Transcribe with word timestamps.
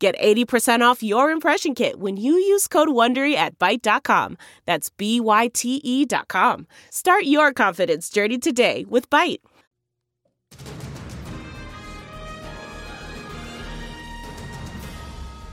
Get 0.00 0.18
80% 0.18 0.80
off 0.80 1.02
your 1.02 1.30
impression 1.30 1.74
kit 1.74 2.00
when 2.00 2.16
you 2.16 2.32
use 2.32 2.66
code 2.66 2.88
WONDERY 2.88 3.34
at 3.34 3.58
Byte.com. 3.58 4.38
That's 4.64 4.88
B-Y-T-E 4.88 6.06
dot 6.06 6.26
com. 6.28 6.66
Start 6.90 7.24
your 7.24 7.52
confidence 7.52 8.08
journey 8.08 8.38
today 8.38 8.86
with 8.88 9.10
Byte. 9.10 9.40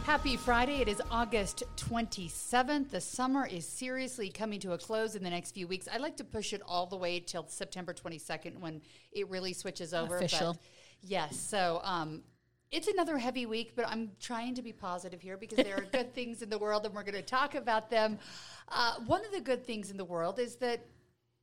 Happy 0.06 0.38
Friday. 0.38 0.78
It 0.78 0.88
is 0.88 1.02
August 1.12 1.64
27th. 1.76 2.92
The 2.92 3.02
summer 3.02 3.46
is 3.46 3.68
seriously 3.68 4.30
coming 4.30 4.62
to 4.62 4.72
a 4.72 4.78
close 4.78 5.16
in 5.16 5.24
the 5.26 5.30
next 5.30 5.52
few 5.52 5.68
weeks. 5.68 5.90
I'd 5.92 6.00
like 6.00 6.16
to 6.16 6.24
push 6.24 6.54
it 6.54 6.62
all 6.66 6.86
the 6.86 6.96
way 6.96 7.20
till 7.20 7.46
September 7.50 7.94
22nd 7.94 8.60
when 8.60 8.82
it 9.12 9.30
really 9.30 9.52
switches 9.52 9.94
over. 9.94 10.16
Official. 10.16 10.54
But 10.54 10.62
yes. 11.02 11.38
So, 11.38 11.82
um, 11.84 12.24
it's 12.72 12.88
another 12.88 13.18
heavy 13.18 13.46
week, 13.46 13.74
but 13.76 13.88
I'm 13.88 14.12
trying 14.20 14.56
to 14.56 14.62
be 14.62 14.74
positive 14.74 15.22
here 15.22 15.38
because 15.38 15.58
there 15.58 15.78
are 15.78 15.82
good 15.92 16.14
things 16.14 16.42
in 16.42 16.50
the 16.50 16.58
world 16.58 16.86
and 16.86 16.94
we're 16.94 17.04
going 17.04 17.16
to 17.16 17.22
talk 17.22 17.56
about 17.56 17.90
them. 17.90 18.20
Uh, 18.68 18.96
one 19.06 19.26
of 19.26 19.32
the 19.32 19.42
good 19.42 19.66
things 19.66 19.92
in 19.92 19.98
the 19.98 20.06
world 20.06 20.40
is 20.40 20.56
that 20.58 20.86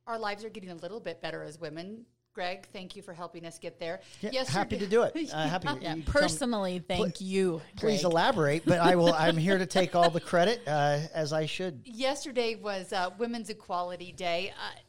our 0.07 0.19
lives 0.19 0.43
are 0.45 0.49
getting 0.49 0.69
a 0.69 0.75
little 0.75 0.99
bit 0.99 1.21
better 1.21 1.43
as 1.43 1.59
women. 1.59 2.05
Greg, 2.33 2.67
thank 2.73 2.97
you 2.97 3.01
for 3.01 3.13
helping 3.13 3.45
us 3.45 3.57
get 3.57 3.79
there. 3.79 4.01
Yeah, 4.19 4.43
happy 4.43 4.77
to 4.77 4.85
do 4.85 5.03
it. 5.03 5.15
Uh, 5.33 5.47
happy. 5.47 5.67
Yeah, 5.67 5.73
you 5.73 5.79
tell 5.79 5.95
me- 5.95 6.03
personally, 6.03 6.83
thank 6.85 7.21
you. 7.21 7.61
Please 7.77 8.01
Greg. 8.01 8.11
elaborate, 8.11 8.65
but 8.65 8.79
I 8.79 8.97
will. 8.97 9.13
I'm 9.13 9.37
here 9.37 9.57
to 9.57 9.65
take 9.65 9.95
all 9.95 10.09
the 10.09 10.19
credit 10.19 10.61
uh, 10.67 10.99
as 11.13 11.31
I 11.31 11.45
should. 11.45 11.81
Yesterday 11.85 12.55
was 12.55 12.91
uh, 12.91 13.11
Women's 13.17 13.49
Equality 13.49 14.11
Day. 14.11 14.53
Uh, 14.53 14.79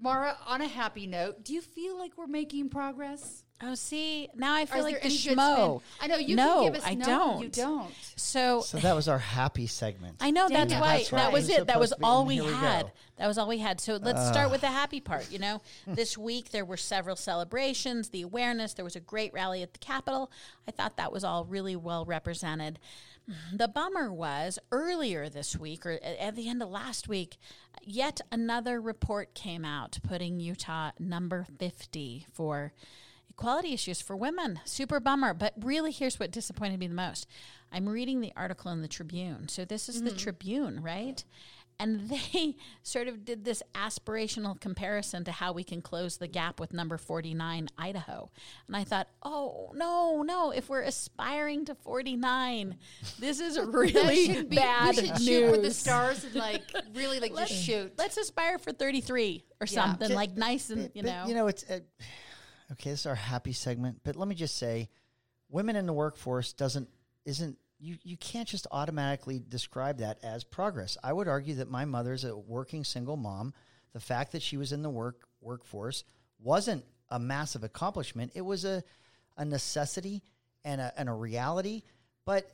Mara, 0.00 0.36
on 0.46 0.60
a 0.60 0.66
happy 0.68 1.06
note, 1.06 1.44
do 1.44 1.54
you 1.54 1.60
feel 1.62 1.96
like 1.96 2.18
we're 2.18 2.26
making 2.26 2.68
progress? 2.70 3.44
Oh, 3.62 3.74
see, 3.74 4.28
now 4.34 4.54
I 4.54 4.66
feel 4.66 4.78
is 4.78 4.84
like 4.84 5.00
there 5.00 5.00
the 5.00 5.06
any 5.06 5.36
schmo. 5.36 5.80
I 5.98 6.06
know 6.08 6.16
you 6.18 6.36
no, 6.36 6.62
can 6.64 6.72
give 6.72 6.82
us 6.82 6.86
I 6.86 6.94
no, 6.94 7.04
don't. 7.06 7.42
you 7.42 7.48
don't. 7.48 7.94
So, 8.14 8.60
So 8.60 8.76
that 8.78 8.94
was 8.94 9.08
our 9.08 9.18
happy 9.18 9.66
segment. 9.66 10.16
I 10.20 10.30
know 10.30 10.46
that's 10.48 10.74
it. 10.74 10.78
why 10.80 10.98
That's 10.98 11.10
that 11.10 11.16
right. 11.16 11.32
was 11.32 11.48
It 11.48 11.52
was 11.52 11.58
it. 11.62 11.66
That 11.68 11.80
was 11.80 11.88
supposed 11.90 12.00
be, 12.00 12.04
all 12.06 12.26
we 12.26 12.34
here 12.34 12.44
we 12.44 12.52
had. 12.52 12.92
That 13.16 13.26
was 13.26 13.38
all 13.38 13.48
we 13.48 13.58
had. 13.58 13.80
So 13.80 13.96
let's 13.96 14.26
start 14.28 14.50
with 14.50 14.60
the 14.60 14.66
happy 14.70 15.00
part. 15.00 15.32
You 15.32 15.38
know, 15.38 15.62
this 15.86 16.18
week 16.18 16.50
there 16.50 16.66
were 16.66 16.76
several 16.76 17.16
celebrations, 17.16 18.10
the 18.10 18.20
awareness. 18.22 18.74
There 18.74 18.84
was 18.84 18.96
a 18.96 19.00
great 19.00 19.32
rally 19.32 19.62
at 19.62 19.72
the 19.72 19.78
Capitol. 19.78 20.30
I 20.68 20.70
thought 20.70 20.98
that 20.98 21.10
was 21.10 21.24
all 21.24 21.46
really 21.46 21.76
well 21.76 22.04
represented. 22.04 22.78
The 23.52 23.66
bummer 23.66 24.12
was 24.12 24.56
earlier 24.70 25.28
this 25.28 25.56
week, 25.56 25.84
or 25.84 25.98
at 26.02 26.36
the 26.36 26.48
end 26.48 26.62
of 26.62 26.68
last 26.68 27.08
week, 27.08 27.38
yet 27.82 28.20
another 28.30 28.80
report 28.80 29.34
came 29.34 29.64
out 29.64 29.98
putting 30.06 30.38
Utah 30.38 30.92
number 31.00 31.44
50 31.58 32.26
for 32.32 32.72
equality 33.38 33.72
issues 33.74 34.00
for 34.00 34.16
women. 34.16 34.60
Super 34.64 34.98
bummer. 35.00 35.34
But 35.34 35.52
really, 35.60 35.92
here's 35.92 36.18
what 36.18 36.30
disappointed 36.30 36.78
me 36.80 36.86
the 36.86 36.94
most. 36.94 37.26
I'm 37.72 37.88
reading 37.88 38.20
the 38.20 38.32
article 38.36 38.70
in 38.72 38.80
the 38.82 38.88
Tribune. 38.88 39.48
So 39.48 39.64
this 39.64 39.88
is 39.88 40.02
the 40.02 40.10
Tribune, 40.12 40.82
right? 40.82 41.22
And 41.78 42.08
they 42.32 42.56
sort 42.82 43.06
of 43.08 43.26
did 43.26 43.44
this 43.44 43.62
aspirational 43.74 44.58
comparison 44.58 45.24
to 45.24 45.32
how 45.32 45.52
we 45.52 45.62
can 45.64 45.82
close 45.82 46.16
the 46.16 46.26
gap 46.28 46.58
with 46.58 46.72
number 46.72 46.96
49, 46.96 47.68
Idaho. 47.76 48.30
And 48.66 48.74
I 48.74 48.84
thought, 48.84 49.08
oh, 49.22 49.72
no, 49.74 50.22
no. 50.22 50.52
If 50.52 50.70
we're 50.70 50.80
aspiring 50.80 51.66
to 51.66 51.74
49, 51.74 52.76
this 53.18 53.40
is 53.40 53.58
really 53.66 54.24
should 54.32 54.48
be, 54.48 54.56
bad 54.56 54.96
we 54.96 55.02
should 55.08 55.10
news. 55.16 55.24
shoot 55.26 55.50
for 55.54 55.60
the 55.60 55.70
stars 55.74 56.24
and 56.24 56.34
like 56.36 56.62
really 56.94 57.20
like 57.20 57.36
just 57.36 57.52
shoot. 57.52 57.92
Let's 57.98 58.16
aspire 58.16 58.56
for 58.58 58.72
33 58.72 59.44
or 59.60 59.66
Yeah. 59.66 59.74
something, 59.84 60.10
like 60.14 60.34
nice 60.38 60.70
and, 60.70 60.84
But- 60.84 60.96
you 60.96 61.02
but, 61.02 61.10
know. 61.10 61.24
you 61.26 61.34
know, 61.34 61.48
it's 61.48 61.64
uh, 61.70 61.80
okay. 62.72 62.90
This 62.90 63.00
is 63.00 63.06
our 63.06 63.14
happy 63.14 63.52
segment, 63.52 64.00
but 64.04 64.16
let 64.16 64.28
me 64.28 64.34
just 64.34 64.56
say, 64.56 64.88
women 65.48 65.76
in 65.76 65.86
the 65.86 65.92
workforce 65.92 66.52
doesn't 66.52 66.88
isn't 67.24 67.58
you. 67.78 67.96
You 68.02 68.16
can't 68.16 68.48
just 68.48 68.66
automatically 68.70 69.42
describe 69.48 69.98
that 69.98 70.18
as 70.22 70.44
progress. 70.44 70.96
I 71.02 71.12
would 71.12 71.28
argue 71.28 71.56
that 71.56 71.70
my 71.70 71.84
mother's 71.84 72.24
a 72.24 72.36
working 72.36 72.84
single 72.84 73.16
mom. 73.16 73.54
The 73.92 74.00
fact 74.00 74.32
that 74.32 74.42
she 74.42 74.56
was 74.56 74.72
in 74.72 74.82
the 74.82 74.90
work 74.90 75.26
workforce 75.40 76.04
wasn't 76.38 76.84
a 77.08 77.18
massive 77.18 77.64
accomplishment. 77.64 78.32
It 78.34 78.42
was 78.42 78.64
a 78.64 78.82
a 79.36 79.44
necessity 79.44 80.22
and 80.64 80.80
a 80.80 80.92
and 80.96 81.08
a 81.08 81.12
reality, 81.12 81.82
but. 82.24 82.50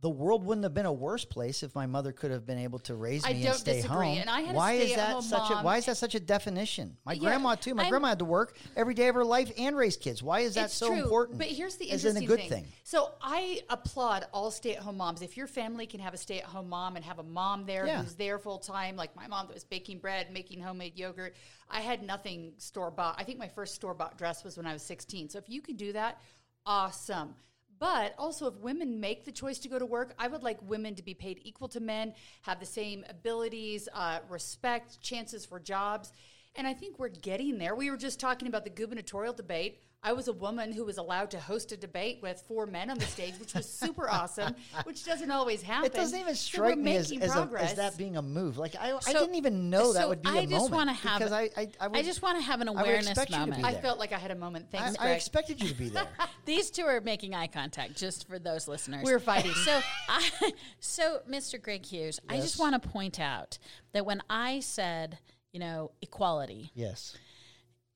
The 0.00 0.10
world 0.10 0.44
wouldn't 0.44 0.62
have 0.64 0.74
been 0.74 0.84
a 0.84 0.92
worse 0.92 1.24
place 1.24 1.62
if 1.62 1.74
my 1.74 1.86
mother 1.86 2.12
could 2.12 2.30
have 2.30 2.44
been 2.46 2.58
able 2.58 2.78
to 2.80 2.94
raise 2.94 3.24
I 3.24 3.32
me 3.32 3.42
don't 3.42 3.52
and 3.52 3.58
stay 3.60 3.76
disagree, 3.76 4.08
home. 4.08 4.18
and 4.18 4.28
I 4.28 4.42
had 4.42 4.54
a 4.54 4.56
why 4.58 4.72
is 4.74 4.94
that 4.94 5.22
such 5.22 5.50
a 5.50 5.54
why 5.62 5.78
is 5.78 5.86
that 5.86 5.96
such 5.96 6.14
a 6.14 6.20
definition? 6.20 6.98
My 7.06 7.14
Yeah, 7.14 7.20
grandma 7.20 7.54
too. 7.54 7.74
My 7.74 7.84
I'm- 7.84 7.90
grandma 7.90 8.08
had 8.08 8.18
to 8.18 8.26
work 8.26 8.58
every 8.76 8.92
day 8.92 9.08
of 9.08 9.14
her 9.14 9.24
life 9.24 9.50
and 9.56 9.74
raise 9.74 9.96
kids. 9.96 10.22
Why 10.22 10.40
is 10.40 10.54
that 10.56 10.66
it's 10.66 10.74
so 10.74 10.88
true, 10.88 11.02
important? 11.02 11.38
But 11.38 11.46
here's 11.46 11.76
the 11.76 11.86
interesting 11.86 12.18
in 12.18 12.24
a 12.24 12.26
good 12.26 12.40
thing. 12.40 12.64
thing. 12.64 12.66
So 12.84 13.14
I 13.22 13.62
applaud 13.70 14.26
all 14.34 14.50
stay-at-home 14.50 14.98
moms. 14.98 15.22
If 15.22 15.34
your 15.34 15.46
family 15.46 15.86
can 15.86 16.00
have 16.00 16.12
a 16.12 16.18
stay-at-home 16.18 16.68
mom 16.68 16.96
and 16.96 17.04
have 17.04 17.18
a 17.18 17.22
mom 17.24 17.64
there 17.64 17.86
Yeah. 17.86 18.02
who's 18.02 18.14
there 18.16 18.38
full 18.38 18.58
time, 18.58 18.96
like 18.96 19.16
my 19.16 19.26
mom 19.26 19.46
that 19.46 19.54
was 19.54 19.64
baking 19.64 20.00
bread, 20.00 20.30
making 20.30 20.60
homemade 20.60 20.98
yogurt. 20.98 21.34
I 21.70 21.80
had 21.80 22.02
nothing 22.02 22.52
store 22.58 22.90
bought. 22.90 23.16
I 23.18 23.24
think 23.24 23.38
my 23.38 23.48
first 23.48 23.74
store 23.74 23.94
bought 23.94 24.18
dress 24.18 24.44
was 24.44 24.58
when 24.58 24.66
I 24.66 24.74
was 24.74 24.82
16. 24.82 25.30
So 25.30 25.38
if 25.38 25.48
you 25.48 25.62
can 25.62 25.76
do 25.76 25.94
that, 25.94 26.20
awesome. 26.66 27.34
But 27.78 28.14
also, 28.18 28.46
if 28.46 28.54
women 28.56 29.00
make 29.00 29.24
the 29.24 29.32
choice 29.32 29.58
to 29.58 29.68
go 29.68 29.78
to 29.78 29.86
work, 29.86 30.14
I 30.18 30.28
would 30.28 30.42
like 30.42 30.58
women 30.62 30.94
to 30.94 31.02
be 31.02 31.14
paid 31.14 31.40
equal 31.42 31.68
to 31.68 31.80
men, 31.80 32.14
have 32.42 32.60
the 32.60 32.66
same 32.66 33.04
abilities, 33.08 33.88
uh, 33.92 34.20
respect, 34.28 35.00
chances 35.00 35.44
for 35.44 35.60
jobs. 35.60 36.12
And 36.54 36.66
I 36.66 36.72
think 36.72 36.98
we're 36.98 37.08
getting 37.08 37.58
there. 37.58 37.74
We 37.74 37.90
were 37.90 37.98
just 37.98 38.18
talking 38.18 38.48
about 38.48 38.64
the 38.64 38.70
gubernatorial 38.70 39.34
debate. 39.34 39.80
I 40.02 40.12
was 40.12 40.28
a 40.28 40.32
woman 40.32 40.70
who 40.72 40.84
was 40.84 40.98
allowed 40.98 41.32
to 41.32 41.40
host 41.40 41.72
a 41.72 41.76
debate 41.76 42.20
with 42.22 42.40
four 42.46 42.64
men 42.66 42.90
on 42.90 42.98
the 42.98 43.06
stage, 43.06 43.34
which 43.40 43.54
was 43.54 43.68
super 43.68 44.08
awesome, 44.10 44.54
which 44.84 45.04
doesn't 45.04 45.30
always 45.32 45.62
happen. 45.62 45.86
it 45.86 45.94
doesn't 45.94 46.18
even 46.20 46.34
So 46.36 46.46
strike 46.58 46.78
me 46.78 46.96
as, 46.96 47.10
making 47.10 47.22
as, 47.24 47.34
a, 47.34 47.48
as 47.58 47.74
that 47.74 47.96
being 47.98 48.16
a 48.16 48.22
move. 48.22 48.56
Like 48.56 48.76
I, 48.78 48.96
I 49.04 49.12
didn't 49.12 49.34
even 49.34 49.68
know 49.68 49.92
that 49.94 50.08
would 50.08 50.22
be 50.22 50.28
a 50.28 50.32
I 50.32 50.46
just 50.46 50.70
moment. 50.70 50.96
have- 50.98 51.18
because 51.18 51.32
I, 51.32 51.50
I, 51.56 51.68
I, 51.80 51.88
would, 51.88 51.98
I 51.98 52.02
just 52.02 52.22
want 52.22 52.38
to 52.38 52.42
have 52.44 52.60
an 52.60 52.68
awareness 52.68 53.08
expect 53.08 53.30
you 53.30 53.36
to 53.38 53.44
be 53.46 53.50
moment. 53.50 53.64
I 53.66 53.80
felt 53.80 53.98
like 53.98 54.12
I 54.12 54.18
had 54.18 54.30
a 54.30 54.36
moment. 54.36 54.66
I, 54.72 54.76
Thanks, 54.78 54.98
I 55.00 55.02
Greg. 55.06 55.16
expected 55.16 55.60
you 55.60 55.68
to 55.70 55.74
be 55.74 55.88
there. 55.88 56.06
These 56.44 56.70
two 56.70 56.84
are 56.84 57.00
making 57.00 57.34
eye 57.34 57.48
contact, 57.48 57.96
just 57.96 58.28
for 58.28 58.38
those 58.38 58.68
listeners. 58.68 59.02
We're 59.02 59.18
fighting. 59.18 59.54
So, 59.54 59.80
I, 60.08 60.52
so 60.78 61.20
Mr. 61.28 61.60
Greg 61.60 61.84
Hughes, 61.84 62.20
I 62.28 62.36
just 62.36 62.60
want 62.60 62.80
to 62.80 62.88
point 62.88 63.18
out 63.18 63.58
that 63.92 64.06
when 64.06 64.22
I 64.30 64.60
said, 64.60 65.18
you 65.52 65.58
know, 65.58 65.90
equality, 66.00 66.70
yes. 66.74 67.16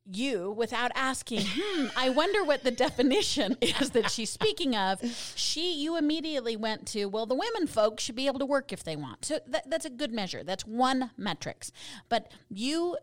You, 0.05 0.51
without 0.53 0.91
asking, 0.95 1.43
hmm, 1.47 1.87
I 1.97 2.11
wonder 2.11 2.45
what 2.45 2.65
the 2.65 2.71
definition 2.71 3.57
is 3.61 3.91
that 3.91 4.11
she's 4.11 4.31
speaking 4.31 4.77
of. 4.77 5.01
She, 5.35 5.73
you 5.73 5.97
immediately 5.97 6.57
went 6.57 6.87
to, 6.89 7.07
well, 7.07 7.27
the 7.27 7.35
women 7.35 7.67
folks 7.67 8.03
should 8.03 8.17
be 8.17 8.27
able 8.27 8.39
to 8.41 8.47
work 8.47 8.73
if 8.73 8.83
they 8.85 8.97
want. 8.97 9.25
So 9.25 9.41
that, 9.47 9.69
that's 9.69 9.85
a 9.85 9.91
good 9.91 10.13
measure. 10.13 10.43
That's 10.43 10.67
one 10.67 11.11
metrics. 11.17 11.73
But 12.09 12.33
you 12.49 12.97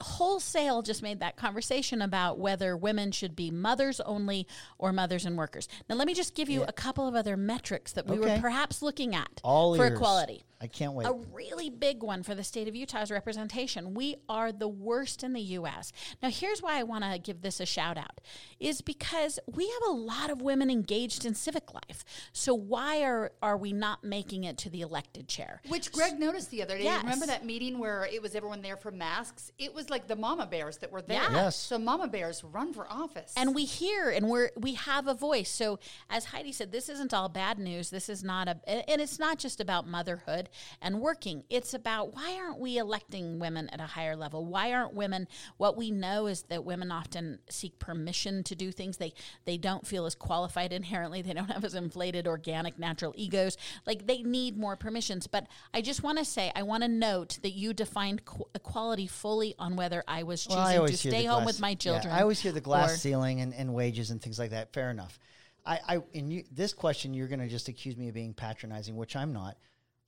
wholesale 0.00 0.82
just 0.82 1.02
made 1.02 1.20
that 1.20 1.36
conversation 1.36 2.02
about 2.02 2.38
whether 2.38 2.76
women 2.76 3.12
should 3.12 3.36
be 3.36 3.50
mothers 3.50 4.00
only 4.00 4.46
or 4.78 4.92
mothers 4.92 5.24
and 5.24 5.38
workers. 5.38 5.68
Now, 5.88 5.94
let 5.94 6.06
me 6.06 6.14
just 6.14 6.34
give 6.34 6.50
you 6.50 6.64
a 6.64 6.72
couple 6.72 7.06
of 7.06 7.14
other 7.14 7.36
metrics 7.36 7.92
that 7.92 8.06
we 8.06 8.18
were 8.18 8.38
perhaps 8.40 8.82
looking 8.82 9.14
at 9.14 9.40
All 9.44 9.76
for 9.76 9.84
ears. 9.86 9.92
equality. 9.94 10.42
I 10.62 10.68
can't 10.68 10.92
wait. 10.92 11.06
A 11.08 11.12
really 11.32 11.70
big 11.70 12.02
one 12.02 12.22
for 12.22 12.34
the 12.36 12.44
state 12.44 12.68
of 12.68 12.76
Utah's 12.76 13.10
representation. 13.10 13.94
We 13.94 14.16
are 14.28 14.52
the 14.52 14.68
worst 14.68 15.24
in 15.24 15.32
the 15.32 15.40
U.S. 15.40 15.92
Now, 16.22 16.30
here's 16.30 16.62
why 16.62 16.78
I 16.78 16.84
want 16.84 17.02
to 17.02 17.18
give 17.18 17.42
this 17.42 17.58
a 17.58 17.66
shout 17.66 17.98
out 17.98 18.20
is 18.60 18.80
because 18.80 19.40
we 19.52 19.68
have 19.68 19.90
a 19.90 19.92
lot 19.92 20.30
of 20.30 20.40
women 20.40 20.70
engaged 20.70 21.24
in 21.24 21.34
civic 21.34 21.74
life. 21.74 22.04
So, 22.32 22.54
why 22.54 23.02
are, 23.02 23.32
are 23.42 23.56
we 23.56 23.72
not 23.72 24.04
making 24.04 24.44
it 24.44 24.56
to 24.58 24.70
the 24.70 24.82
elected 24.82 25.26
chair? 25.26 25.60
Which 25.68 25.90
Greg 25.90 26.20
noticed 26.20 26.50
the 26.50 26.62
other 26.62 26.78
day. 26.78 26.84
Yes. 26.84 27.02
Remember 27.02 27.26
that 27.26 27.44
meeting 27.44 27.78
where 27.78 28.06
it 28.12 28.22
was 28.22 28.34
everyone 28.36 28.62
there 28.62 28.76
for 28.76 28.92
masks? 28.92 29.50
It 29.58 29.74
was 29.74 29.90
like 29.90 30.06
the 30.06 30.16
mama 30.16 30.46
bears 30.46 30.78
that 30.78 30.92
were 30.92 31.02
there. 31.02 31.22
Yeah. 31.22 31.32
Yes. 31.32 31.56
So 31.56 31.78
mama 31.78 32.06
bears 32.06 32.44
run 32.44 32.72
for 32.72 32.86
office. 32.90 33.32
and 33.36 33.54
we 33.54 33.64
hear 33.64 34.10
and 34.10 34.28
we're 34.28 34.50
we 34.56 34.74
have 34.74 35.06
a 35.08 35.14
voice 35.14 35.50
so 35.50 35.78
as 36.10 36.26
heidi 36.26 36.52
said 36.52 36.70
this 36.70 36.88
isn't 36.88 37.14
all 37.14 37.28
bad 37.28 37.58
news 37.58 37.90
this 37.90 38.08
is 38.08 38.22
not 38.22 38.48
a 38.48 38.90
and 38.90 39.00
it's 39.00 39.18
not 39.18 39.38
just 39.38 39.60
about 39.60 39.86
motherhood 39.86 40.48
and 40.80 41.00
working. 41.00 41.44
It's 41.50 41.74
about 41.74 42.14
why 42.14 42.38
aren't 42.42 42.58
we 42.58 42.78
electing 42.78 43.38
women 43.38 43.68
at 43.70 43.80
a 43.80 43.86
higher 43.86 44.16
level? 44.16 44.44
Why 44.44 44.72
aren't 44.72 44.94
women 44.94 45.28
what 45.56 45.76
we 45.76 45.90
know 45.90 46.26
is 46.26 46.42
that 46.44 46.64
women 46.64 46.90
often 46.92 47.38
seek 47.48 47.78
permission 47.78 48.42
to 48.44 48.54
do 48.54 48.72
things. 48.72 48.96
They 48.96 49.12
they 49.44 49.56
don't 49.56 49.86
feel 49.86 50.06
as 50.06 50.14
qualified 50.14 50.72
inherently. 50.72 51.22
They 51.22 51.32
don't 51.34 51.50
have 51.50 51.64
as 51.64 51.74
inflated 51.74 52.26
organic 52.26 52.78
natural 52.78 53.12
egos. 53.16 53.56
Like 53.86 54.06
they 54.06 54.22
need 54.22 54.56
more 54.56 54.76
permissions. 54.76 55.26
But 55.26 55.46
I 55.72 55.80
just 55.80 56.02
want 56.02 56.18
to 56.18 56.24
say 56.24 56.52
I 56.54 56.62
want 56.62 56.82
to 56.82 56.88
note 56.88 57.38
that 57.42 57.52
you 57.52 57.72
defined 57.72 58.24
qu- 58.24 58.44
equality 58.54 59.06
fully 59.06 59.54
on 59.58 59.76
whether 59.76 60.02
I 60.06 60.22
was 60.22 60.42
choosing 60.44 60.58
Well, 60.58 60.84
I 60.84 60.86
to 60.86 60.96
stay 60.96 61.24
home 61.24 61.44
glass- 61.44 61.46
with 61.46 61.60
my 61.60 61.70
yeah, 61.70 61.74
children. 61.76 62.12
I 62.14 62.22
always 62.22 62.40
hear 62.40 62.52
the 62.52 62.60
glass 62.60 62.94
or- 62.94 62.96
ceiling 62.96 63.40
and, 63.40 63.54
and 63.54 63.74
wages 63.74 64.10
and 64.10 64.20
things 64.20 64.38
like 64.38 64.50
that. 64.50 64.72
Fair 64.72 64.90
enough. 64.90 65.18
I, 65.64 65.78
I 65.86 65.98
in 66.12 66.30
you, 66.30 66.44
this 66.50 66.72
question, 66.72 67.14
you're 67.14 67.28
going 67.28 67.40
to 67.40 67.48
just 67.48 67.68
accuse 67.68 67.96
me 67.96 68.08
of 68.08 68.14
being 68.14 68.34
patronizing, 68.34 68.96
which 68.96 69.14
I'm 69.14 69.32
not. 69.32 69.56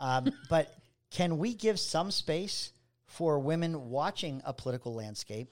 Um, 0.00 0.32
but 0.50 0.75
can 1.11 1.38
we 1.38 1.55
give 1.55 1.79
some 1.79 2.11
space 2.11 2.73
for 3.06 3.38
women 3.38 3.91
watching 3.91 4.43
a 4.44 4.52
political 4.52 4.94
landscape 4.94 5.49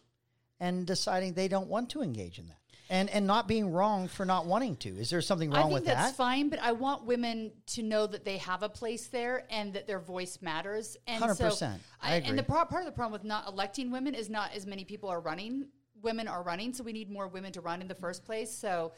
and 0.59 0.87
deciding 0.87 1.35
they 1.35 1.49
don't 1.49 1.69
want 1.69 1.91
to 1.91 2.03
engage 2.03 2.39
in 2.39 2.49
that, 2.49 2.59
and 2.91 3.09
and 3.11 3.27
not 3.27 3.47
being 3.49 3.71
wrong 3.73 4.09
for 4.09 4.25
not 4.25 4.47
wanting 4.47 4.77
to? 4.77 4.89
Is 4.91 5.11
there 5.11 5.21
something 5.21 5.53
I 5.53 5.57
wrong 5.57 5.65
think 5.67 5.75
with 5.75 5.85
that's 5.87 6.11
that? 6.11 6.17
fine, 6.17 6.49
but 6.49 6.61
I 6.61 6.73
want 6.73 7.05
women 7.05 7.53
to 7.69 7.83
know 7.83 8.07
that 8.07 8.25
they 8.25 8.39
have 8.39 8.63
a 8.63 8.69
place 8.69 9.07
there 9.09 9.45
and 9.51 9.75
that 9.75 9.87
their 9.87 10.01
voice 10.01 10.39
matters. 10.41 10.97
And 11.07 11.21
so 11.21 11.49
100%. 11.49 11.79
I 12.01 12.17
And 12.17 12.39
the 12.39 12.43
pro- 12.43 12.65
part 12.65 12.83
of 12.83 12.87
the 12.87 12.93
problem 12.93 13.13
with 13.13 13.25
not 13.25 13.49
electing 13.49 13.91
women 13.91 14.15
is 14.15 14.29
not 14.29 14.53
as 14.55 14.67
many 14.67 14.85
people 14.85 15.09
are 15.09 15.21
running. 15.21 15.67
Women 16.03 16.27
are 16.27 16.43
running, 16.43 16.73
so 16.75 16.83
we 16.83 16.93
need 16.93 17.11
more 17.11 17.29
women 17.29 17.53
to 17.53 17.61
run 17.61 17.81
in 17.81 17.87
the 17.87 17.95
first 17.95 18.25
place. 18.25 18.53
So 18.53 18.93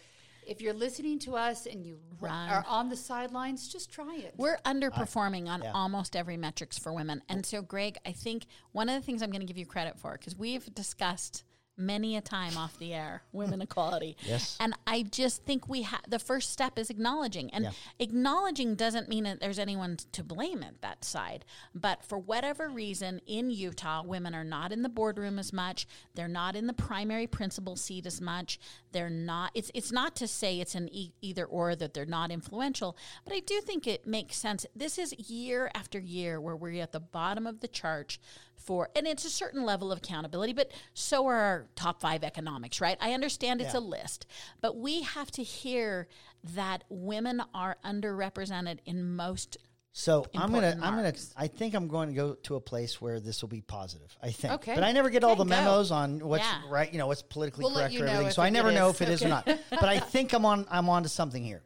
if 0.46 0.60
you're 0.60 0.74
listening 0.74 1.18
to 1.20 1.36
us 1.36 1.66
and 1.66 1.84
you 1.84 1.98
Run. 2.20 2.48
are 2.48 2.64
on 2.68 2.88
the 2.88 2.96
sidelines, 2.96 3.68
just 3.68 3.92
try 3.92 4.16
it. 4.16 4.34
We're 4.36 4.58
underperforming 4.58 5.48
on 5.48 5.62
yeah. 5.62 5.72
almost 5.72 6.16
every 6.16 6.36
metrics 6.36 6.78
for 6.78 6.92
women. 6.92 7.22
And 7.28 7.44
so, 7.44 7.62
Greg, 7.62 7.98
I 8.06 8.12
think 8.12 8.46
one 8.72 8.88
of 8.88 9.00
the 9.00 9.04
things 9.04 9.22
I'm 9.22 9.30
going 9.30 9.40
to 9.40 9.46
give 9.46 9.58
you 9.58 9.66
credit 9.66 9.98
for, 9.98 10.12
because 10.12 10.36
we've 10.36 10.72
discussed 10.74 11.44
many 11.76 12.16
a 12.16 12.20
time 12.20 12.56
off 12.56 12.78
the 12.78 12.94
air 12.94 13.22
women 13.32 13.60
equality. 13.60 14.16
Yes. 14.26 14.56
And 14.60 14.74
I 14.86 15.02
just 15.02 15.44
think 15.44 15.68
we 15.68 15.82
have 15.82 16.00
the 16.08 16.18
first 16.18 16.50
step 16.50 16.78
is 16.78 16.88
acknowledging. 16.90 17.50
And 17.52 17.64
Yeah. 17.64 17.70
acknowledging 17.98 18.74
doesn't 18.74 19.08
mean 19.08 19.24
that 19.24 19.40
there's 19.40 19.58
anyone 19.58 19.98
to 20.12 20.22
blame 20.22 20.62
at 20.62 20.80
that 20.82 21.04
side. 21.04 21.44
But 21.74 22.04
for 22.04 22.18
whatever 22.18 22.68
reason, 22.68 23.20
in 23.26 23.50
Utah, 23.50 24.02
women 24.04 24.34
are 24.34 24.44
not 24.44 24.72
in 24.72 24.82
the 24.82 24.88
boardroom 24.88 25.38
as 25.38 25.52
much. 25.52 25.86
They're 26.14 26.28
not 26.28 26.54
in 26.56 26.66
the 26.66 26.72
primary 26.72 27.26
principal 27.26 27.76
seat 27.76 28.06
as 28.06 28.20
much. 28.20 28.58
They're 28.92 29.10
not. 29.10 29.50
It's 29.54 29.70
it's 29.74 29.90
not 29.92 30.14
to 30.16 30.28
say 30.28 30.60
it's 30.60 30.74
an 30.74 30.88
e- 30.92 31.12
either 31.20 31.44
or 31.44 31.74
that 31.76 31.92
they're 31.94 32.06
not 32.06 32.30
influential, 32.30 32.96
but 33.24 33.34
I 33.34 33.40
do 33.40 33.60
think 33.60 33.86
it 33.86 34.06
makes 34.06 34.36
sense. 34.36 34.64
This 34.74 34.98
is 34.98 35.12
year 35.28 35.70
after 35.74 35.98
year 35.98 36.40
where 36.40 36.56
we're 36.56 36.80
at 36.82 36.92
the 36.92 37.00
bottom 37.00 37.46
of 37.46 37.60
the 37.60 37.68
chart 37.68 38.18
for, 38.56 38.88
and 38.96 39.06
it's 39.06 39.24
a 39.24 39.30
certain 39.30 39.64
level 39.64 39.92
of 39.92 39.98
accountability. 39.98 40.52
But 40.52 40.70
so 40.94 41.26
are 41.26 41.34
our 41.36 41.66
top 41.76 42.00
five 42.00 42.24
economics, 42.24 42.80
right? 42.80 42.96
I 43.00 43.12
understand 43.12 43.60
it's 43.60 43.74
Yeah. 43.74 43.80
a 43.80 43.82
list, 43.82 44.26
but 44.60 44.76
we 44.76 45.02
have 45.02 45.30
to 45.32 45.42
hear 45.42 46.08
that 46.54 46.84
women 46.88 47.42
are 47.54 47.76
underrepresented 47.84 48.78
in 48.86 49.14
most. 49.16 49.56
So 49.96 50.26
I'm 50.34 50.50
gonna, 50.52 50.66
important 50.68 50.84
I'm 50.84 50.94
gonna. 50.96 51.12
I 51.36 51.46
think 51.46 51.74
I'm 51.74 51.86
going 51.86 52.08
to 52.08 52.14
go 52.14 52.34
to 52.34 52.56
a 52.56 52.60
place 52.60 53.00
where 53.00 53.20
this 53.20 53.42
will 53.42 53.48
be 53.48 53.60
positive. 53.60 54.16
I 54.20 54.30
think, 54.32 54.54
Okay. 54.54 54.74
but 54.74 54.82
I 54.82 54.90
never 54.90 55.08
get 55.08 55.22
all 55.22 55.32
Okay, 55.32 55.38
the 55.38 55.44
go. 55.44 55.50
memos 55.50 55.92
on 55.92 56.18
what's 56.26 56.42
Yeah. 56.44 56.62
right, 56.68 56.92
you 56.92 56.98
know, 56.98 57.06
what's 57.06 57.22
politically 57.22 57.62
We'll 57.64 57.74
correct 57.74 57.94
or 57.94 58.00
know 58.00 58.12
everything. 58.12 58.32
So 58.32 58.42
I 58.42 58.50
never 58.50 58.72
know 58.72 58.88
is. 58.88 58.96
if 58.96 59.02
it 59.02 59.08
is 59.10 59.22
or 59.22 59.28
not. 59.28 59.44
But 59.46 59.84
I 59.84 60.00
think 60.00 60.32
I'm 60.32 60.44
on, 60.44 60.66
I'm 60.68 60.88
on 60.88 61.04
to 61.04 61.08
something 61.08 61.44
here. 61.44 61.62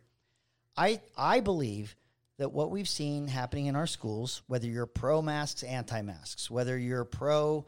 I, 0.77 1.01
I 1.17 1.41
believe 1.41 1.97
that 2.39 2.53
what 2.53 2.71
we've 2.71 2.89
seen 2.89 3.27
happening 3.27 3.67
in 3.67 3.77
our 3.77 3.87
schools, 3.87 4.43
whether 4.47 4.67
you're 4.67 4.87
pro 4.87 5.21
masks, 5.21 5.63
anti 5.65 6.01
masks, 6.03 6.51
whether 6.51 6.79
you're 6.79 7.05
pro 7.05 7.67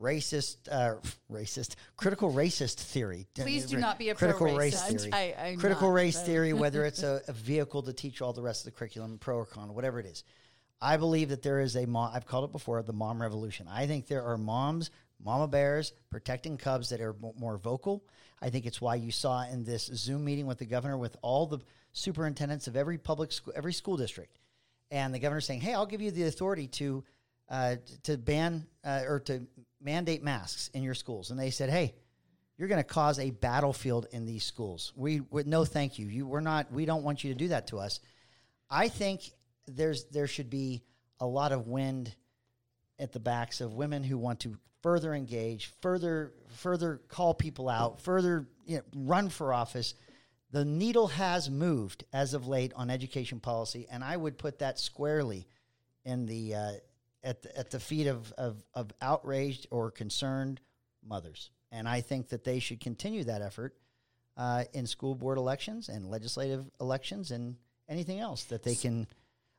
racist, 0.00 0.56
uh, 0.70 0.94
racist, 1.30 1.74
critical 1.96 2.32
racist 2.32 2.76
theory. 2.76 3.26
Please 3.34 3.66
do 3.66 3.76
not 3.76 3.98
be 3.98 4.08
a 4.08 4.14
critical 4.14 4.56
race 4.56 4.80
theory. 4.82 5.12
I- 5.12 5.56
critical 5.58 5.88
not, 5.88 5.94
race 5.94 6.16
but- 6.16 6.26
theory, 6.26 6.52
whether 6.52 6.84
it's 6.86 7.02
a, 7.02 7.20
a 7.28 7.32
vehicle 7.32 7.82
to 7.82 7.92
teach 7.92 8.22
all 8.22 8.32
the 8.32 8.42
rest 8.42 8.66
of 8.66 8.72
the 8.72 8.78
curriculum, 8.78 9.18
pro 9.18 9.36
or 9.36 9.46
con, 9.46 9.74
whatever 9.74 10.00
it 10.00 10.06
is. 10.06 10.24
I 10.80 10.96
believe 10.96 11.28
that 11.28 11.42
there 11.42 11.60
is 11.60 11.76
a 11.76 11.86
mom, 11.86 12.10
I've 12.12 12.26
called 12.26 12.44
it 12.44 12.52
before, 12.52 12.82
the 12.82 12.92
mom 12.92 13.22
revolution. 13.22 13.68
I 13.70 13.86
think 13.86 14.08
there 14.08 14.24
are 14.24 14.36
moms, 14.36 14.90
mama 15.24 15.46
bears 15.46 15.92
protecting 16.10 16.56
cubs 16.56 16.88
that 16.88 17.00
are 17.00 17.14
mo- 17.20 17.34
more 17.38 17.56
vocal. 17.56 18.04
I 18.40 18.50
think 18.50 18.66
it's 18.66 18.80
why 18.80 18.96
you 18.96 19.12
saw 19.12 19.44
in 19.44 19.62
this 19.62 19.86
Zoom 19.94 20.24
meeting 20.24 20.46
with 20.46 20.58
the 20.58 20.66
governor 20.66 20.98
with 20.98 21.16
all 21.22 21.46
the 21.46 21.58
superintendents 21.92 22.66
of 22.66 22.76
every 22.76 22.98
public 22.98 23.32
school, 23.32 23.52
every 23.56 23.72
school 23.72 23.96
district, 23.96 24.38
and 24.90 25.14
the 25.14 25.18
governor 25.18 25.40
saying, 25.40 25.60
"Hey, 25.60 25.74
I'll 25.74 25.86
give 25.86 26.00
you 26.00 26.10
the 26.10 26.24
authority 26.24 26.66
to 26.68 27.04
uh, 27.48 27.76
to 28.04 28.16
ban 28.16 28.66
uh, 28.84 29.02
or 29.06 29.20
to 29.20 29.46
mandate 29.80 30.22
masks 30.22 30.68
in 30.74 30.82
your 30.82 30.94
schools." 30.94 31.30
And 31.30 31.38
they 31.38 31.50
said, 31.50 31.70
"Hey, 31.70 31.94
you're 32.56 32.68
going 32.68 32.82
to 32.82 32.84
cause 32.84 33.18
a 33.18 33.30
battlefield 33.30 34.06
in 34.12 34.26
these 34.26 34.44
schools. 34.44 34.92
We, 34.96 35.20
we 35.30 35.44
no, 35.44 35.64
thank 35.64 35.98
you. 35.98 36.06
You, 36.06 36.26
we're 36.26 36.40
not. 36.40 36.72
We 36.72 36.84
don't 36.84 37.02
want 37.02 37.24
you 37.24 37.32
to 37.32 37.38
do 37.38 37.48
that 37.48 37.68
to 37.68 37.78
us." 37.78 38.00
I 38.70 38.88
think 38.88 39.30
there's 39.66 40.04
there 40.04 40.26
should 40.26 40.50
be 40.50 40.82
a 41.20 41.26
lot 41.26 41.52
of 41.52 41.68
wind 41.68 42.14
at 42.98 43.12
the 43.12 43.20
backs 43.20 43.60
of 43.60 43.74
women 43.74 44.02
who 44.02 44.16
want 44.16 44.40
to 44.40 44.56
further 44.82 45.14
engage, 45.14 45.72
further 45.80 46.32
further 46.56 47.00
call 47.08 47.34
people 47.34 47.68
out, 47.68 48.00
further 48.00 48.48
you 48.66 48.76
know, 48.76 48.82
run 48.94 49.28
for 49.28 49.52
office. 49.52 49.94
The 50.52 50.64
needle 50.66 51.08
has 51.08 51.48
moved 51.48 52.04
as 52.12 52.34
of 52.34 52.46
late 52.46 52.72
on 52.76 52.90
education 52.90 53.40
policy, 53.40 53.86
and 53.90 54.04
I 54.04 54.16
would 54.16 54.36
put 54.36 54.58
that 54.58 54.78
squarely 54.78 55.48
in 56.04 56.26
the 56.26 56.54
uh, 56.54 56.72
at 57.24 57.42
the, 57.42 57.58
at 57.58 57.70
the 57.70 57.80
feet 57.80 58.06
of, 58.06 58.32
of 58.32 58.62
of 58.74 58.92
outraged 59.00 59.66
or 59.70 59.90
concerned 59.90 60.60
mothers. 61.02 61.50
And 61.70 61.88
I 61.88 62.02
think 62.02 62.28
that 62.28 62.44
they 62.44 62.58
should 62.58 62.80
continue 62.80 63.24
that 63.24 63.40
effort 63.40 63.74
uh, 64.36 64.64
in 64.74 64.86
school 64.86 65.14
board 65.14 65.38
elections 65.38 65.88
and 65.88 66.10
legislative 66.10 66.70
elections 66.80 67.30
and 67.30 67.56
anything 67.88 68.20
else 68.20 68.44
that 68.44 68.62
they 68.62 68.74
can. 68.74 69.06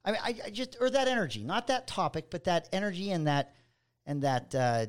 I 0.05 0.11
mean, 0.11 0.21
I, 0.23 0.35
I 0.45 0.49
just 0.51 0.77
or 0.79 0.91
that 0.91 1.07
energy, 1.07 1.43
not 1.43 1.67
that 1.67 1.87
topic, 1.87 2.25
but 2.29 2.43
that 2.43 2.69
energy 2.71 3.09
and 3.09 3.25
that 3.25 3.55
and 4.05 4.21
that 4.21 4.53
uh, 4.53 4.85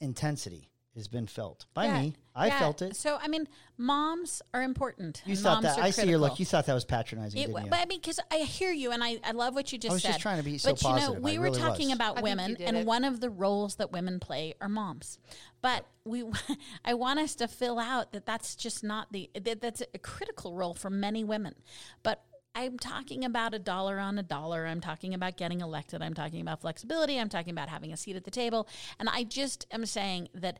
intensity 0.00 0.68
has 0.98 1.08
been 1.08 1.26
felt 1.26 1.66
by 1.74 1.86
Yeah, 1.86 2.00
me. 2.00 2.14
I 2.34 2.48
yeah. 2.48 2.58
felt 2.58 2.82
it. 2.82 2.94
So, 2.94 3.18
I 3.20 3.26
mean, 3.28 3.48
moms 3.78 4.42
are 4.52 4.62
important. 4.62 5.22
You 5.24 5.32
and 5.32 5.40
thought 5.40 5.62
that. 5.62 5.78
are 5.78 5.82
I 5.84 5.90
see 5.90 6.08
your 6.08 6.18
look. 6.18 6.38
You 6.38 6.44
thought 6.44 6.66
that 6.66 6.74
was 6.74 6.84
patronizing, 6.84 7.40
It, 7.40 7.46
didn't 7.46 7.64
you? 7.64 7.70
but 7.70 7.80
I 7.80 7.86
mean, 7.86 7.98
because 8.00 8.20
I 8.30 8.38
hear 8.38 8.70
you, 8.70 8.90
and 8.92 9.02
I, 9.02 9.18
I 9.24 9.32
love 9.32 9.54
what 9.54 9.72
you 9.72 9.78
just 9.78 9.90
I 9.90 9.94
was 9.94 10.02
said. 10.02 10.08
just 10.10 10.20
trying 10.20 10.38
to 10.38 10.44
be 10.44 10.58
so 10.58 10.70
but 10.72 10.82
you 10.82 10.88
positive. 10.88 11.14
know, 11.14 11.20
we 11.20 11.34
I 11.36 11.38
were 11.38 11.44
really 11.46 11.58
talking 11.58 11.88
was. 11.88 11.96
about 11.96 12.18
I 12.18 12.22
women, 12.22 12.56
and 12.60 12.76
it. 12.76 12.86
one 12.86 13.04
of 13.04 13.20
the 13.20 13.30
roles 13.30 13.76
that 13.76 13.90
women 13.92 14.20
play 14.20 14.54
are 14.60 14.68
moms. 14.68 15.18
But 15.62 15.86
we, 16.04 16.24
I 16.84 16.94
want 16.94 17.18
us 17.20 17.34
to 17.36 17.48
fill 17.48 17.78
out 17.78 18.12
that 18.12 18.26
that's 18.26 18.54
just 18.54 18.84
not 18.84 19.12
the 19.12 19.30
that, 19.40 19.60
that's 19.60 19.82
a 19.94 19.98
critical 19.98 20.54
role 20.54 20.74
for 20.74 20.90
many 20.90 21.24
women. 21.24 21.54
But 22.02 22.22
I'm 22.54 22.76
talking 22.78 23.24
about 23.24 23.54
a 23.54 23.58
dollar 23.60 23.98
on 24.00 24.18
a 24.18 24.22
dollar. 24.22 24.66
I'm 24.66 24.80
talking 24.80 25.14
about 25.14 25.36
getting 25.36 25.60
elected. 25.60 26.02
I'm 26.02 26.14
talking 26.14 26.40
about 26.40 26.60
flexibility. 26.60 27.18
I'm 27.18 27.28
talking 27.28 27.52
about 27.52 27.68
having 27.68 27.92
a 27.92 27.96
seat 27.96 28.16
at 28.16 28.24
the 28.24 28.32
table. 28.32 28.68
And 28.98 29.08
I 29.08 29.22
just 29.22 29.66
am 29.70 29.86
saying 29.86 30.28
that 30.34 30.58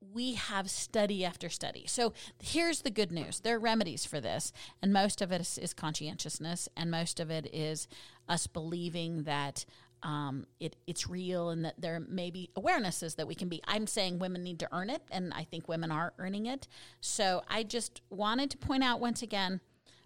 we 0.00 0.34
have 0.34 0.70
study 0.70 1.24
after 1.24 1.48
study. 1.48 1.84
So 1.86 2.12
here's 2.42 2.82
the 2.82 2.90
good 2.90 3.12
news 3.12 3.40
there 3.40 3.56
are 3.56 3.60
remedies 3.60 4.06
for 4.06 4.20
this, 4.20 4.52
and 4.82 4.92
most 4.92 5.22
of 5.22 5.32
it 5.32 5.40
is, 5.40 5.58
is 5.58 5.74
conscientiousness, 5.74 6.68
and 6.76 6.90
most 6.90 7.20
of 7.20 7.30
it 7.30 7.48
is 7.52 7.88
us 8.28 8.46
believing 8.46 9.24
that. 9.24 9.64
Um, 10.02 10.46
it, 10.60 10.76
it's 10.86 11.08
real 11.08 11.48
and 11.48 11.64
that 11.64 11.80
there 11.80 11.98
may 11.98 12.30
be 12.30 12.50
awarenesses 12.54 13.16
that 13.16 13.26
we 13.26 13.34
can 13.34 13.48
be. 13.48 13.62
I'm 13.66 13.86
saying 13.86 14.18
women 14.18 14.44
need 14.44 14.60
to 14.60 14.68
earn 14.70 14.90
it, 14.90 15.02
and 15.10 15.32
I 15.34 15.44
think 15.44 15.68
women 15.68 15.90
are 15.90 16.12
earning 16.18 16.44
it. 16.46 16.68
So 17.00 17.42
I 17.48 17.62
just 17.62 18.02
wanted 18.10 18.50
to 18.50 18.58
point 18.58 18.84
out 18.84 19.00
once 19.00 19.22
again 19.22 19.60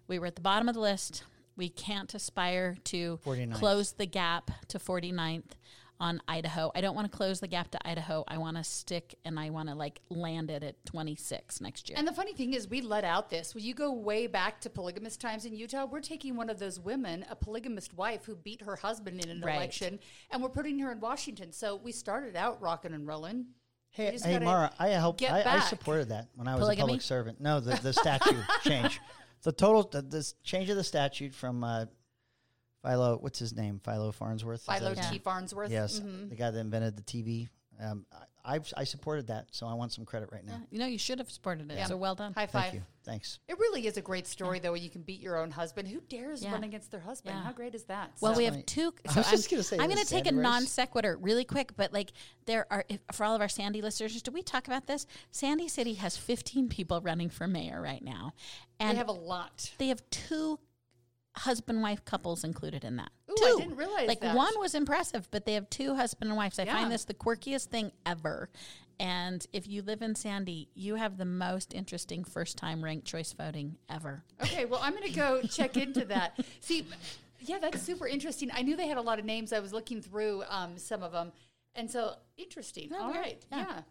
we 0.07 0.17
were 0.17 0.27
at 0.27 0.35
the 0.35 0.41
bottom 0.41 0.69
of 0.69 0.75
the 0.75 0.81
list. 0.81 1.23
We 1.55 1.69
can't 1.69 2.11
aspire 2.13 2.77
to 2.85 3.19
49th. 3.25 3.53
close 3.53 3.91
the 3.91 4.05
gap 4.05 4.49
to 4.69 4.79
49th 4.79 5.51
on 6.01 6.19
Idaho. 6.27 6.71
I 6.75 6.81
don't 6.81 6.95
want 6.95 7.09
to 7.09 7.15
close 7.15 7.39
the 7.39 7.47
gap 7.47 7.69
to 7.71 7.87
Idaho. 7.87 8.23
I 8.27 8.37
want 8.39 8.57
to 8.57 8.63
stick 8.63 9.15
and 9.23 9.39
I 9.39 9.51
want 9.51 9.69
to 9.69 9.75
like 9.75 10.01
land 10.09 10.49
it 10.49 10.63
at 10.63 10.83
26 10.87 11.61
next 11.61 11.87
year. 11.87 11.97
And 11.97 12.07
the 12.07 12.11
funny 12.11 12.33
thing 12.33 12.53
is, 12.53 12.67
we 12.67 12.81
let 12.81 13.03
out 13.05 13.29
this. 13.29 13.53
When 13.55 13.63
you 13.63 13.73
go 13.75 13.93
way 13.93 14.25
back 14.27 14.59
to 14.61 14.69
polygamous 14.69 15.15
times 15.15 15.45
in 15.45 15.55
Utah, 15.55 15.85
we're 15.85 16.01
taking 16.01 16.35
one 16.35 16.49
of 16.49 16.57
those 16.59 16.79
women, 16.79 17.23
a 17.29 17.35
polygamist 17.35 17.93
wife 17.93 18.25
who 18.25 18.35
beat 18.35 18.61
her 18.63 18.75
husband 18.75 19.23
in 19.23 19.29
an 19.29 19.41
Right. 19.41 19.55
election, 19.55 19.99
and 20.31 20.41
we're 20.41 20.49
putting 20.49 20.79
her 20.79 20.91
in 20.91 20.99
Washington. 20.99 21.51
So 21.53 21.75
we 21.75 21.91
started 21.91 22.35
out 22.35 22.59
rocking 22.61 22.93
and 22.93 23.05
rolling. 23.07 23.45
Hey, 23.91 24.17
hey, 24.23 24.39
Mara, 24.39 24.71
I 24.79 24.87
helped. 24.89 25.19
get 25.19 25.45
I, 25.45 25.57
I 25.57 25.59
supported 25.59 26.09
that 26.09 26.29
when 26.35 26.47
I 26.47 26.55
was 26.55 26.61
Polygamy? 26.61 26.81
a 26.81 26.85
public 26.85 27.01
servant. 27.01 27.39
No, 27.41 27.59
the 27.59 27.75
the 27.75 27.93
statute 27.93 28.37
change, 28.63 28.99
the 29.43 29.51
total 29.51 29.83
the, 29.83 30.01
this 30.01 30.33
change 30.43 30.69
of 30.69 30.77
the 30.77 30.83
statute 30.83 31.33
from 31.35 31.63
uh, 31.63 31.85
Philo. 32.83 33.17
What's 33.17 33.39
his 33.39 33.53
name? 33.55 33.79
Philo 33.83 34.11
Farnsworth. 34.11 34.63
Philo 34.65 34.93
T. 34.95 35.01
name? 35.01 35.19
Farnsworth. 35.21 35.71
Yes, 35.71 35.99
Mhm. 35.99 36.29
the 36.29 36.35
guy 36.35 36.51
that 36.51 36.59
invented 36.59 36.95
the 36.97 37.03
TV 37.03 37.49
Um, 37.79 38.05
I, 38.11 38.55
I've, 38.57 38.71
I 38.77 38.83
supported 38.83 39.27
that, 39.27 39.47
so 39.51 39.65
I 39.65 39.73
want 39.73 39.91
some 39.91 40.05
credit 40.05 40.29
right 40.31 40.45
now. 40.45 40.61
You 40.69 40.77
know, 40.77 40.85
you 40.85 40.99
should 40.99 41.17
have 41.17 41.31
supported 41.31 41.71
it. 41.71 41.77
Yeah. 41.77 41.85
So 41.87 41.97
well 41.97 42.13
done. 42.13 42.31
High 42.33 42.45
Thank 42.45 42.65
five. 42.65 42.73
you. 42.75 42.83
Thanks. 43.03 43.39
It 43.47 43.57
really 43.57 43.87
is 43.87 43.97
a 43.97 44.01
great 44.03 44.27
story, 44.27 44.59
though, 44.59 44.73
when 44.73 44.83
you 44.83 44.89
can 44.91 45.01
beat 45.01 45.19
your 45.19 45.35
own 45.37 45.49
husband. 45.49 45.87
Who 45.87 45.99
dares 46.01 46.43
Yeah. 46.43 46.51
run 46.51 46.63
against 46.63 46.91
their 46.91 46.99
husband? 46.99 47.37
Yeah. 47.37 47.43
How 47.43 47.51
great 47.53 47.73
is 47.73 47.85
that? 47.85 48.11
Well, 48.21 48.33
So- 48.33 48.37
we 48.37 48.43
have 48.45 48.53
Right. 48.53 48.67
two. 48.67 48.93
I 49.09 49.13
was 49.15 49.17
I'm, 49.17 49.23
just 49.31 49.49
gonna 49.49 49.63
say, 49.63 49.79
I'm 49.79 49.87
going 49.89 49.97
to 49.97 50.05
take 50.05 50.27
a 50.27 50.35
race. 50.35 50.43
non 50.43 50.67
sequitur 50.67 51.17
really 51.17 51.43
quick, 51.45 51.75
but 51.75 51.91
like 51.91 52.11
there 52.45 52.67
are 52.71 52.85
if, 52.87 52.99
for 53.13 53.23
all 53.25 53.33
of 53.33 53.41
our 53.41 53.49
Sandy 53.49 53.81
listeners. 53.81 54.21
Did 54.21 54.31
we 54.35 54.43
talk 54.43 54.67
about 54.67 54.85
this? 54.85 55.07
Sandy 55.31 55.67
City 55.67 55.95
has 55.95 56.17
15 56.17 56.69
people 56.69 57.01
running 57.01 57.29
for 57.31 57.47
mayor 57.47 57.81
right 57.81 58.03
now, 58.03 58.33
and 58.79 58.91
they 58.91 58.97
have 58.97 59.07
a 59.07 59.11
lot. 59.11 59.71
they 59.79 59.87
have 59.87 60.07
two 60.11 60.59
husband 61.35 61.81
wife 61.81 62.03
couples 62.05 62.43
included 62.43 62.83
in 62.83 62.97
that. 62.97 63.09
Ooh, 63.29 63.35
two. 63.37 63.45
I 63.45 63.55
didn't 63.61 63.75
realize 63.77 64.07
like 64.07 64.19
that. 64.21 64.35
one 64.35 64.53
was 64.59 64.75
impressive, 64.75 65.27
but 65.31 65.45
they 65.45 65.53
have 65.53 65.69
two 65.69 65.95
husband 65.95 66.29
and 66.31 66.37
wives. 66.37 66.59
I 66.59 66.63
Yeah. 66.63 66.73
find 66.75 66.91
this 66.91 67.05
the 67.05 67.13
quirkiest 67.13 67.65
thing 67.67 67.91
ever. 68.05 68.49
And 68.99 69.45
if 69.51 69.67
you 69.67 69.81
live 69.81 70.01
in 70.03 70.13
Sandy, 70.13 70.69
you 70.75 70.95
have 70.95 71.17
the 71.17 71.25
most 71.25 71.73
interesting 71.73 72.23
first 72.23 72.57
time 72.57 72.83
ranked 72.83 73.07
choice 73.07 73.33
voting 73.33 73.77
ever. 73.89 74.23
Okay, 74.43 74.65
well, 74.65 74.79
I'm 74.83 74.91
going 74.93 75.07
to 75.07 75.13
go 75.15 75.41
check 75.41 75.75
into 75.77 76.05
that. 76.05 76.39
See, 76.59 76.85
yeah, 77.39 77.57
that's 77.59 77.81
super 77.81 78.07
interesting. 78.07 78.51
I 78.53 78.61
knew 78.61 78.75
they 78.75 78.87
had 78.87 78.97
a 78.97 79.01
lot 79.01 79.17
of 79.17 79.25
names. 79.25 79.53
I 79.53 79.59
was 79.59 79.73
looking 79.73 80.01
through 80.01 80.43
um, 80.49 80.77
some 80.77 81.01
of 81.01 81.13
them, 81.13 81.31
and 81.73 81.89
so 81.89 82.13
interesting. 82.37 82.89
Yeah, 82.91 82.97
All 82.99 83.11
weird. 83.11 83.17
right, 83.25 83.45
Yeah. 83.51 83.57
yeah. 83.57 83.81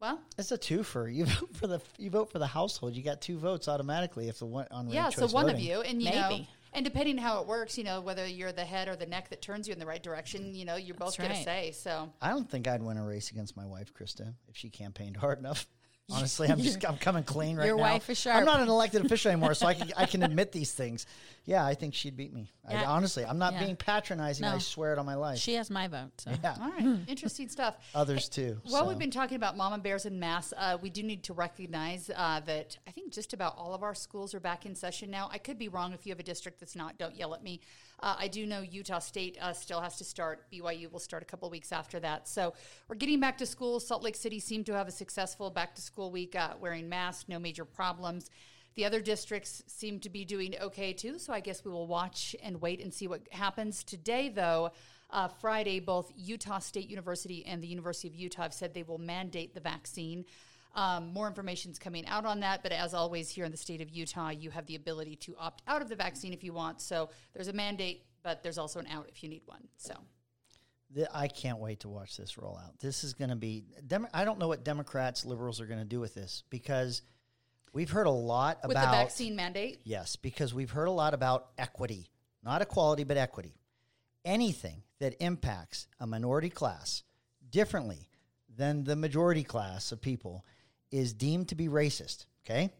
Well, 0.00 0.20
It's 0.36 0.52
a 0.52 0.58
twofer. 0.58 1.12
You 1.12 1.24
vote 1.26 1.56
for 1.56 1.66
the 1.66 1.80
you 1.96 2.10
vote 2.10 2.30
for 2.30 2.38
the 2.38 2.46
household. 2.46 2.94
You 2.94 3.02
got 3.02 3.20
two 3.20 3.38
votes 3.38 3.66
automatically 3.68 4.28
if 4.28 4.38
the 4.38 4.46
one 4.46 4.66
on 4.70 4.88
yeah. 4.90 5.08
So 5.10 5.22
choice 5.22 5.32
one 5.32 5.48
of 5.48 5.58
you, 5.58 5.80
and 5.80 6.00
you 6.02 6.10
know, 6.10 6.28
Maybe. 6.30 6.48
And 6.72 6.84
depending 6.84 7.18
how 7.18 7.40
it 7.40 7.46
works, 7.46 7.76
you 7.76 7.84
know, 7.84 8.00
whether 8.00 8.26
you're 8.26 8.52
the 8.52 8.64
head 8.64 8.88
or 8.88 8.96
the 8.96 9.06
neck 9.06 9.30
that 9.30 9.42
turns 9.42 9.68
you 9.68 9.72
in 9.72 9.78
the 9.78 9.86
right 9.86 10.02
direction, 10.02 10.54
you 10.54 10.64
know, 10.64 10.76
you're 10.76 10.96
both 10.96 11.16
That's 11.16 11.28
going 11.28 11.38
to 11.38 11.44
say. 11.44 11.72
So 11.72 12.10
I 12.20 12.30
don't 12.30 12.50
think 12.50 12.66
I'd 12.66 12.82
win 12.82 12.96
a 12.96 13.04
race 13.04 13.30
against 13.30 13.56
my 13.56 13.66
wife, 13.66 13.92
Krista, 13.92 14.34
if 14.48 14.56
she 14.56 14.70
campaigned 14.70 15.16
hard 15.16 15.38
enough. 15.38 15.66
Honestly, 16.12 16.48
I'm 16.48 16.58
just 16.58 16.84
I'm 16.84 16.98
coming 16.98 17.22
clean 17.22 17.56
right 17.56 17.66
Your 17.66 17.76
now. 17.76 17.82
wife 17.82 18.10
is 18.10 18.26
I'm 18.26 18.44
not 18.44 18.60
an 18.60 18.68
elected 18.68 19.04
official 19.04 19.30
anymore, 19.30 19.54
so 19.54 19.66
I 19.66 19.74
can 19.74 19.92
I 19.96 20.04
can 20.06 20.22
admit 20.22 20.50
these 20.52 20.72
things. 20.72 21.06
Yeah, 21.44 21.64
I 21.64 21.74
think 21.74 21.94
she'd 21.94 22.16
beat 22.16 22.32
me. 22.32 22.50
I, 22.68 22.84
honestly, 22.84 23.24
I'm 23.24 23.38
not 23.38 23.54
Yeah. 23.54 23.64
being 23.64 23.76
patronizing. 23.76 24.44
I 24.44 24.58
swear 24.58 24.92
it 24.92 24.98
on 24.98 25.06
my 25.06 25.14
life. 25.14 25.38
She 25.38 25.54
has 25.54 25.70
my 25.70 25.88
vote. 25.88 26.10
So. 26.18 26.32
yeah, 26.42 26.56
all 26.60 26.70
right, 26.70 26.98
interesting 27.08 27.48
stuff. 27.48 27.76
others 27.94 28.28
too. 28.28 28.60
While 28.64 28.82
so. 28.82 28.88
we've 28.88 28.98
been 28.98 29.10
talking 29.10 29.36
about 29.36 29.56
mama 29.56 29.78
bears 29.78 30.04
in 30.04 30.18
mass, 30.18 30.52
uh, 30.56 30.76
we 30.80 30.90
do 30.90 31.02
need 31.02 31.22
to 31.24 31.32
recognize 31.34 32.10
uh, 32.14 32.40
that 32.46 32.78
I 32.86 32.90
think 32.90 33.12
just 33.12 33.32
about 33.32 33.56
all 33.56 33.72
of 33.74 33.82
our 33.82 33.94
schools 33.94 34.34
are 34.34 34.40
back 34.40 34.66
in 34.66 34.74
session 34.74 35.10
now. 35.10 35.28
I 35.32 35.38
could 35.38 35.58
be 35.58 35.68
wrong. 35.68 35.92
If 35.92 36.04
you 36.04 36.10
have 36.10 36.20
a 36.20 36.24
district 36.24 36.60
that's 36.60 36.76
not, 36.76 36.98
don't 36.98 37.16
yell 37.16 37.34
at 37.34 37.42
me. 37.42 37.60
Uh, 38.02 38.16
I 38.18 38.28
do 38.28 38.46
know 38.46 38.62
Utah 38.62 38.98
State 38.98 39.38
uh, 39.40 39.52
still 39.52 39.80
has 39.80 39.96
to 39.98 40.04
start. 40.04 40.50
BYU 40.52 40.90
will 40.90 40.98
start 40.98 41.22
a 41.22 41.26
couple 41.26 41.48
weeks 41.48 41.70
after 41.70 42.00
that. 42.00 42.26
So 42.26 42.52
we're 42.88 42.96
getting 42.96 43.20
back 43.20 43.38
to 43.38 43.46
school. 43.46 43.78
Salt 43.78 44.02
Lake 44.02 44.16
City 44.16 44.40
seemed 44.40 44.66
to 44.66 44.74
have 44.74 44.88
a 44.88 44.92
successful 44.92 45.50
back 45.50 45.74
to 45.76 45.82
school 45.82 46.10
week, 46.10 46.34
uh, 46.34 46.54
wearing 46.60 46.88
masks, 46.88 47.28
no 47.28 47.38
major 47.38 47.64
problems. 47.64 48.28
The 48.74 48.84
other 48.84 49.00
districts 49.00 49.62
seem 49.66 50.00
to 50.00 50.08
be 50.08 50.24
doing 50.24 50.54
okay 50.60 50.92
too, 50.92 51.18
so 51.18 51.32
I 51.32 51.40
guess 51.40 51.64
we 51.64 51.70
will 51.70 51.86
watch 51.86 52.34
and 52.42 52.60
wait 52.60 52.82
and 52.82 52.92
see 52.92 53.06
what 53.06 53.20
happens. 53.30 53.84
Today, 53.84 54.30
though, 54.30 54.72
uh, 55.10 55.28
Friday, 55.28 55.78
both 55.78 56.10
Utah 56.16 56.58
State 56.58 56.88
University 56.88 57.44
and 57.44 57.62
the 57.62 57.68
University 57.68 58.08
of 58.08 58.14
Utah 58.14 58.42
have 58.42 58.54
said 58.54 58.72
they 58.72 58.82
will 58.82 58.98
mandate 58.98 59.54
the 59.54 59.60
vaccine. 59.60 60.24
Um, 60.74 61.12
more 61.12 61.26
information 61.28 61.70
is 61.70 61.78
coming 61.78 62.06
out 62.06 62.24
on 62.24 62.40
that, 62.40 62.62
but 62.62 62.72
as 62.72 62.94
always, 62.94 63.28
here 63.28 63.44
in 63.44 63.50
the 63.50 63.58
state 63.58 63.80
of 63.82 63.90
Utah, 63.90 64.30
you 64.30 64.50
have 64.50 64.66
the 64.66 64.74
ability 64.74 65.16
to 65.16 65.36
opt 65.38 65.62
out 65.68 65.82
of 65.82 65.88
the 65.88 65.96
vaccine 65.96 66.32
if 66.32 66.42
you 66.42 66.52
want. 66.54 66.80
So 66.80 67.10
there's 67.34 67.48
a 67.48 67.52
mandate, 67.52 68.06
but 68.22 68.42
there's 68.42 68.56
also 68.58 68.78
an 68.80 68.86
out 68.86 69.06
if 69.08 69.22
you 69.22 69.28
need 69.28 69.42
one. 69.44 69.68
So 69.76 69.94
The- 70.90 71.14
I 71.14 71.28
can't 71.28 71.58
wait 71.58 71.80
to 71.80 71.88
watch 71.90 72.16
this 72.16 72.38
roll 72.38 72.56
out. 72.56 72.78
This 72.78 73.04
is 73.04 73.12
going 73.12 73.30
to 73.30 73.36
be. 73.36 73.64
Dem- 73.86 74.08
I 74.14 74.24
don't 74.24 74.38
know 74.38 74.48
what 74.48 74.64
Democrats, 74.64 75.26
liberals 75.26 75.60
are 75.60 75.66
going 75.66 75.80
to 75.80 75.84
do 75.84 76.00
with 76.00 76.14
this 76.14 76.42
because 76.48 77.02
we've 77.74 77.90
heard 77.90 78.06
a 78.06 78.10
lot 78.10 78.60
with 78.62 78.70
about 78.72 78.92
the 78.92 78.96
vaccine 78.96 79.36
mandate, 79.36 79.80
Yes, 79.84 80.16
because 80.16 80.54
we've 80.54 80.70
heard 80.70 80.88
a 80.88 80.92
lot 80.92 81.12
about 81.12 81.50
equity, 81.58 82.10
not 82.42 82.62
equality, 82.62 83.04
but 83.04 83.18
equity. 83.18 83.58
Anything 84.24 84.84
that 85.00 85.16
impacts 85.20 85.86
a 86.00 86.06
minority 86.06 86.48
class 86.50 87.02
differently 87.50 88.08
than 88.54 88.84
the 88.84 88.96
majority 88.96 89.42
class 89.42 89.92
of 89.92 90.00
people 90.00 90.44
is 90.92 91.12
deemed 91.14 91.48
to 91.48 91.54
be 91.56 91.68
racist. 91.68 92.26
Okay, 92.44 92.72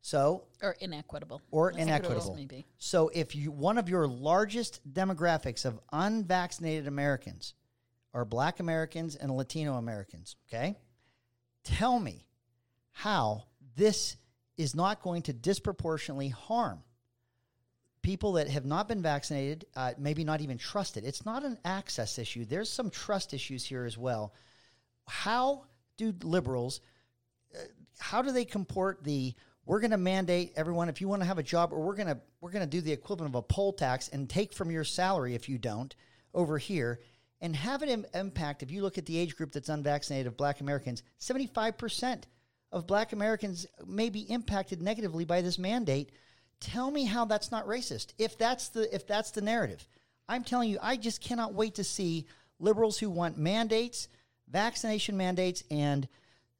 so 0.00 0.44
Or 0.62 0.76
inequitable. 0.80 1.40
or 1.50 1.70
inequitable. 1.70 2.34
may 2.34 2.46
be. 2.46 2.66
So 2.78 3.10
if 3.14 3.36
you 3.36 3.52
one 3.52 3.78
of 3.78 3.88
your 3.88 4.08
largest 4.08 4.80
demographics 4.92 5.64
of 5.64 5.78
unvaccinated 5.92 6.86
Americans 6.88 7.54
are 8.12 8.24
black 8.24 8.58
Americans 8.60 9.14
and 9.16 9.30
Latino 9.36 9.74
Americans, 9.74 10.36
okay? 10.48 10.76
Tell 11.64 11.98
me 11.98 12.26
how 12.92 13.44
this 13.76 14.16
is 14.56 14.74
not 14.74 15.02
going 15.02 15.22
to 15.22 15.32
disproportionately 15.32 16.28
harm 16.28 16.82
people 18.02 18.32
that 18.32 18.48
have 18.48 18.66
not 18.66 18.86
been 18.86 19.00
vaccinated, 19.00 19.64
uh, 19.74 19.92
maybe 19.98 20.22
not 20.24 20.42
even 20.42 20.58
trusted. 20.58 21.04
It's 21.04 21.24
not 21.24 21.42
an 21.42 21.58
access 21.64 22.18
issue. 22.18 22.44
There's 22.44 22.70
some 22.70 22.90
trust 22.90 23.32
issues 23.32 23.64
here 23.64 23.86
as 23.86 23.96
well. 23.96 24.34
How 25.08 25.64
do 25.96 26.14
liberals 26.22 26.80
how 27.98 28.22
do 28.22 28.32
they 28.32 28.44
comport 28.44 29.02
the 29.04 29.34
we're 29.66 29.80
going 29.80 29.92
to 29.92 29.96
mandate 29.96 30.52
everyone 30.56 30.88
if 30.88 31.00
you 31.00 31.08
want 31.08 31.22
to 31.22 31.26
have 31.26 31.38
a 31.38 31.42
job 31.42 31.72
or 31.72 31.80
we're 31.80 31.94
going 31.94 32.08
to 32.08 32.18
we're 32.40 32.50
going 32.50 32.64
to 32.64 32.70
do 32.70 32.80
the 32.80 32.92
equivalent 32.92 33.34
of 33.34 33.38
a 33.38 33.42
poll 33.42 33.72
tax 33.72 34.08
and 34.08 34.28
take 34.28 34.52
from 34.52 34.70
your 34.70 34.84
salary 34.84 35.34
if 35.34 35.48
you 35.48 35.58
don't 35.58 35.94
over 36.34 36.58
here 36.58 37.00
and 37.40 37.54
have 37.56 37.82
an 37.82 37.88
Im- 37.88 38.06
impact 38.14 38.62
if 38.62 38.70
you 38.70 38.82
look 38.82 38.98
at 38.98 39.06
the 39.06 39.18
age 39.18 39.36
group 39.36 39.52
that's 39.52 39.68
unvaccinated 39.68 40.26
of 40.26 40.36
black 40.36 40.60
americans 40.60 41.02
75% 41.20 42.24
of 42.74 42.86
black 42.88 43.12
americans 43.12 43.66
may 43.86 44.10
be 44.10 44.20
impacted 44.20 44.82
negatively 44.82 45.24
by 45.24 45.40
this 45.40 45.58
mandate. 45.58 46.10
Tell 46.60 46.90
me 46.90 47.04
how 47.04 47.24
that's 47.24 47.52
not 47.52 47.66
racist. 47.66 48.14
If 48.18 48.36
that's 48.36 48.68
the 48.68 48.92
if 48.94 49.06
that's 49.06 49.30
the 49.30 49.40
narrative. 49.40 49.86
I'm 50.28 50.42
telling 50.42 50.70
you 50.70 50.78
i 50.82 50.96
just 50.96 51.22
cannot 51.22 51.54
wait 51.54 51.76
to 51.76 51.84
see 51.84 52.26
liberals 52.58 52.98
who 52.98 53.10
want 53.10 53.38
mandates 53.38 54.08
vaccination 54.48 55.16
mandates 55.16 55.62
and 55.70 56.08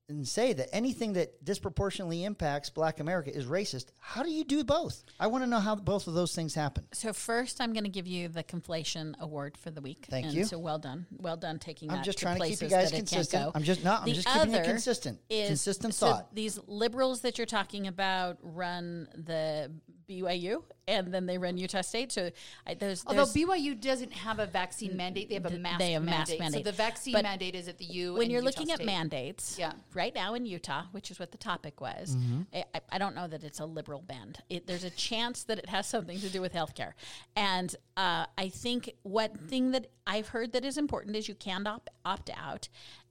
and 0.08 0.26
say 0.28 0.52
that 0.52 0.68
anything 0.74 1.14
that 1.14 1.42
disproportionately 1.44 2.24
impacts 2.24 2.68
black 2.68 3.00
america 3.00 3.34
is 3.34 3.46
racist 3.46 3.86
how 3.98 4.22
do 4.22 4.30
you 4.30 4.44
do 4.44 4.62
both 4.62 5.02
i 5.18 5.26
want 5.26 5.42
to 5.42 5.48
know 5.48 5.58
how 5.58 5.74
both 5.74 6.06
of 6.06 6.14
those 6.14 6.34
things 6.34 6.54
happen 6.54 6.84
So 6.92 7.12
first, 7.12 7.60
I'm 7.60 7.72
going 7.72 7.84
to 7.84 7.90
give 7.90 8.06
you 8.06 8.28
the 8.28 8.42
conflation 8.44 9.18
award 9.18 9.56
for 9.56 9.70
the 9.70 9.80
week. 9.80 10.06
Thank 10.10 10.26
and 10.26 10.34
you. 10.34 10.44
So 10.44 10.58
well 10.58 10.78
done, 10.78 11.06
well 11.18 11.36
done 11.36 11.58
taking 11.58 11.90
i'm 11.90 11.96
that. 11.98 12.04
just 12.04 12.18
to 12.18 12.24
trying 12.26 12.40
to 12.40 12.46
keep 12.48 12.60
you 12.60 12.68
guys 12.68 12.90
that 12.90 12.98
it 12.98 12.98
can't 12.98 13.08
consistent 13.10 13.52
i'm 13.54 13.62
just 13.62 13.82
not 13.84 14.00
i'm 14.00 14.06
The 14.08 14.12
just 14.14 14.28
keeping 14.28 14.54
it 14.54 14.64
consistent 14.64 15.20
is- 15.30 15.48
consistent 15.48 15.94
so 15.94 16.06
thought 16.08 16.34
these 16.34 16.58
liberals 16.66 17.20
that 17.22 17.38
you're 17.38 17.46
talking 17.46 17.86
about 17.86 18.36
run 18.42 19.08
the 19.14 19.70
BYU 20.08 20.62
and 20.86 21.12
then 21.12 21.26
they 21.26 21.38
run 21.38 21.56
Utah 21.56 21.80
State. 21.80 22.12
So 22.12 22.30
I, 22.66 22.74
there's, 22.74 23.04
although 23.06 23.24
there's 23.24 23.34
BYU 23.34 23.80
doesn't 23.80 24.12
have 24.12 24.38
a 24.38 24.46
vaccine 24.46 24.96
mandate, 24.96 25.28
they 25.28 25.34
have 25.36 25.46
a 25.46 25.50
Th- 25.50 25.60
mask 25.60 25.78
they 25.78 25.92
have 25.92 26.02
a 26.02 26.06
mask 26.06 26.30
mandate. 26.30 26.40
mandate. 26.40 26.64
So 26.66 26.70
the 26.70 26.76
vaccine 26.76 27.12
But 27.14 27.22
mandate 27.22 27.54
is 27.54 27.68
at 27.68 27.78
the 27.78 27.84
U. 27.86 28.12
when 28.14 28.22
and 28.24 28.32
you're 28.32 28.42
Utah 28.42 28.60
looking 28.60 28.72
at 28.72 28.84
mandates, 28.84 29.56
Yeah. 29.58 29.72
right 29.94 30.14
now 30.14 30.34
in 30.34 30.44
Utah, 30.46 30.84
which 30.92 31.10
is 31.10 31.18
what 31.18 31.32
the 31.32 31.38
topic 31.38 31.80
was, 31.80 32.16
Mm-hmm. 32.16 32.42
I, 32.54 32.64
I- 32.74 32.80
I 32.92 32.98
don't 32.98 33.16
know 33.16 33.26
that 33.26 33.42
it's 33.42 33.58
a 33.60 33.66
liberal 33.66 34.00
bend. 34.06 34.38
It, 34.48 34.66
there's 34.68 34.84
a 34.84 34.90
chance 34.90 35.42
that 35.44 35.58
it 35.58 35.68
has 35.68 35.86
something 35.88 36.20
to 36.20 36.28
do 36.28 36.40
with 36.40 36.52
healthcare, 36.52 36.92
and 37.34 37.74
uh, 37.96 38.26
I 38.38 38.48
think 38.50 38.94
what 39.02 39.36
thing 39.48 39.72
that 39.72 39.86
I've 40.06 40.28
heard 40.28 40.52
that 40.52 40.64
is 40.64 40.76
important 40.78 41.16
is 41.16 41.28
you 41.28 41.34
can 41.34 41.66
opt 41.66 41.88
opt 42.04 42.30
out. 42.36 42.68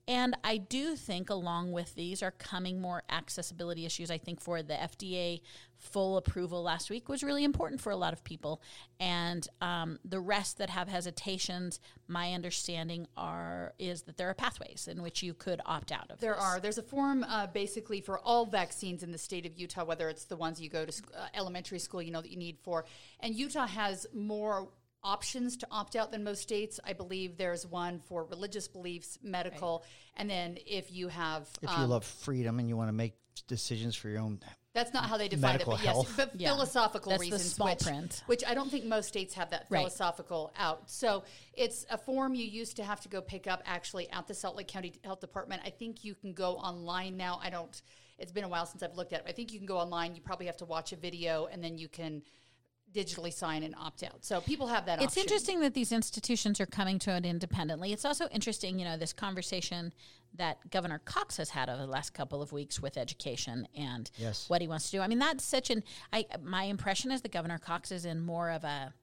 And 0.07 0.35
I 0.43 0.57
do 0.57 0.97
think, 0.97 1.29
along 1.29 1.71
with 1.71 1.95
these, 1.95 2.21
are 2.21 2.31
coming 2.31 2.81
more 2.81 3.03
accessibility 3.09 3.85
issues. 3.85 4.11
I 4.11 4.17
think 4.17 4.41
for 4.41 4.61
the 4.61 4.73
FDA 4.73 5.39
full 5.77 6.17
approval 6.17 6.61
last 6.61 6.89
week 6.89 7.07
was 7.07 7.23
really 7.23 7.43
important 7.43 7.79
for 7.79 7.91
a 7.91 7.95
lot 7.95 8.11
of 8.11 8.23
people. 8.23 8.61
And 8.99 9.47
um, 9.61 9.99
the 10.03 10.19
rest 10.19 10.57
that 10.57 10.69
have 10.69 10.89
hesitations, 10.89 11.79
my 12.07 12.33
understanding 12.33 13.07
are 13.15 13.73
is 13.79 14.01
that 14.03 14.17
there 14.17 14.29
are 14.29 14.33
pathways 14.33 14.89
in 14.91 15.01
which 15.01 15.23
you 15.23 15.33
could 15.33 15.61
opt 15.65 15.93
out 15.93 16.11
of. 16.11 16.19
There 16.19 16.33
this. 16.33 16.43
are. 16.43 16.59
There's 16.59 16.77
a 16.77 16.83
form 16.83 17.23
uh, 17.23 17.47
basically 17.47 18.01
for 18.01 18.19
all 18.19 18.45
vaccines 18.45 19.03
in 19.03 19.11
the 19.13 19.17
state 19.17 19.45
of 19.45 19.57
Utah, 19.57 19.85
whether 19.85 20.09
it's 20.09 20.25
the 20.25 20.37
ones 20.37 20.59
you 20.59 20.69
go 20.69 20.85
to 20.85 20.91
sc- 20.91 21.11
uh, 21.17 21.27
elementary 21.33 21.79
school, 21.79 22.01
you 22.01 22.11
know, 22.11 22.21
that 22.21 22.31
you 22.31 22.37
need 22.37 22.57
for. 22.61 22.83
And 23.21 23.33
Utah 23.35 23.67
has 23.67 24.05
more 24.13 24.67
options 25.03 25.57
to 25.57 25.67
opt 25.69 25.95
out 25.95 26.11
than 26.11 26.23
most 26.23 26.41
states. 26.41 26.79
I 26.83 26.93
believe 26.93 27.37
there's 27.37 27.65
one 27.65 27.99
for 27.99 28.23
religious 28.25 28.67
beliefs, 28.67 29.19
medical, 29.21 29.83
and 30.15 30.29
then 30.29 30.57
if 30.65 30.91
you 30.91 31.09
have. 31.09 31.47
if 31.61 31.69
you 31.69 31.75
um, 31.83 31.89
love 31.89 32.05
freedom 32.05 32.59
and 32.59 32.69
you 32.69 32.77
want 32.77 32.87
to 32.89 32.93
make 32.93 33.13
decisions 33.47 33.95
for 33.95 34.09
your 34.09 34.19
own 34.19 34.39
That's 34.73 34.93
not 34.93 35.05
how 35.09 35.17
they 35.17 35.27
define 35.27 35.53
medical 35.53 35.73
it, 35.73 35.77
but 35.77 35.83
yes, 35.83 35.93
health. 35.93 36.13
but 36.15 36.31
Yeah. 36.39 36.49
philosophical 36.53 37.09
That's 37.11 37.23
the 37.23 37.31
reasons, 37.31 37.53
small 37.55 37.69
which, 37.69 37.79
print. 37.83 38.23
which 38.27 38.43
I 38.45 38.53
don't 38.53 38.69
think 38.69 38.85
most 38.85 39.07
states 39.07 39.33
have 39.33 39.49
that 39.49 39.65
Right. 39.69 39.79
philosophical 39.79 40.51
out. 40.55 40.89
So 40.89 41.23
it's 41.53 41.85
a 41.89 41.97
form 41.97 42.35
you 42.35 42.45
used 42.45 42.77
to 42.77 42.83
have 42.83 43.01
to 43.01 43.09
go 43.09 43.21
pick 43.21 43.47
up 43.47 43.61
actually 43.65 44.09
at 44.11 44.27
the 44.27 44.33
Salt 44.33 44.55
Lake 44.55 44.67
County 44.67 44.93
Health 45.03 45.19
Department. 45.19 45.61
I 45.65 45.69
think 45.71 46.03
you 46.03 46.15
can 46.15 46.33
go 46.33 46.55
online 46.55 47.17
now. 47.17 47.39
I 47.43 47.49
don't. 47.49 47.81
It's 48.19 48.31
been 48.31 48.43
a 48.43 48.47
while 48.47 48.65
since 48.65 48.83
I've 48.83 48.95
looked 48.95 49.11
at 49.11 49.21
it. 49.21 49.25
I 49.27 49.31
think 49.31 49.51
you 49.51 49.59
can 49.59 49.65
go 49.65 49.77
online. 49.77 50.15
You 50.15 50.21
probably 50.21 50.45
have 50.45 50.57
to 50.57 50.65
watch 50.65 50.93
a 50.93 50.95
video, 50.95 51.47
and 51.47 51.63
then 51.63 51.77
you 51.77 51.89
can 51.89 52.21
digitally 52.93 53.33
sign 53.33 53.63
and 53.63 53.73
opt 53.75 54.03
out. 54.03 54.23
So 54.23 54.39
people 54.41 54.67
have 54.67 54.85
that 54.85 54.99
It's 55.01 55.13
option. 55.13 55.21
interesting 55.23 55.59
that 55.61 55.73
these 55.73 55.91
institutions 55.91 56.59
are 56.61 56.65
coming 56.65 56.99
to 56.99 57.15
it 57.15 57.25
independently. 57.25 57.91
It's 57.91 58.05
also 58.05 58.27
interesting, 58.29 58.77
you 58.79 58.85
know, 58.85 58.97
this 58.97 59.13
conversation 59.13 59.93
that 60.35 60.69
Governor 60.69 60.99
Cox 61.03 61.37
has 61.37 61.49
had 61.49 61.69
over 61.69 61.81
the 61.81 61.87
last 61.91 62.13
couple 62.13 62.41
of 62.41 62.51
weeks 62.51 62.79
with 62.81 62.97
education 62.97 63.67
and 63.75 64.09
Yes. 64.17 64.49
what 64.49 64.61
he 64.61 64.67
wants 64.67 64.85
to 64.91 64.97
do. 64.97 65.01
I 65.01 65.07
mean, 65.07 65.19
that's 65.19 65.43
such 65.43 65.69
an. 65.69 65.83
I 66.11 66.25
my 66.41 66.63
impression 66.63 67.11
is 67.11 67.21
that 67.21 67.31
Governor 67.31 67.57
Cox 67.59 67.91
is 67.91 68.05
in 68.05 68.19
more 68.21 68.49
of 68.51 68.63
a 68.63 68.93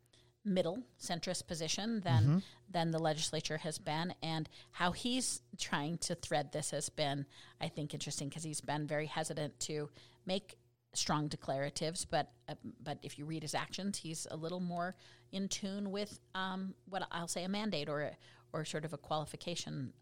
middle 0.45 0.83
centrist 1.01 1.47
position 1.47 2.01
than 2.01 2.23
Mm-hmm. 2.23 2.39
than 2.71 2.91
the 2.93 2.99
legislature 2.99 3.59
has 3.59 3.79
been 3.79 4.15
and 4.23 4.49
how 4.71 4.93
he's 4.93 5.43
trying 5.59 5.99
to 5.99 6.15
thread 6.15 6.51
this 6.53 6.71
has 6.71 6.89
been 6.89 7.27
i 7.61 7.69
think 7.69 7.93
interesting 7.93 8.29
because 8.31 8.43
he's 8.45 8.63
been 8.63 8.87
very 8.87 9.05
hesitant 9.07 9.59
to 9.61 9.91
make 10.25 10.57
strong 10.93 11.29
declaratives 11.29 12.05
but 12.05 12.33
uh, 12.49 12.55
but 12.83 12.99
if 13.03 13.19
you 13.19 13.25
read 13.25 13.43
his 13.43 13.55
actions 13.55 13.99
he's 13.99 14.27
a 14.31 14.37
little 14.37 14.61
more 14.61 14.97
in 15.33 15.49
tune 15.49 15.91
with 15.91 16.19
um, 16.35 16.75
what 16.89 17.03
i'll 17.13 17.29
say 17.29 17.45
a 17.45 17.49
mandate 17.49 17.89
or 17.89 18.01
a, 18.03 18.17
or 18.53 18.65
sort 18.65 18.85
of 18.85 18.93
a 18.93 18.99
qualification 18.99 19.93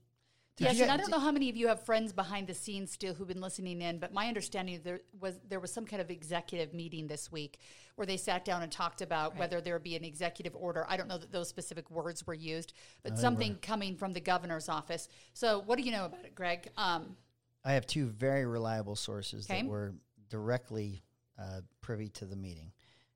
Yes, 0.60 0.76
you 0.76 0.82
and 0.82 0.90
I 0.92 0.96
don't 0.96 1.10
know 1.10 1.20
how 1.20 1.30
many 1.30 1.48
of 1.48 1.56
you 1.56 1.68
have 1.68 1.84
friends 1.84 2.12
behind 2.12 2.46
the 2.46 2.54
scenes 2.54 2.90
still 2.90 3.14
who've 3.14 3.28
been 3.28 3.40
listening 3.40 3.80
in, 3.80 3.98
but 3.98 4.12
my 4.12 4.26
understanding 4.26 4.80
there 4.82 5.00
was 5.20 5.38
there 5.48 5.60
was 5.60 5.72
some 5.72 5.86
kind 5.86 6.02
of 6.02 6.10
executive 6.10 6.74
meeting 6.74 7.06
this 7.06 7.30
week 7.30 7.60
where 7.94 8.06
they 8.06 8.16
sat 8.16 8.44
down 8.44 8.62
and 8.62 8.72
talked 8.72 9.00
about 9.00 9.36
whether 9.36 9.60
there 9.60 9.74
would 9.74 9.82
be 9.82 9.96
an 9.96 10.04
executive 10.04 10.54
order. 10.56 10.84
I 10.88 10.96
don't 10.96 11.08
know 11.08 11.18
that 11.18 11.30
those 11.30 11.48
specific 11.48 11.90
words 11.90 12.26
were 12.26 12.34
used, 12.34 12.72
but 13.02 13.18
something 13.18 13.56
coming 13.62 13.96
from 13.96 14.12
the 14.12 14.20
governor's 14.20 14.68
office. 14.68 15.08
So, 15.32 15.60
what 15.60 15.78
do 15.78 15.84
you 15.84 15.92
know 15.92 16.06
about 16.06 16.24
it, 16.24 16.34
Greg? 16.34 16.68
Um, 16.76 17.16
I 17.64 17.72
have 17.72 17.86
two 17.86 18.06
very 18.06 18.44
reliable 18.44 18.96
sources 18.96 19.48
Okay. 19.48 19.62
that 19.62 19.68
were 19.68 19.94
directly 20.28 21.02
uh, 21.38 21.60
privy 21.80 22.08
to 22.08 22.24
the 22.24 22.36
meeting. 22.36 22.72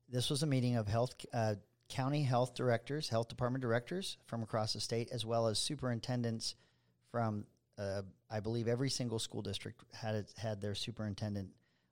This 0.09 0.29
was 0.29 0.43
a 0.43 0.47
meeting 0.47 0.75
of 0.75 0.87
health 0.87 1.15
uh, 1.33 1.55
county 1.89 2.23
health 2.23 2.55
directors, 2.55 3.09
health 3.09 3.27
department 3.27 3.61
directors 3.61 4.17
from 4.25 4.43
across 4.43 4.73
the 4.73 4.79
state, 4.79 5.09
as 5.11 5.25
well 5.25 5.47
as 5.47 5.59
superintendents 5.59 6.55
from, 7.11 7.45
uh, 7.77 8.01
I 8.29 8.39
believe, 8.39 8.67
every 8.67 8.89
single 8.89 9.19
school 9.19 9.41
district 9.41 9.83
had 9.93 10.25
had 10.37 10.61
their 10.61 10.75
superintendent 10.75 11.49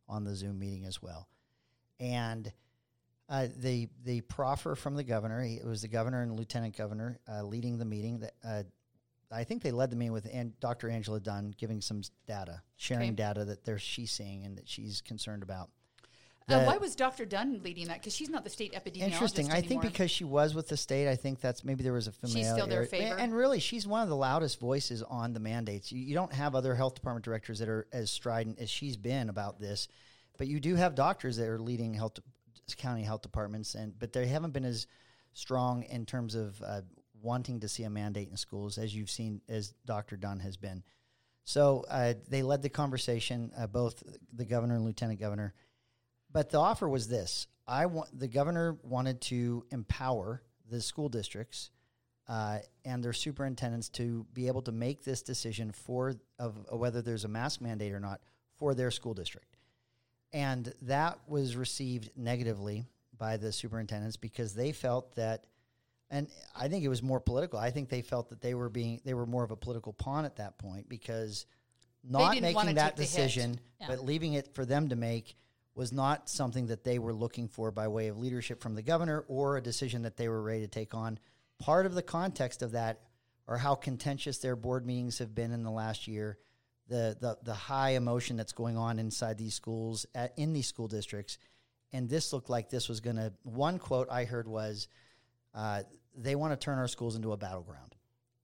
on 0.08 0.24
the 0.24 0.36
Zoom 0.36 0.60
meeting 0.60 0.86
as 0.86 1.02
well, 1.02 1.28
and. 2.00 2.52
Uh, 3.30 3.48
the 3.60 3.88
the 4.04 4.20
proffer 4.20 4.76
from 4.76 4.96
the 4.96 5.06
governor, 5.06 5.42
he, 5.42 5.56
it 5.56 5.66
was 5.66 5.84
the 5.84 5.88
governor 5.88 6.22
and 6.22 6.34
lieutenant 6.34 6.76
governor 6.76 7.18
uh, 7.32 7.42
leading 7.42 7.78
the 7.78 7.86
meeting. 7.86 8.20
That 8.20 8.34
uh, 8.44 8.64
I 9.32 9.44
think 9.44 9.62
they 9.64 9.72
led 9.72 9.90
the 9.90 9.96
meeting 9.96 10.12
with 10.14 10.28
An- 10.32 10.54
Dr. 10.60 10.90
Angela 10.90 11.20
Dunn 11.20 11.54
giving 11.58 11.82
some 11.82 12.02
data, 12.28 12.62
sharing 12.76 13.10
Okay. 13.10 13.16
data 13.16 13.46
that 13.46 13.64
there 13.66 13.80
she's 13.80 14.12
seeing 14.12 14.44
and 14.46 14.58
that 14.58 14.68
she's 14.68 15.02
concerned 15.02 15.44
about. 15.44 15.70
uh, 16.50 16.64
why 16.66 16.76
was 16.76 16.96
Dr. 16.96 17.26
Dunn 17.26 17.62
leading 17.64 17.88
that? 17.88 18.00
Because 18.00 18.14
she's 18.14 18.28
not 18.28 18.44
the 18.44 18.50
state 18.50 18.74
epidemiologist 18.74 19.12
Interesting. 19.14 19.52
I 19.52 19.62
think 19.62 19.82
because 19.84 20.12
she 20.12 20.26
was 20.26 20.54
with 20.54 20.68
the 20.68 20.76
state, 20.76 21.08
I 21.10 21.16
think 21.16 21.40
that's 21.40 21.64
maybe 21.64 21.82
there 21.82 21.94
was 21.94 22.08
a 22.08 22.12
She's 22.12 22.20
familiarity. 22.34 22.60
still 22.60 22.68
their 22.68 22.82
And- 22.82 22.90
favor? 22.90 23.18
And 23.18 23.34
really, 23.34 23.60
she's 23.60 23.88
one 23.88 24.02
of 24.04 24.10
the 24.10 24.16
loudest 24.18 24.60
voices 24.60 25.02
on 25.04 25.32
the 25.34 25.40
mandates. 25.40 25.92
You, 25.94 26.00
you 26.02 26.14
don't 26.14 26.34
have 26.34 26.54
other 26.54 26.76
health 26.76 26.96
department 26.96 27.24
directors 27.24 27.60
that 27.60 27.70
are 27.70 27.88
as 27.94 28.12
strident 28.12 28.60
as 28.60 28.70
she's 28.70 28.98
been 28.98 29.30
about 29.30 29.60
this, 29.62 29.88
but 30.38 30.48
you 30.48 30.60
do 30.60 30.76
have 30.76 30.94
doctors 30.94 31.38
that 31.38 31.48
are 31.48 31.60
leading 31.60 31.94
health 31.94 32.20
county 32.76 33.04
health 33.04 33.22
departments, 33.22 33.76
and 33.76 33.98
but 33.98 34.12
they 34.12 34.28
haven't 34.28 34.52
been 34.52 34.66
as 34.66 34.88
strong 35.34 35.84
in 35.84 36.06
terms 36.06 36.36
of 36.36 36.62
uh, 36.62 36.82
wanting 37.22 37.60
to 37.62 37.68
see 37.68 37.84
a 37.84 37.90
mandate 37.90 38.30
in 38.30 38.38
schools 38.38 38.78
as 38.78 38.96
you've 38.96 39.10
seen 39.10 39.42
as 39.48 39.74
Dr. 39.86 40.18
Dunn 40.18 40.40
has 40.40 40.58
been. 40.58 40.84
So 41.44 41.86
uh, 41.90 42.14
they 42.28 42.44
led 42.44 42.62
the 42.62 42.70
conversation, 42.70 43.52
uh, 43.58 43.68
both 43.68 44.04
the 44.34 44.46
governor 44.46 44.76
and 44.76 44.86
lieutenant 44.86 45.20
governor. 45.20 45.54
But 46.32 46.50
the 46.50 46.60
offer 46.60 46.88
was 46.88 47.08
this: 47.08 47.48
I 47.68 47.88
want 47.88 48.18
the 48.18 48.28
governor 48.28 48.78
wanted 48.84 49.22
to 49.22 49.66
empower 49.72 50.44
the 50.70 50.82
school 50.82 51.10
districts 51.10 51.72
uh, 52.28 52.60
and 52.86 53.04
their 53.04 53.14
superintendents 53.14 53.90
to 53.90 54.26
be 54.34 54.48
able 54.48 54.62
to 54.62 54.72
make 54.72 55.04
this 55.04 55.22
decision 55.22 55.72
for 55.72 56.16
of 56.40 56.56
whether 56.72 57.02
there's 57.02 57.26
a 57.26 57.30
mask 57.30 57.62
mandate 57.62 57.92
or 57.92 58.00
not 58.00 58.22
for 58.58 58.74
their 58.74 58.92
school 58.92 59.14
district. 59.14 59.58
And 60.32 60.74
that 60.84 61.20
was 61.28 61.56
received 61.58 62.12
negatively 62.16 62.88
by 63.18 63.38
the 63.38 63.52
superintendents 63.52 64.18
because 64.18 64.54
they 64.54 64.72
felt 64.72 65.16
that, 65.16 65.46
and 66.12 66.28
I 66.56 66.68
think 66.68 66.84
it 66.84 66.90
was 66.90 67.02
more 67.02 67.20
political. 67.20 67.58
I 67.58 67.72
think 67.72 67.90
they 67.90 68.02
felt 68.02 68.30
that 68.30 68.42
they 68.42 68.54
were 68.54 68.70
being 68.70 69.02
they 69.06 69.14
were 69.14 69.26
more 69.26 69.44
of 69.44 69.52
a 69.52 69.56
political 69.56 69.94
pawn 69.94 70.26
at 70.26 70.36
that 70.36 70.58
point 70.60 70.88
because 70.90 71.46
not 72.04 72.40
making 72.40 72.76
that 72.76 72.96
take 72.96 72.96
the 72.98 73.04
hit. 73.04 73.28
decision, 73.28 73.60
Yeah. 73.80 73.88
but 73.88 74.04
leaving 74.06 74.34
it 74.34 74.54
for 74.54 74.66
them 74.66 74.90
to 74.90 74.96
make 74.96 75.36
was 75.74 75.92
not 75.94 76.30
something 76.30 76.68
that 76.68 76.84
they 76.84 77.00
were 77.00 77.14
looking 77.14 77.48
for 77.48 77.72
by 77.72 77.88
way 77.88 78.08
of 78.10 78.18
leadership 78.18 78.62
from 78.62 78.76
the 78.76 78.82
governor 78.82 79.24
or 79.28 79.58
a 79.58 79.62
decision 79.62 80.02
that 80.02 80.18
they 80.18 80.28
were 80.28 80.42
ready 80.42 80.62
to 80.62 80.68
take 80.68 80.94
on. 80.94 81.18
Part 81.60 81.86
of 81.86 81.94
the 81.96 82.02
context 82.02 82.62
of 82.62 82.72
that 82.74 83.02
are 83.48 83.58
how 83.58 83.76
contentious 83.76 84.40
their 84.40 84.56
board 84.56 84.86
meetings 84.86 85.20
have 85.20 85.34
been 85.34 85.52
in 85.52 85.64
the 85.64 85.72
last 85.72 86.08
year, 86.08 86.38
the 86.88 87.16
the, 87.20 87.38
the 87.44 87.54
high 87.54 87.92
emotion 87.92 88.36
that's 88.36 88.52
going 88.54 88.78
on 88.78 89.00
inside 89.00 89.38
these 89.38 89.54
schools 89.54 90.06
at, 90.14 90.34
in 90.38 90.52
these 90.54 90.68
school 90.68 90.88
districts, 90.88 91.38
and 91.94 92.10
this 92.10 92.34
looked 92.34 92.50
like 92.50 92.70
this 92.70 92.90
was 92.90 93.00
going 93.00 93.16
to. 93.18 93.32
One 93.44 93.80
quote 93.80 94.10
I 94.10 94.26
heard 94.26 94.48
was, 94.48 94.88
uh, 95.54 95.84
"They 96.16 96.36
want 96.36 96.54
to 96.54 96.58
turn 96.58 96.78
our 96.78 96.88
schools 96.88 97.16
into 97.16 97.32
a 97.32 97.38
battleground, 97.38 97.96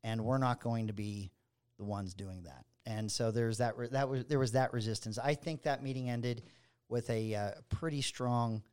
and 0.04 0.24
we're 0.24 0.38
not 0.38 0.62
going 0.62 0.88
to 0.88 0.94
be 0.94 1.32
the 1.78 1.84
ones 1.84 2.14
doing 2.14 2.44
that." 2.44 2.66
And 2.86 3.12
so 3.12 3.32
there's 3.32 3.58
that. 3.58 3.78
Re- 3.78 3.90
that 3.90 4.08
was 4.08 4.26
there 4.26 4.40
was 4.40 4.54
that 4.54 4.74
resistance. 4.74 5.18
I 5.18 5.36
think 5.36 5.64
that 5.64 5.84
meeting 5.84 6.10
ended 6.10 6.44
with 6.90 7.10
a 7.10 7.36
uh, 7.36 7.52
pretty 7.70 8.02
strong 8.02 8.64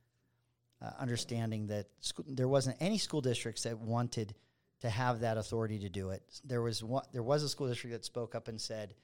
uh, 0.80 0.90
understanding 0.98 1.66
that 1.68 1.86
scho- 2.00 2.24
there 2.28 2.48
wasn't 2.48 2.76
any 2.80 2.98
school 2.98 3.20
districts 3.20 3.64
that 3.64 3.78
wanted 3.78 4.34
to 4.80 4.90
have 4.90 5.20
that 5.20 5.38
authority 5.38 5.78
to 5.80 5.88
do 5.88 6.10
it. 6.10 6.22
There 6.44 6.62
was 6.62 6.84
one, 6.84 7.04
there 7.12 7.22
was 7.22 7.42
a 7.42 7.48
school 7.48 7.68
district 7.68 7.94
that 7.94 8.04
spoke 8.04 8.34
up 8.34 8.48
and 8.48 8.60
said, 8.60 8.94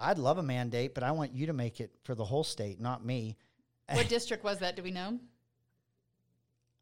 "I'd 0.00 0.18
love 0.18 0.38
a 0.38 0.42
mandate, 0.42 0.94
but 0.94 1.02
I 1.02 1.12
want 1.12 1.34
you 1.34 1.46
to 1.46 1.52
make 1.52 1.80
it 1.80 1.92
for 2.02 2.14
the 2.14 2.24
whole 2.24 2.44
state, 2.44 2.80
not 2.80 3.04
me." 3.04 3.36
what 3.88 4.08
district 4.08 4.42
was 4.42 4.58
that? 4.58 4.74
Do 4.74 4.82
we 4.82 4.90
know? 4.90 5.20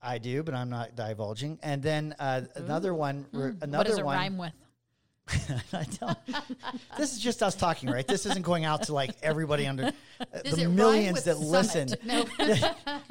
I 0.04 0.18
do, 0.18 0.42
but 0.42 0.54
I'm 0.54 0.70
not 0.70 0.94
divulging. 0.94 1.58
And 1.62 1.82
then 1.82 2.14
uh, 2.18 2.42
another 2.56 2.94
one, 2.94 3.26
re- 3.32 3.52
what 3.52 3.86
does 3.86 3.98
it 3.98 4.04
one. 4.04 4.16
rhyme 4.16 4.38
with 4.38 4.52
I 5.72 5.86
don't. 6.00 6.18
this 6.98 7.12
is 7.12 7.18
just 7.18 7.42
us 7.42 7.54
talking, 7.54 7.90
right? 7.90 8.06
This 8.06 8.26
isn't 8.26 8.44
going 8.44 8.66
out 8.66 8.84
to 8.84 8.94
like 8.94 9.10
everybody 9.22 9.66
under 9.66 9.84
uh, 9.84 9.90
the 10.44 10.68
millions 10.68 11.24
that 11.24 11.38
listen. 11.38 11.88
No. 12.04 12.24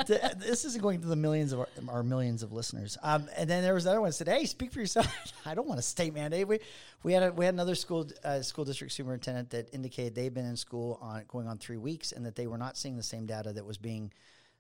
This 0.06 0.66
isn't 0.66 0.82
going 0.82 1.02
to 1.02 1.08
the 1.08 1.16
millions 1.16 1.54
of 1.54 1.62
our, 1.62 1.68
our 1.90 2.04
millions 2.04 2.44
of 2.44 2.52
listeners. 2.52 2.98
Um, 3.02 3.28
and 3.36 3.50
then 3.50 3.64
there 3.64 3.74
was 3.74 3.86
another 3.86 4.00
one 4.00 4.10
that 4.10 4.14
said, 4.14 4.28
"Hey, 4.28 4.46
speak 4.46 4.72
for 4.72 4.80
yourself." 4.80 5.12
I 5.46 5.56
don't 5.56 5.68
want 5.68 5.80
a 5.80 5.84
state 5.84 6.14
mandate. 6.14 6.48
We 6.48 6.60
we 7.02 7.14
had 7.14 7.24
a, 7.24 7.32
we 7.32 7.46
had 7.46 7.56
another 7.56 7.76
school 7.76 8.08
uh, 8.24 8.44
school 8.44 8.66
district 8.66 8.94
superintendent 8.94 9.50
that 9.50 9.74
indicated 9.74 10.14
they've 10.14 10.34
been 10.34 10.46
in 10.46 10.58
school 10.58 11.00
on 11.02 11.26
going 11.28 11.48
on 11.48 11.58
three 11.58 11.78
weeks 11.78 12.12
and 12.12 12.26
that 12.28 12.36
they 12.36 12.46
were 12.46 12.60
not 12.60 12.78
seeing 12.78 12.96
the 12.96 13.04
same 13.04 13.26
data 13.26 13.54
that 13.54 13.66
was 13.66 13.80
being 13.80 14.14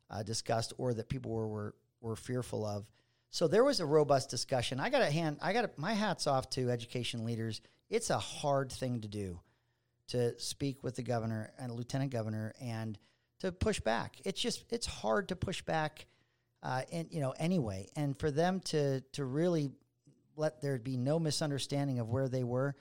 uh, 0.09 0.23
discussed 0.23 0.73
or 0.79 0.93
that 0.95 1.07
people 1.07 1.31
were, 1.31 1.47
were 1.47 1.75
were 2.03 2.15
fearful 2.15 2.65
of. 2.65 2.85
So 3.31 3.47
there 3.47 3.63
was 3.63 3.79
a 3.79 3.85
robust 3.85 4.29
discussion. 4.29 4.79
I 4.79 4.91
got 4.91 5.01
a 5.01 5.09
hand. 5.09 5.37
I 5.41 5.53
got 5.53 5.77
my 5.79 5.93
hats 5.93 6.27
off 6.27 6.49
to 6.51 6.69
education 6.69 7.25
leaders. 7.25 7.61
It's 7.89 8.11
a 8.11 8.19
hard 8.19 8.71
thing 8.71 9.01
to 9.01 9.07
do 9.07 9.39
to 10.09 10.37
speak 10.39 10.83
with 10.83 10.95
the 10.95 11.01
governor 11.01 11.51
and 11.57 11.71
lieutenant 11.71 12.11
governor 12.11 12.53
and 12.61 12.99
to 13.39 13.51
push 13.51 13.79
back. 13.79 14.17
It's 14.23 14.39
just 14.39 14.65
it's 14.69 14.85
hard 14.85 15.29
to 15.29 15.35
push 15.35 15.63
back, 15.63 16.05
uh, 16.61 16.83
and 16.91 17.07
you 17.09 17.21
know 17.21 17.33
anyway. 17.39 17.89
And 17.95 18.17
for 18.17 18.29
them 18.29 18.59
to 18.65 19.01
to 19.13 19.25
really 19.25 19.71
let 20.35 20.61
there 20.61 20.77
be 20.77 20.97
no 20.97 21.17
misunderstanding 21.19 21.99
of 21.99 22.09
where 22.09 22.27
they 22.27 22.43
were, 22.43 22.75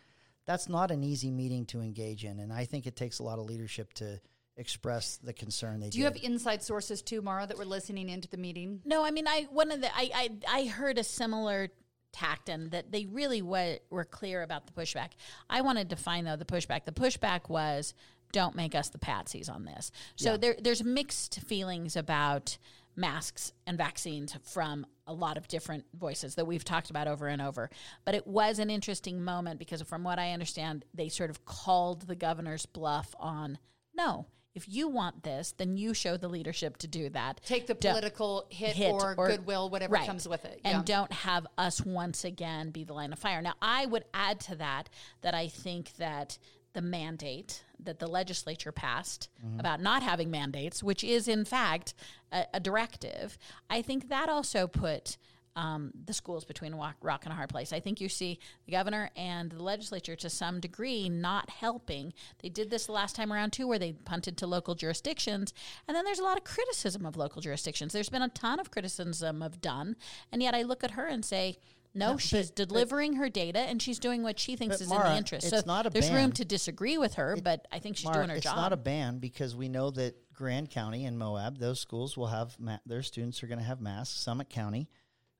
that's 0.47 0.69
not 0.69 0.91
an 0.91 1.05
easy 1.05 1.31
meeting 1.31 1.67
to 1.67 1.81
engage 1.81 2.25
in. 2.25 2.41
And 2.41 2.53
I 2.53 2.65
think 2.65 2.87
it 2.87 2.97
takes 2.97 3.19
a 3.19 3.23
lot 3.23 3.39
of 3.39 3.47
leadership 3.47 3.93
to 3.95 4.21
express 4.57 5.19
the 5.19 5.33
concern 5.33 5.81
they 5.81 5.89
Do 5.89 5.99
you 5.99 6.05
have 6.05 6.17
inside 6.23 6.63
sources 6.63 7.03
too, 7.03 7.23
Mara, 7.23 7.47
that 7.47 7.57
were 7.57 7.65
listening 7.65 8.09
into 8.09 8.29
the 8.29 8.37
meeting? 8.37 8.81
No, 8.85 9.05
I 9.05 9.11
mean, 9.11 9.27
I 9.27 9.47
one 9.51 9.71
of 9.71 9.81
the 9.81 9.89
I 9.97 10.11
I, 10.15 10.31
I 10.49 10.67
heard 10.67 10.99
a 10.99 11.05
similar 11.05 11.69
tact 12.13 12.49
and 12.49 12.71
that 12.73 12.93
they 12.93 13.07
really 13.07 13.41
were, 13.41 13.79
were 13.89 14.05
clear 14.05 14.43
about 14.43 14.67
the 14.67 14.73
pushback. 14.73 15.13
I 15.49 15.63
wanted 15.63 15.91
to 15.91 15.97
find 15.97 16.27
though 16.27 16.37
the 16.37 16.45
pushback. 16.45 16.85
The 16.85 16.93
pushback 16.93 17.49
was 17.49 17.95
don't 18.33 18.55
make 18.55 18.75
us 18.75 18.89
the 18.91 18.99
patsies 18.99 19.51
on 19.51 19.65
this. 19.65 19.91
So 20.17 20.37
there 20.37 20.57
there's 20.61 20.85
mixed 20.85 21.41
feelings 21.41 21.97
about 21.97 22.59
masks 22.95 23.53
and 23.67 23.79
vaccines 23.79 24.37
from 24.43 24.87
a 25.07 25.13
lot 25.15 25.37
of 25.39 25.49
different 25.49 25.85
voices 25.95 26.35
that 26.35 26.47
we've 26.47 26.65
talked 26.65 26.91
about 26.91 27.09
over 27.09 27.27
and 27.27 27.41
over. 27.41 27.71
But 28.05 28.15
it 28.15 28.27
was 28.27 28.59
an 28.59 28.71
interesting 28.71 29.25
moment 29.25 29.59
because 29.59 29.81
from 29.83 30.05
what 30.05 30.19
I 30.19 30.33
understand, 30.33 30.85
they 30.93 31.09
sort 31.09 31.31
of 31.31 31.45
called 31.45 32.03
the 32.03 32.15
governor's 32.15 32.67
bluff 32.67 33.15
on 33.19 33.59
no. 33.95 34.27
If 34.55 34.69
you 34.69 34.89
want 34.89 35.23
this, 35.23 35.53
then 35.53 35.77
you 35.77 35.95
show 35.95 36.17
the 36.17 36.29
leadership 36.29 36.77
to 36.79 36.87
do 36.87 37.09
that. 37.11 37.41
Take 37.45 37.67
the 37.67 37.75
political 37.75 38.47
hit, 38.51 38.77
hit 38.77 38.93
or, 38.93 39.15
goodwill, 39.15 39.71
whatever 39.71 39.95
right. 39.95 40.07
comes 40.07 40.29
with 40.29 40.45
it. 40.45 40.61
And 40.65 40.85
don't 40.85 41.13
have 41.13 41.47
us 41.57 41.81
once 41.81 42.25
again 42.25 42.71
be 42.71 42.85
the 42.85 42.93
line 42.93 43.13
of 43.13 43.19
fire. 43.19 43.41
Now, 43.41 43.55
I 43.63 43.87
would 43.87 44.05
add 44.13 44.41
to 44.41 44.57
that 44.57 44.91
that 45.23 45.35
I 45.35 45.49
think 45.49 45.97
that 45.97 46.39
the 46.75 46.83
mandate 46.83 47.65
that 47.79 47.99
the 47.99 48.07
legislature 48.07 48.73
passed 48.73 49.29
mm-hmm. 49.45 49.59
about 49.59 49.81
not 49.81 50.03
having 50.03 50.31
mandates, 50.31 50.83
which 50.83 51.03
is 51.03 51.29
in 51.29 51.45
fact 51.45 51.95
a, 52.31 52.47
a 52.55 52.61
directive, 52.61 53.39
I 53.69 53.83
think 53.83 54.09
that 54.09 54.29
also 54.29 54.67
put 54.67 55.17
um, 55.57 55.93
the 56.07 56.13
schools 56.13 56.45
between 56.45 56.73
a 56.73 56.77
rock, 56.77 56.97
rock 57.03 57.25
and 57.25 57.33
a 57.33 57.37
hard 57.37 57.49
place. 57.51 57.73
I 57.73 57.81
think 57.81 58.01
you 58.01 58.09
see 58.09 58.39
the 58.67 58.73
governor 58.73 59.11
and 59.17 59.51
the 59.53 59.63
legislature 59.63 60.17
to 60.17 60.31
some 60.31 60.61
degree 60.61 61.09
not 61.09 61.51
helping. 61.51 62.13
They 62.43 62.49
did 62.49 62.71
this 62.71 62.87
the 62.87 62.93
last 62.93 63.15
time 63.17 63.33
around 63.33 63.53
too, 63.53 63.67
where 63.69 63.79
they 63.79 63.93
punted 63.93 64.37
to 64.39 64.47
local 64.47 64.75
jurisdictions, 64.75 65.53
and 65.87 65.97
then 65.97 66.05
there's 66.05 66.19
a 66.21 66.25
lot 66.25 66.39
of 66.39 66.45
criticism 66.45 67.05
of 67.05 67.17
local 67.17 67.43
jurisdictions. 67.43 67.93
There's 67.93 68.09
been 68.09 68.23
a 68.23 68.29
ton 68.29 68.61
of 68.61 68.71
criticism 68.71 69.43
of 69.43 69.61
Dunn, 69.61 69.97
and 70.33 70.43
yet 70.43 70.55
I 70.55 70.63
look 70.63 70.83
at 70.85 70.93
her 70.93 71.07
and 71.07 71.25
say. 71.25 71.59
No, 71.95 72.13
No, 72.13 72.17
she's 72.17 72.51
but- 72.51 72.69
delivering 72.69 73.17
her 73.17 73.29
data 73.29 73.59
and 73.59 73.83
she's 73.83 73.99
doing 73.99 74.23
what 74.23 74.39
she 74.39 74.57
thinks 74.57 74.77
But 74.79 74.85
is 74.85 74.91
in 74.91 74.97
the 74.99 75.15
interest. 75.15 75.45
it's 75.53 75.63
so 75.67 75.83
there's 75.91 76.09
ban. 76.09 76.15
room 76.23 76.33
to 76.33 76.45
disagree 76.47 76.97
with 76.97 77.13
her, 77.17 77.37
but 77.45 77.69
I 77.71 77.81
think 77.81 77.97
she's 77.99 78.07
Mark, 78.07 78.17
doing 78.17 78.29
her 78.31 78.37
it's 78.37 78.45
job. 78.45 78.57
not 78.57 78.73
a 78.73 78.79
ban 78.79 79.19
because 79.19 79.55
we 79.55 79.69
know 79.69 79.91
that 79.91 80.15
Grand 80.33 80.71
County 80.71 81.05
and 81.05 81.19
Moab, 81.19 81.59
those 81.59 81.81
schools 81.81 82.17
will 82.17 82.29
have 82.29 82.59
ma- 82.59 82.79
their 82.87 83.03
students 83.03 83.43
are 83.43 83.47
going 83.47 83.59
to 83.59 83.65
have 83.67 83.83
masks. 83.83 84.19
Summit 84.19 84.49
County, 84.49 84.89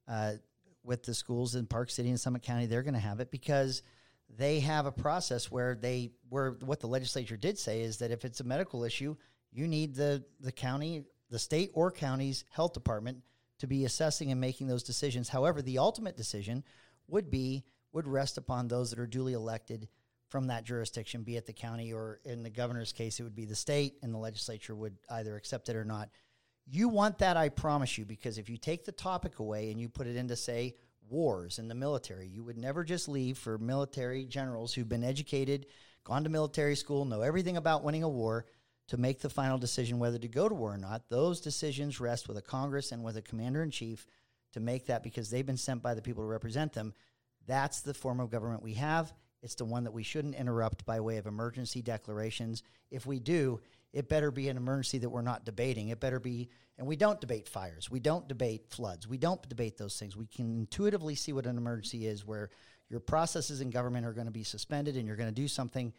uh, 0.09 0.35
with 0.85 1.03
the 1.05 1.15
schools 1.15 1.55
in 1.55 1.67
Park 1.67 1.91
City 1.91 2.09
and 2.09 2.21
Summit 2.21 2.43
County, 2.43 2.67
they're 2.67 2.83
going 2.83 2.95
to 2.95 3.01
have 3.01 3.21
it 3.21 3.31
because 3.31 3.83
they 4.37 4.61
have 4.61 4.87
a 4.87 4.93
process 4.93 5.51
where 5.51 5.75
they 5.75 6.13
where 6.29 6.53
what 6.65 6.81
the 6.81 6.87
legislature 6.87 7.37
did 7.37 7.59
say 7.59 7.83
is 7.83 7.99
that 7.99 8.11
if 8.11 8.25
it's 8.25 8.41
a 8.41 8.45
medical 8.45 8.85
issue, 8.85 9.17
you 9.53 9.69
need 9.69 9.95
the 9.95 10.25
the 10.41 10.53
county, 10.53 11.05
the 11.31 11.39
state 11.39 11.71
or 11.75 11.91
county's 11.91 12.45
health 12.51 12.73
department 12.73 13.19
to 13.59 13.67
be 13.67 13.85
assessing 13.85 14.31
and 14.33 14.41
making 14.41 14.67
those 14.67 14.83
decisions. 14.83 15.29
However, 15.29 15.63
the 15.63 15.79
ultimate 15.79 16.17
decision 16.17 16.65
would 17.09 17.31
be 17.31 17.65
would 17.93 18.09
rest 18.09 18.39
upon 18.39 18.69
those 18.69 18.91
that 18.91 18.99
are 18.99 19.07
duly 19.07 19.35
elected 19.35 19.89
from 20.29 20.47
that 20.47 20.65
jurisdiction, 20.65 21.23
be 21.23 21.37
it 21.37 21.45
the 21.45 21.53
county 21.53 21.93
or 21.93 22.19
in 22.25 22.43
the 22.43 22.49
governor's 22.49 22.91
case, 22.91 23.21
it 23.21 23.23
would 23.23 23.37
be 23.37 23.45
the 23.45 23.55
state, 23.55 23.99
and 24.03 24.15
the 24.15 24.19
legislature 24.19 24.75
would 24.75 24.97
either 25.11 25.37
accept 25.37 25.69
it 25.69 25.77
or 25.77 25.85
not. 25.85 26.09
You 26.67 26.89
want 26.89 27.19
that, 27.19 27.37
I 27.37 27.49
promise 27.49 27.99
you, 27.99 28.05
because 28.05 28.39
if 28.39 28.49
you 28.49 28.57
take 28.57 28.85
the 28.85 28.93
topic 28.93 29.39
away 29.39 29.71
and 29.71 29.81
you 29.81 29.89
put 29.89 30.07
it 30.07 30.17
into, 30.17 30.37
say, 30.37 30.77
wars 31.09 31.59
in 31.59 31.69
the 31.69 31.75
military, 31.75 32.27
you 32.29 32.43
would 32.45 32.57
never 32.57 32.85
just 32.85 33.09
leave 33.09 33.37
for 33.37 33.59
military 33.59 34.25
generals 34.25 34.73
who've 34.73 34.89
been 34.89 35.05
educated, 35.05 35.67
gone 36.05 36.25
to 36.25 36.31
military 36.31 36.77
school, 36.77 37.05
know 37.05 37.23
everything 37.23 37.57
about 37.57 37.85
winning 37.85 38.03
a 38.03 38.09
war 38.09 38.47
to 38.89 38.97
make 38.97 39.21
the 39.21 39.29
final 39.29 39.59
decision 39.59 39.99
whether 39.99 40.19
to 40.19 40.29
go 40.29 40.49
to 40.49 40.55
war 40.55 40.75
or 40.75 40.79
not. 40.79 41.09
Those 41.09 41.41
decisions 41.41 42.01
rest 42.01 42.29
with 42.29 42.37
a 42.39 42.43
Congress 42.43 42.93
and 42.93 43.03
with 43.03 43.17
a 43.17 43.23
commander 43.23 43.63
in 43.63 43.71
chief 43.71 44.07
to 44.53 44.61
make 44.61 44.87
that 44.87 45.03
because 45.03 45.31
they've 45.31 45.47
been 45.47 45.57
sent 45.57 45.83
by 45.83 45.95
the 45.95 46.03
people 46.03 46.23
to 46.23 46.29
represent 46.29 46.73
them. 46.73 46.95
That's 47.47 47.81
the 47.81 47.95
form 47.95 48.21
of 48.21 48.31
government 48.31 48.63
we 48.63 48.75
have. 48.75 49.13
It's 49.43 49.55
the 49.57 49.65
one 49.65 49.85
that 49.85 49.93
we 49.93 50.03
shouldn't 50.03 50.37
interrupt 50.37 50.87
by 50.87 51.01
way 51.01 51.17
of 51.17 51.27
emergency 51.27 51.83
declarations. 51.83 52.63
If 52.91 53.07
we 53.07 53.19
do, 53.19 53.61
it 53.93 54.09
better 54.09 54.31
be 54.31 54.49
an 54.49 54.57
emergency 54.57 54.99
that 54.99 55.11
we're 55.11 55.23
not 55.23 55.45
debating. 55.45 55.89
It 55.89 56.01
better 56.01 56.19
be, 56.19 56.49
and 56.79 56.87
we 56.87 56.97
don't 56.97 57.21
debate 57.21 57.49
fires. 57.49 57.91
We 57.91 58.01
don't 58.01 58.27
debate 58.27 58.71
floods. 58.71 59.07
We 59.07 59.19
don't 59.19 59.47
debate 59.49 59.77
those 59.77 59.99
things. 59.99 60.17
We 60.17 60.27
can 60.27 60.59
intuitively 60.61 61.15
see 61.15 61.33
what 61.33 61.47
an 61.47 61.59
emergency 61.59 62.07
is 62.07 62.27
where 62.27 62.51
your 62.89 63.01
processes 63.01 63.61
in 63.61 63.71
government 63.71 64.07
are 64.07 64.13
going 64.13 64.27
to 64.27 64.33
be 64.33 64.45
suspended 64.45 64.97
and 64.97 65.07
you're 65.07 65.17
going 65.17 65.29
to 65.29 65.35
do 65.35 65.49
something. 65.49 65.93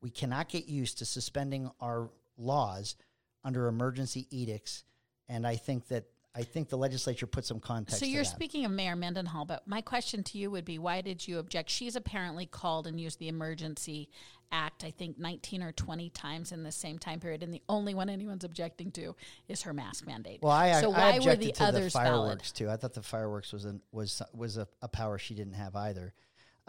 We 0.00 0.10
cannot 0.10 0.48
get 0.48 0.66
used 0.66 0.98
to 0.98 1.04
suspending 1.04 1.70
our 1.80 2.10
laws 2.36 2.96
under 3.44 3.66
emergency 3.66 4.26
edicts. 4.30 4.84
And 5.28 5.46
I 5.46 5.56
think 5.56 5.88
that 5.88 6.04
I 6.38 6.44
think 6.44 6.68
the 6.68 6.78
legislature 6.78 7.26
put 7.26 7.44
some 7.44 7.58
context. 7.58 7.98
So 7.98 8.06
you're 8.06 8.22
speaking 8.22 8.64
of 8.64 8.70
Mayor 8.70 8.94
Mendenhall, 8.94 9.44
but 9.44 9.66
my 9.66 9.80
question 9.80 10.22
to 10.22 10.38
you 10.38 10.52
would 10.52 10.64
be 10.64 10.78
why 10.78 11.00
did 11.00 11.26
you 11.26 11.40
object? 11.40 11.68
She's 11.68 11.96
apparently 11.96 12.46
called 12.46 12.86
and 12.86 13.00
used 13.00 13.18
the 13.18 13.26
emergency 13.26 14.08
act, 14.52 14.84
I 14.84 14.92
think 14.92 15.18
19 15.18 15.64
or 15.64 15.72
20 15.72 16.10
times 16.10 16.52
in 16.52 16.62
the 16.62 16.70
same 16.70 16.96
time 16.96 17.18
period, 17.18 17.42
and 17.42 17.52
the 17.52 17.62
only 17.68 17.92
one 17.92 18.08
anyone's 18.08 18.44
objecting 18.44 18.92
to 18.92 19.16
is 19.48 19.62
her 19.62 19.72
mask 19.72 20.06
mandate. 20.06 20.40
Well, 20.40 20.52
I, 20.52 20.80
so 20.80 20.92
I 20.92 20.98
why 20.98 21.10
were 21.10 21.16
objected 21.18 21.48
the 21.48 21.52
to 21.52 21.64
others 21.64 21.92
the 21.92 21.98
valid? 21.98 22.42
too. 22.54 22.70
I 22.70 22.76
thought 22.76 22.94
the 22.94 23.02
fireworks 23.02 23.52
was 23.52 23.64
an, 23.64 23.80
was 23.90 24.22
was 24.32 24.58
a, 24.58 24.68
a 24.80 24.86
power 24.86 25.18
she 25.18 25.34
didn't 25.34 25.54
have 25.54 25.74
either. 25.74 26.14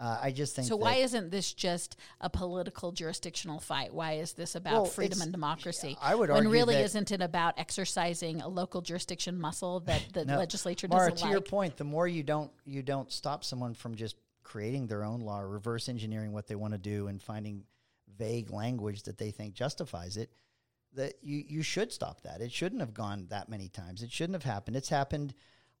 Uh, 0.00 0.18
I 0.22 0.30
just 0.32 0.56
think 0.56 0.66
So 0.66 0.76
why 0.76 0.94
isn't 0.94 1.30
this 1.30 1.52
just 1.52 1.96
a 2.22 2.30
political 2.30 2.90
jurisdictional 2.90 3.60
fight? 3.60 3.92
Why 3.92 4.14
is 4.14 4.32
this 4.32 4.54
about 4.54 4.72
Well, 4.72 4.84
freedom 4.86 5.20
and 5.20 5.30
democracy? 5.30 5.94
I 6.00 6.14
would 6.14 6.30
argue 6.30 6.48
when 6.48 6.52
really 6.52 6.76
isn't 6.76 7.10
it 7.12 7.20
about 7.20 7.58
exercising 7.58 8.40
a 8.40 8.48
local 8.48 8.80
jurisdiction 8.80 9.38
muscle 9.38 9.80
that 9.80 10.02
the 10.14 10.24
No. 10.24 10.38
legislature 10.38 10.88
doesn't 10.88 11.16
to 11.16 11.24
like? 11.24 11.32
your 11.32 11.42
point, 11.42 11.76
the 11.76 11.84
more 11.84 12.08
you 12.08 12.22
don't 12.22 12.50
you 12.64 12.82
don't 12.82 13.12
stop 13.12 13.44
someone 13.44 13.74
from 13.74 13.94
just 13.94 14.16
creating 14.42 14.86
their 14.86 15.04
own 15.04 15.20
law, 15.20 15.40
reverse 15.40 15.86
engineering 15.90 16.32
what 16.32 16.46
they 16.46 16.54
want 16.56 16.72
to 16.72 16.78
do, 16.78 17.08
and 17.08 17.22
finding 17.22 17.64
vague 18.16 18.50
language 18.50 19.02
that 19.02 19.18
they 19.18 19.30
think 19.30 19.52
justifies 19.52 20.16
it, 20.16 20.32
that 20.94 21.12
you 21.20 21.44
you 21.46 21.62
should 21.62 21.92
stop 21.92 22.22
that. 22.22 22.40
It 22.40 22.52
shouldn't 22.52 22.80
have 22.80 22.94
gone 22.94 23.26
that 23.28 23.50
many 23.50 23.68
times. 23.68 24.02
It 24.02 24.10
shouldn't 24.10 24.34
have 24.34 24.50
happened. 24.50 24.76
It's 24.76 24.88
happened. 24.88 25.34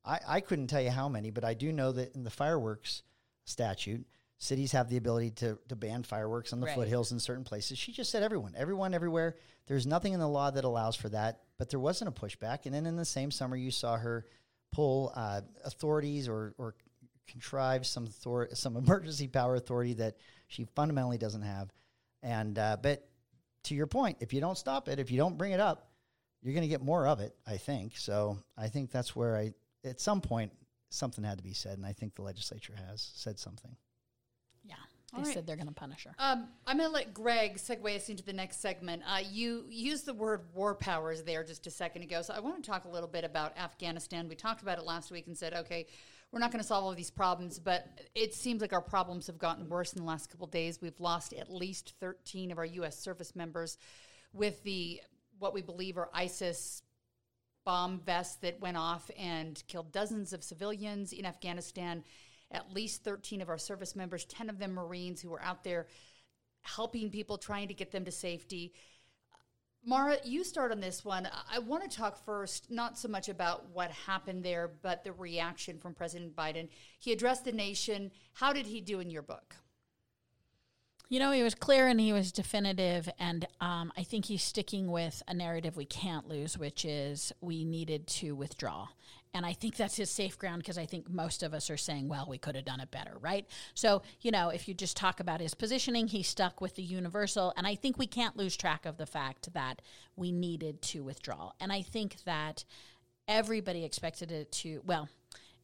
I, 0.04 0.20
I 0.28 0.40
couldn't 0.40 0.66
tell 0.66 0.82
you 0.82 0.90
how 0.90 1.08
many, 1.08 1.30
but 1.30 1.44
I 1.44 1.54
do 1.54 1.72
know 1.72 1.92
that 1.92 2.14
in 2.14 2.24
the 2.24 2.30
fireworks 2.30 3.02
statute, 3.50 4.06
cities 4.38 4.72
have 4.72 4.88
the 4.88 4.96
ability 4.96 5.30
to, 5.32 5.58
to 5.68 5.76
ban 5.76 6.02
fireworks 6.02 6.52
on 6.52 6.60
the 6.60 6.66
Right. 6.66 6.74
foothills 6.76 7.12
in 7.12 7.20
certain 7.20 7.44
places. 7.44 7.78
She 7.78 7.92
just 7.92 8.10
said 8.10 8.22
everyone, 8.22 8.54
everyone, 8.56 8.94
everywhere. 8.94 9.36
There's 9.66 9.86
nothing 9.86 10.12
in 10.14 10.20
the 10.20 10.28
law 10.28 10.50
that 10.50 10.64
allows 10.64 10.96
for 10.96 11.08
that, 11.10 11.40
but 11.58 11.68
there 11.68 11.80
wasn't 11.80 12.08
a 12.08 12.12
pushback. 12.20 12.64
And 12.66 12.74
then 12.74 12.86
in 12.86 12.96
the 12.96 13.04
same 13.04 13.30
summer, 13.30 13.56
you 13.56 13.70
saw 13.70 13.96
her 13.96 14.24
pull 14.72 15.12
uh, 15.14 15.42
authorities 15.64 16.28
or, 16.28 16.54
or 16.56 16.74
contrive 17.28 17.86
some 17.86 18.06
author- 18.06 18.48
some 18.54 18.76
emergency 18.84 19.28
power 19.28 19.54
authority 19.56 19.94
that 19.94 20.16
she 20.48 20.64
fundamentally 20.74 21.18
doesn't 21.18 21.42
have. 21.42 21.70
And 22.22 22.58
uh, 22.58 22.76
but 22.82 23.06
to 23.64 23.74
your 23.74 23.86
point, 23.86 24.18
if 24.20 24.32
you 24.32 24.40
don't 24.40 24.56
stop 24.58 24.88
it, 24.88 24.98
if 24.98 25.10
you 25.10 25.18
don't 25.18 25.36
bring 25.36 25.52
it 25.52 25.60
up, 25.60 25.90
you're 26.42 26.54
going 26.54 26.62
to 26.62 26.68
get 26.68 26.82
more 26.82 27.06
of 27.06 27.20
it. 27.20 27.36
I 27.46 27.58
think 27.58 27.96
so. 27.96 28.38
I 28.56 28.68
think 28.68 28.90
that's 28.90 29.14
where 29.14 29.36
I 29.36 29.52
at 29.84 30.00
some 30.00 30.20
point 30.20 30.52
something 30.90 31.24
had 31.24 31.38
to 31.38 31.44
be 31.44 31.54
said, 31.54 31.78
and 31.78 31.86
I 31.86 31.92
think 31.92 32.14
the 32.14 32.22
legislature 32.22 32.74
has 32.88 33.10
said 33.14 33.38
something. 33.38 33.74
yeah, 34.64 34.74
All 35.14 35.20
they 35.20 35.26
right. 35.28 35.34
said 35.34 35.46
they're 35.46 35.56
going 35.56 35.68
to 35.68 35.72
punish 35.74 36.04
her. 36.04 36.14
Um, 36.18 36.48
I'm 36.66 36.76
going 36.78 36.88
to 36.88 36.94
let 36.94 37.14
Greg 37.14 37.56
segue 37.56 37.96
us 37.96 38.08
into 38.08 38.22
the 38.22 38.32
next 38.32 38.60
segment. 38.60 39.02
Uh, 39.06 39.20
you 39.30 39.64
used 39.68 40.04
the 40.06 40.14
word 40.14 40.42
war 40.54 40.74
powers 40.74 41.22
there 41.22 41.42
just 41.44 41.66
a 41.66 41.70
second 41.70 42.02
ago, 42.02 42.22
so 42.22 42.34
I 42.34 42.40
want 42.40 42.62
to 42.62 42.70
talk 42.70 42.84
a 42.84 42.88
little 42.88 43.08
bit 43.08 43.24
about 43.24 43.56
Afghanistan. 43.58 44.28
We 44.28 44.34
talked 44.34 44.62
about 44.62 44.78
it 44.78 44.84
last 44.84 45.10
week 45.10 45.26
and 45.26 45.36
said, 45.36 45.54
okay, 45.54 45.86
we're 46.32 46.40
not 46.40 46.52
going 46.52 46.62
to 46.62 46.66
solve 46.66 46.84
all 46.84 46.94
these 46.94 47.10
problems, 47.10 47.58
but 47.58 47.88
it 48.14 48.34
seems 48.34 48.60
like 48.60 48.72
our 48.72 48.80
problems 48.80 49.26
have 49.26 49.38
gotten 49.38 49.68
worse 49.68 49.92
in 49.94 49.98
the 50.00 50.06
last 50.06 50.30
couple 50.30 50.44
of 50.44 50.52
days. 50.52 50.80
We've 50.80 51.00
lost 51.00 51.32
at 51.32 51.52
least 51.52 51.94
13 51.98 52.52
of 52.52 52.58
our 52.58 52.64
U.S. 52.64 52.96
service 52.98 53.34
members 53.34 53.78
with 54.32 54.62
the 54.62 55.00
what 55.40 55.54
we 55.54 55.62
believe 55.62 55.96
are 55.98 56.08
ISIS 56.14 56.82
bomb 57.64 58.00
vests 58.00 58.36
that 58.36 58.60
went 58.60 58.76
off 58.76 59.10
and 59.18 59.62
killed 59.68 59.92
dozens 59.92 60.32
of 60.32 60.42
civilians 60.42 61.12
in 61.12 61.26
Afghanistan. 61.26 62.04
At 62.50 62.72
least 62.72 63.04
13 63.04 63.40
of 63.40 63.48
our 63.48 63.58
service 63.58 63.94
members, 63.94 64.24
10 64.24 64.50
of 64.50 64.58
them 64.58 64.72
Marines 64.72 65.20
who 65.20 65.30
were 65.30 65.42
out 65.42 65.62
there 65.62 65.86
helping 66.62 67.10
people, 67.10 67.38
trying 67.38 67.68
to 67.68 67.74
get 67.74 67.92
them 67.92 68.04
to 68.04 68.10
safety. 68.10 68.72
Mara, 69.84 70.18
you 70.24 70.44
start 70.44 70.72
on 70.72 70.80
this 70.80 71.04
one. 71.04 71.28
I 71.50 71.58
want 71.58 71.88
to 71.88 71.96
talk 71.96 72.22
first, 72.24 72.70
not 72.70 72.98
so 72.98 73.08
much 73.08 73.30
about 73.30 73.70
what 73.72 73.90
happened 73.90 74.44
there, 74.44 74.70
but 74.82 75.04
the 75.04 75.12
reaction 75.12 75.78
from 75.78 75.94
President 75.94 76.36
Biden. 76.36 76.68
He 76.98 77.12
addressed 77.12 77.44
the 77.46 77.52
nation. 77.52 78.10
How 78.34 78.52
did 78.52 78.66
he 78.66 78.82
do 78.82 79.00
in 79.00 79.10
your 79.10 79.22
book? 79.22 79.54
You 81.10 81.18
know, 81.18 81.32
he 81.32 81.42
was 81.42 81.56
clear 81.56 81.88
and 81.88 82.00
he 82.00 82.12
was 82.12 82.30
definitive, 82.30 83.08
and 83.18 83.44
um, 83.60 83.92
I 83.96 84.04
think 84.04 84.26
he's 84.26 84.44
sticking 84.44 84.92
with 84.92 85.24
a 85.26 85.34
narrative 85.34 85.76
we 85.76 85.84
can't 85.84 86.28
lose, 86.28 86.56
which 86.56 86.84
is 86.84 87.32
we 87.40 87.64
needed 87.64 88.06
to 88.06 88.36
withdraw. 88.36 88.86
And 89.34 89.44
I 89.44 89.52
think 89.52 89.74
that's 89.74 89.96
his 89.96 90.08
safe 90.08 90.38
ground 90.38 90.62
because 90.62 90.78
I 90.78 90.86
think 90.86 91.10
most 91.10 91.42
of 91.42 91.52
us 91.52 91.68
are 91.68 91.76
saying, 91.76 92.08
well, 92.08 92.26
we 92.28 92.38
could 92.38 92.54
have 92.54 92.64
done 92.64 92.78
it 92.78 92.92
better, 92.92 93.18
right? 93.20 93.44
So, 93.74 94.02
you 94.20 94.30
know, 94.30 94.50
if 94.50 94.68
you 94.68 94.74
just 94.74 94.96
talk 94.96 95.18
about 95.18 95.40
his 95.40 95.52
positioning, 95.52 96.06
he 96.06 96.22
stuck 96.22 96.60
with 96.60 96.76
the 96.76 96.82
universal. 96.82 97.52
And 97.56 97.66
I 97.66 97.74
think 97.74 97.98
we 97.98 98.06
can't 98.06 98.36
lose 98.36 98.56
track 98.56 98.86
of 98.86 98.96
the 98.96 99.06
fact 99.06 99.52
that 99.52 99.82
we 100.14 100.30
needed 100.30 100.80
to 100.82 101.02
withdraw. 101.02 101.50
And 101.60 101.72
I 101.72 101.82
think 101.82 102.22
that 102.24 102.64
everybody 103.26 103.84
expected 103.84 104.30
it 104.30 104.52
to, 104.52 104.80
well, 104.84 105.08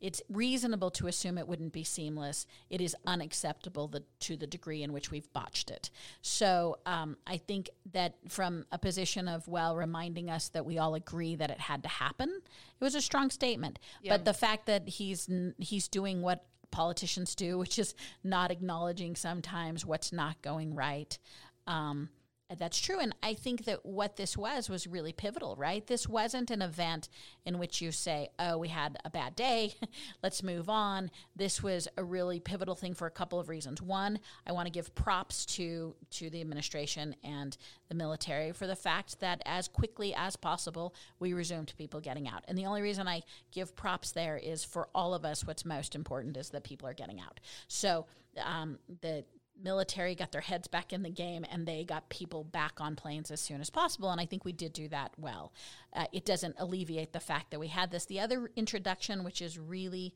it's 0.01 0.23
reasonable 0.29 0.91
to 0.93 1.07
assume 1.07 1.39
it 1.39 1.49
wouldn't 1.49 1.73
be 1.73 1.85
seamless. 1.85 2.47
It 2.71 2.81
is 2.81 2.95
unacceptable 3.07 3.89
the, 3.89 4.05
to 4.21 4.37
the 4.37 4.47
degree 4.47 4.83
in 4.83 4.93
which 4.93 5.11
we've 5.11 5.33
botched 5.33 5.71
it. 5.71 5.91
So 6.23 6.79
um, 6.87 7.17
I 7.27 7.39
think 7.39 7.71
that 7.93 8.15
from 8.29 8.67
a 8.73 8.79
position 8.79 9.29
of, 9.29 9.47
well, 9.49 9.77
reminding 9.77 10.31
us 10.31 10.49
that 10.51 10.67
we 10.67 10.79
all 10.79 10.95
agree 10.95 11.35
that 11.37 11.51
it 11.51 11.61
had 11.61 11.83
to 11.83 11.89
happen, 11.89 12.29
it 12.29 12.85
was 12.85 12.95
a 12.95 13.01
strong 13.01 13.31
statement. 13.31 13.79
But 14.17 14.25
the 14.25 14.35
fact 14.35 14.67
that 14.67 14.89
he's 14.89 15.29
he's 15.59 15.89
doing 15.89 16.23
what 16.23 16.45
politicians 16.71 17.35
do, 17.35 17.59
which 17.59 17.79
is 17.79 17.95
not 18.23 18.51
acknowledging 18.51 19.17
sometimes 19.17 19.87
what's 19.87 20.13
not 20.13 20.41
going 20.43 20.75
right. 20.75 21.19
Um, 21.67 22.11
that's 22.55 22.79
true. 22.79 23.01
And 23.01 23.15
I 23.23 23.35
think 23.35 23.65
that 23.65 23.85
what 23.85 24.17
this 24.17 24.37
was 24.37 24.71
was 24.71 24.87
really 24.87 25.13
pivotal, 25.13 25.57
right? 25.57 25.85
This 25.85 26.09
wasn't 26.09 26.51
an 26.53 26.63
event 26.63 27.09
in 27.45 27.59
which 27.59 27.81
you 27.81 27.91
say, 27.91 28.29
oh, 28.39 28.57
we 28.57 28.69
had 28.69 28.99
a 29.05 29.11
bad 29.11 29.35
day, 29.35 29.75
let's 30.23 30.45
move 30.45 30.71
on. 30.71 31.11
This 31.35 31.61
was 31.61 31.89
a 31.97 32.05
really 32.05 32.39
pivotal 32.39 32.77
thing 32.77 32.95
for 32.95 33.07
a 33.09 33.11
couple 33.11 33.41
of 33.41 33.49
reasons. 33.49 33.83
One, 33.83 34.21
I 34.47 34.53
want 34.53 34.67
to 34.67 34.71
give 34.71 34.95
props 34.95 35.45
to, 35.57 35.97
to 36.13 36.31
the 36.31 36.41
administration 36.41 37.17
and 37.25 37.57
the 37.89 37.97
military 37.97 38.53
for 38.53 38.69
the 38.69 38.77
fact 38.77 39.19
that 39.21 39.43
as 39.45 39.67
quickly 39.67 40.15
as 40.15 40.37
possible, 40.37 40.95
we 41.19 41.33
resumed 41.33 41.73
people 41.77 42.01
getting 42.01 42.29
out. 42.29 42.45
And 42.47 42.57
the 42.57 42.67
only 42.67 42.83
reason 42.83 43.09
I 43.09 43.23
give 43.51 43.75
props 43.75 44.13
there 44.13 44.37
is 44.37 44.63
for 44.63 44.89
all 44.95 45.15
of 45.15 45.25
us, 45.25 45.45
what's 45.45 45.65
most 45.65 45.97
important 45.97 46.37
is 46.37 46.51
that 46.51 46.63
people 46.63 46.89
are 46.89 46.95
getting 46.95 47.21
out. 47.21 47.41
So 47.67 48.07
um, 48.45 48.79
the 49.01 49.25
military 49.63 50.15
got 50.15 50.33
their 50.33 50.41
heads 50.41 50.69
back 50.69 50.93
in 50.93 51.03
the 51.03 51.11
game 51.11 51.45
and 51.51 51.67
they 51.67 51.85
got 51.85 52.09
people 52.09 52.45
back 52.45 52.81
on 52.81 52.97
planes 52.97 53.31
as 53.31 53.41
soon 53.41 53.61
as 53.61 53.71
possible. 53.71 54.11
And 54.11 54.21
I 54.21 54.27
think 54.27 54.45
we 54.45 54.53
did 54.53 54.73
do 54.73 54.89
that 54.89 55.13
well. 55.17 55.53
Uh, 55.93 56.07
it 56.13 56.25
doesn't 56.25 56.57
alleviate 56.59 57.13
the 57.13 57.21
fact 57.21 57.51
that 57.51 57.61
we 57.61 57.69
had 57.69 57.91
this. 57.91 58.07
The 58.07 58.21
other 58.21 58.51
introduction, 58.57 59.25
which 59.25 59.41
is 59.41 59.59
really 59.59 60.15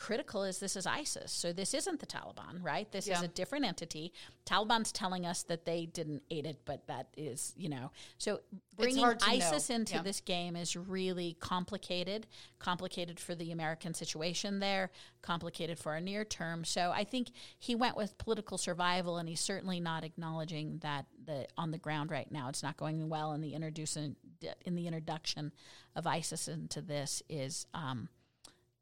critical 0.00 0.44
is 0.44 0.58
this 0.58 0.76
is 0.76 0.86
ISIS. 0.86 1.30
So 1.30 1.52
this 1.52 1.74
isn't 1.74 2.00
the 2.00 2.06
Taliban, 2.06 2.62
right? 2.62 2.90
This 2.90 3.06
yeah. 3.06 3.18
is 3.18 3.22
a 3.22 3.28
different 3.28 3.66
entity. 3.66 4.14
Taliban's 4.46 4.92
telling 4.92 5.26
us 5.26 5.42
that 5.44 5.66
they 5.66 5.84
didn't 5.84 6.22
aid 6.30 6.46
it, 6.46 6.62
but 6.64 6.86
that 6.86 7.08
is, 7.18 7.52
you 7.54 7.68
know. 7.68 7.92
So 8.16 8.40
bringing 8.78 9.04
ISIS 9.04 9.68
know. 9.68 9.76
into 9.76 9.96
yeah. 9.96 10.02
this 10.02 10.22
game 10.22 10.56
is 10.56 10.74
really 10.74 11.36
complicated, 11.38 12.26
complicated 12.58 13.20
for 13.20 13.34
the 13.34 13.52
American 13.52 13.92
situation 13.92 14.58
there, 14.58 14.90
complicated 15.20 15.78
for 15.78 15.92
our 15.92 16.00
near 16.00 16.24
term. 16.24 16.64
So 16.64 16.90
I 16.94 17.04
think 17.04 17.28
he 17.58 17.74
went 17.74 17.94
with 17.94 18.16
political 18.16 18.56
survival 18.56 19.18
and 19.18 19.28
he's 19.28 19.40
certainly 19.40 19.80
not 19.80 20.02
acknowledging 20.02 20.78
that 20.78 21.04
the 21.26 21.46
on 21.58 21.70
the 21.70 21.78
ground 21.78 22.10
right 22.10 22.32
now 22.32 22.48
it's 22.48 22.62
not 22.62 22.78
going 22.78 23.06
well 23.10 23.32
and 23.32 23.44
the 23.44 23.52
introducing 23.52 24.16
in 24.64 24.74
the 24.74 24.86
introduction 24.86 25.52
of 25.94 26.06
ISIS 26.06 26.48
into 26.48 26.80
this 26.80 27.22
is 27.28 27.66
um, 27.74 28.08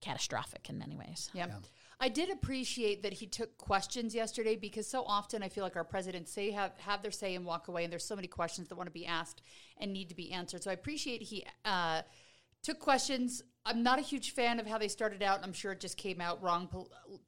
catastrophic 0.01 0.69
in 0.69 0.79
many 0.79 0.97
ways. 0.97 1.31
Yep. 1.35 1.49
Yeah. 1.49 1.59
I 2.01 2.09
did 2.09 2.31
appreciate 2.31 3.03
that 3.03 3.13
he 3.13 3.27
took 3.27 3.59
questions 3.59 4.15
yesterday 4.15 4.55
because 4.55 4.87
so 4.87 5.03
often 5.05 5.43
I 5.43 5.49
feel 5.49 5.65
like 5.65 5.75
our 5.75 5.85
presidents 5.85 6.33
say 6.33 6.53
have, 6.53 6.73
have 6.79 7.03
their 7.03 7.11
say 7.11 7.35
and 7.35 7.45
walk 7.45 7.67
away, 7.67 7.83
and 7.83 7.93
there's 7.93 8.05
so 8.05 8.15
many 8.15 8.29
questions 8.29 8.69
that 8.69 8.77
want 8.77 8.87
to 8.87 8.93
be 8.93 9.05
asked 9.05 9.43
and 9.79 9.93
need 9.93 10.09
to 10.11 10.15
be 10.15 10.31
answered. 10.33 10.63
So 10.63 10.71
I 10.71 10.75
appreciate 10.75 11.23
he 11.23 11.45
uh, 11.65 12.03
took 12.63 12.79
questions. 12.79 13.43
I'm 13.67 13.83
not 13.83 13.99
a 13.99 14.03
huge 14.03 14.33
fan 14.33 14.61
of 14.61 14.67
how 14.67 14.79
they 14.79 14.87
started 14.87 15.25
out. 15.25 15.41
I'm 15.43 15.53
sure 15.53 15.73
it 15.73 15.81
just 15.81 15.97
came 15.97 16.21
out 16.21 16.41
wrong 16.41 16.69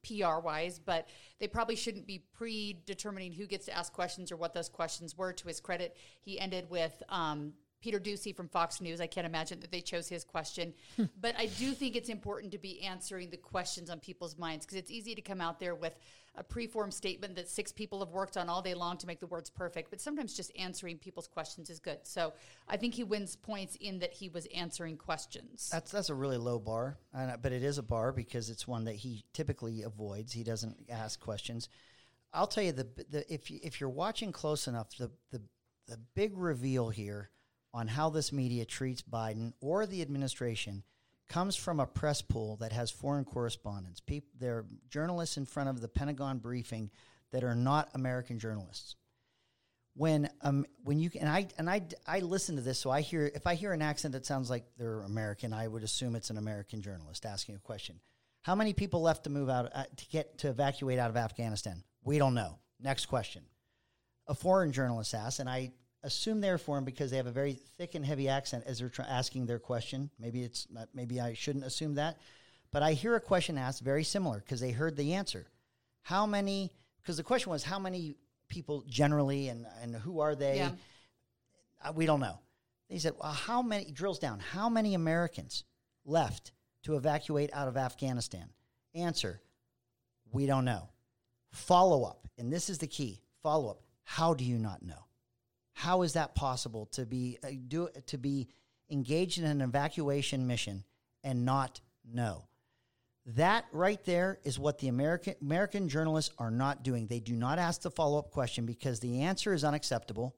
PR 0.07 0.39
wise, 0.39 0.79
but 0.79 1.09
they 1.41 1.49
probably 1.49 1.77
shouldn't 1.77 2.07
be 2.07 2.25
predetermining 2.33 3.33
who 3.33 3.47
gets 3.47 3.67
to 3.67 3.77
ask 3.77 3.93
questions 3.93 4.31
or 4.31 4.37
what 4.37 4.55
those 4.55 4.69
questions 4.69 5.19
were. 5.19 5.33
To 5.33 5.49
his 5.49 5.61
credit, 5.61 5.97
he 6.21 6.39
ended 6.39 6.71
with 6.71 7.03
um, 7.09 7.55
Peter 7.81 7.99
Doocy 7.99 8.35
from 8.35 8.49
Fox 8.49 8.81
News. 8.81 9.01
I 9.01 9.07
can't 9.07 9.27
imagine 9.27 9.61
that 9.61 9.71
they 9.71 9.81
chose 9.81 10.09
his 10.09 10.25
question. 10.25 10.75
Hmm. 10.97 11.05
but 11.21 11.35
I 11.39 11.47
do 11.47 11.73
think 11.73 11.97
it's 11.97 12.09
important 12.09 12.53
to 12.53 12.59
be 12.59 12.83
answering 12.83 13.31
the 13.31 13.37
questions 13.37 13.91
on 13.91 14.01
people's 14.01 14.39
minds 14.39 14.67
because 14.67 14.79
it's 14.79 14.91
easy 14.91 15.15
to 15.15 15.23
come 15.23 15.41
out 15.41 15.59
there 15.59 15.75
with 15.75 15.99
a 16.37 16.45
preformed 16.45 16.95
statement 16.95 17.35
that 17.35 17.49
six 17.49 17.73
people 17.73 17.99
have 18.01 18.11
worked 18.11 18.37
on 18.37 18.49
all 18.49 18.63
day 18.63 18.75
long 18.75 18.97
to 18.99 19.07
make 19.07 19.19
the 19.19 19.27
words 19.27 19.51
perfect. 19.51 19.91
But 19.91 20.01
sometimes 20.01 20.35
just 20.35 20.53
answering 20.57 20.99
people's 20.99 21.27
questions 21.27 21.71
is 21.71 21.81
good. 21.81 21.99
So 22.05 22.33
I 22.69 22.77
think 22.77 22.95
he 22.95 23.05
wins 23.05 23.37
points 23.37 23.77
in 23.81 23.99
that 23.99 24.13
he 24.13 24.29
was 24.29 24.47
answering 24.55 24.97
questions. 24.97 25.69
That's 25.73 25.91
that's 25.91 26.11
a 26.11 26.15
really 26.15 26.37
low 26.39 26.59
bar, 26.59 26.99
but 27.13 27.53
it 27.53 27.63
is 27.63 27.79
a 27.79 27.83
bar 27.83 28.13
because 28.13 28.51
it's 28.51 28.69
one 28.69 28.85
that 28.85 28.97
he 28.97 29.25
typically 29.33 29.83
avoids. 29.83 30.33
He 30.33 30.45
doesn't 30.45 30.77
ask 30.89 31.19
questions. 31.21 31.69
I'll 32.33 32.47
tell 32.47 32.63
you 32.63 32.73
the, 32.73 32.87
the 33.11 33.33
if 33.33 33.51
you, 33.51 33.59
if 33.63 33.81
you're 33.81 33.91
watching 33.91 34.31
close 34.31 34.69
enough, 34.69 34.97
the 34.97 35.11
the 35.31 35.43
the 35.89 35.99
big 36.15 36.37
reveal 36.37 36.91
here 36.91 37.31
on 37.73 37.89
how 37.89 38.11
this 38.11 38.33
media 38.33 38.65
treats 38.65 39.03
Biden 39.03 39.53
or 39.61 39.87
the 39.87 40.03
administration 40.03 40.83
comes 41.29 41.55
from 41.55 41.81
a 41.81 41.87
press 41.87 42.21
pool 42.21 42.57
that 42.57 42.73
has 42.73 42.91
foreign 42.91 43.25
correspondents. 43.25 44.01
People, 44.01 44.29
there 44.39 44.59
are 44.59 44.67
journalists 44.91 45.37
in 45.37 45.47
front 45.47 45.69
of 45.69 45.81
the 45.81 45.89
Pentagon 45.89 46.39
briefing 46.39 46.91
that 47.31 47.45
are 47.45 47.55
not 47.55 47.89
American 47.95 48.39
journalists. 48.39 48.97
When 49.95 50.29
um, 50.43 50.67
when 50.85 51.01
you 51.01 51.11
and 51.19 51.29
I 51.29 51.49
and 51.59 51.69
I 51.69 51.83
I 52.07 52.21
listen 52.21 52.57
to 52.57 52.63
this, 52.63 52.79
so 52.79 52.91
I 52.91 53.01
hear 53.01 53.31
if 53.35 53.47
I 53.47 53.55
hear 53.55 53.73
an 53.73 53.83
accent 53.83 54.13
that 54.13 54.25
sounds 54.25 54.49
like 54.49 54.65
they're 54.79 55.01
American, 55.01 55.53
I 55.53 55.67
would 55.67 55.83
assume 55.83 56.15
it's 56.15 56.31
an 56.31 56.39
American 56.39 56.81
journalist 56.81 57.27
asking 57.27 57.57
a 57.57 57.59
question. 57.59 58.01
How 58.43 58.55
many 58.55 58.73
people 58.73 59.03
left 59.03 59.25
to 59.25 59.31
move 59.31 59.51
out 59.51 59.71
uh, 59.75 59.85
to 59.97 60.07
get 60.09 60.39
to 60.39 60.49
evacuate 60.49 60.99
out 60.99 61.11
of 61.11 61.17
Afghanistan? 61.17 61.83
We 62.05 62.19
don't 62.19 62.35
know. 62.35 62.59
Next 62.81 63.07
question. 63.07 63.43
A 64.29 64.35
foreign 64.35 64.73
journalist 64.73 65.13
asks, 65.13 65.41
and 65.41 65.49
I 65.49 65.73
assume 66.03 66.41
they're 66.41 66.59
foreign 66.59 66.85
because 66.85 67.11
they 67.11 67.17
have 67.17 67.27
a 67.27 67.33
very 67.33 67.53
thick 67.53 67.95
and 67.95 68.05
heavy 68.05 68.29
accent 68.29 68.65
as 68.67 68.79
they're 68.79 68.89
tra- 68.89 69.07
asking 69.07 69.47
their 69.47 69.59
question. 69.59 70.11
Maybe 70.19 70.43
it's 70.43 70.67
maybe 70.95 71.21
I 71.21 71.35
shouldn't 71.35 71.65
assume 71.65 71.95
that, 71.97 72.19
but 72.73 72.83
I 72.83 72.93
hear 72.93 73.15
a 73.17 73.21
question 73.21 73.59
asked 73.59 73.83
very 73.83 74.05
similar 74.05 74.39
because 74.39 74.61
they 74.61 74.71
heard 74.71 74.97
the 74.97 75.15
answer. 75.15 75.47
How 76.03 76.27
many? 76.27 76.73
Because 77.03 77.17
the 77.17 77.23
question 77.23 77.51
was 77.51 77.63
how 77.63 77.79
many 77.79 78.15
people 78.49 78.85
generally 78.89 79.49
and 79.49 79.67
and 79.83 79.95
who 79.95 80.21
are 80.21 80.35
they? 80.35 80.57
Yeah. 80.57 80.71
Uh, 81.83 81.93
we 81.93 82.07
don't 82.07 82.21
know. 82.21 82.39
They 82.91 82.99
said, 82.99 83.15
well, 83.21 83.33
how 83.33 83.63
many? 83.63 83.91
Drills 83.91 84.19
down. 84.19 84.41
How 84.41 84.69
many 84.69 84.95
Americans 84.95 85.65
left 86.05 86.53
to 86.83 86.97
evacuate 86.97 87.51
out 87.53 87.69
of 87.69 87.77
Afghanistan? 87.77 88.49
Answer: 88.95 89.41
We 90.33 90.47
don't 90.47 90.65
know. 90.65 90.89
Follow 91.53 92.05
up, 92.05 92.27
and 92.39 92.53
this 92.53 92.69
is 92.69 92.79
the 92.79 92.87
key. 92.87 93.23
Follow 93.43 93.71
up. 93.71 93.83
How 94.05 94.35
do 94.35 94.45
you 94.45 94.59
not 94.59 94.83
know? 94.83 95.07
How 95.81 96.03
is 96.03 96.13
that 96.13 96.35
possible 96.35 96.85
to 96.93 97.07
be 97.07 97.39
uh, 97.43 97.49
do 97.67 97.89
to 98.09 98.19
be 98.19 98.49
engaged 98.91 99.39
in 99.39 99.45
an 99.45 99.63
evacuation 99.63 100.47
mission 100.47 100.85
and 101.25 101.47
not 101.47 101.81
know? 102.05 102.45
That 103.25 103.65
right 103.73 104.03
there 104.05 104.41
is 104.45 104.59
what 104.59 104.79
the 104.79 104.89
American 104.89 105.37
American 105.41 105.89
journalists 105.89 106.35
are 106.37 106.51
not 106.51 106.83
doing. 106.83 107.07
They 107.07 107.21
do 107.21 107.35
not 107.35 107.59
ask 107.59 107.81
the 107.81 107.91
follow-up 107.91 108.31
question 108.31 108.67
because 108.67 109.01
the 109.01 109.23
answer 109.23 109.55
is 109.55 109.65
unacceptable. 109.65 110.37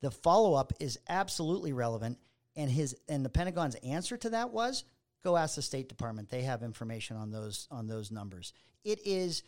The 0.00 0.10
follow-up 0.10 0.72
is 0.80 0.98
absolutely 1.06 1.74
relevant 1.74 2.16
and 2.56 2.70
his 2.70 2.96
and 3.10 3.22
the 3.22 3.28
Pentagon's 3.28 3.74
answer 3.74 4.16
to 4.16 4.30
that 4.30 4.52
was 4.52 4.84
go 5.22 5.36
ask 5.36 5.56
the 5.56 5.62
State 5.62 5.90
Department. 5.90 6.30
They 6.30 6.42
have 6.42 6.62
information 6.62 7.18
on 7.18 7.30
those 7.30 7.68
on 7.70 7.88
those 7.88 8.10
numbers. 8.10 8.54
It 8.84 9.06
is 9.06 9.42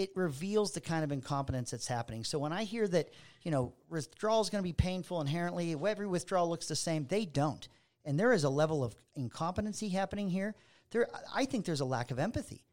it 0.00 0.10
reveals 0.14 0.72
the 0.72 0.80
kind 0.80 1.04
of 1.04 1.12
incompetence 1.12 1.72
that's 1.72 1.86
happening. 1.86 2.24
So 2.24 2.38
when 2.38 2.54
I 2.54 2.64
hear 2.64 2.88
that, 2.88 3.10
you 3.42 3.50
know, 3.50 3.74
withdrawal 3.90 4.40
is 4.40 4.48
going 4.48 4.62
to 4.62 4.68
be 4.68 4.72
painful 4.72 5.20
inherently, 5.20 5.76
every 5.86 6.06
withdrawal 6.06 6.48
looks 6.48 6.68
the 6.68 6.76
same, 6.76 7.04
they 7.04 7.26
don't. 7.26 7.68
And 8.06 8.18
there 8.18 8.32
is 8.32 8.44
a 8.44 8.48
level 8.48 8.82
of 8.82 8.94
incompetency 9.14 9.90
happening 9.90 10.30
here. 10.30 10.54
There, 10.90 11.06
I 11.34 11.44
think 11.44 11.66
there's 11.66 11.82
a 11.82 11.84
lack 11.84 12.10
of 12.10 12.18
empathy. 12.18 12.64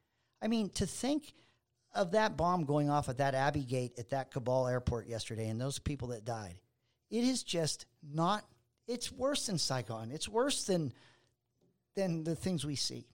I 0.41 0.47
mean, 0.47 0.69
to 0.71 0.85
think 0.85 1.33
of 1.93 2.11
that 2.11 2.37
bomb 2.37 2.63
going 2.63 2.89
off 2.89 3.09
at 3.09 3.17
that 3.17 3.35
Abbey 3.35 3.63
Gate 3.63 3.93
at 3.97 4.11
that 4.11 4.31
Kabul 4.31 4.67
airport 4.67 5.07
yesterday 5.07 5.49
and 5.49 5.59
those 5.59 5.79
people 5.79 6.09
that 6.09 6.23
died, 6.23 6.61
it 7.09 7.25
is 7.25 7.43
just 7.43 7.85
not. 8.01 8.45
It's 8.87 9.11
worse 9.11 9.47
than 9.47 9.57
Saigon. 9.57 10.11
It's 10.11 10.29
worse 10.29 10.63
than 10.63 10.93
than 11.95 12.23
the 12.23 12.35
things 12.35 12.65
we 12.65 12.75
see. 12.75 13.09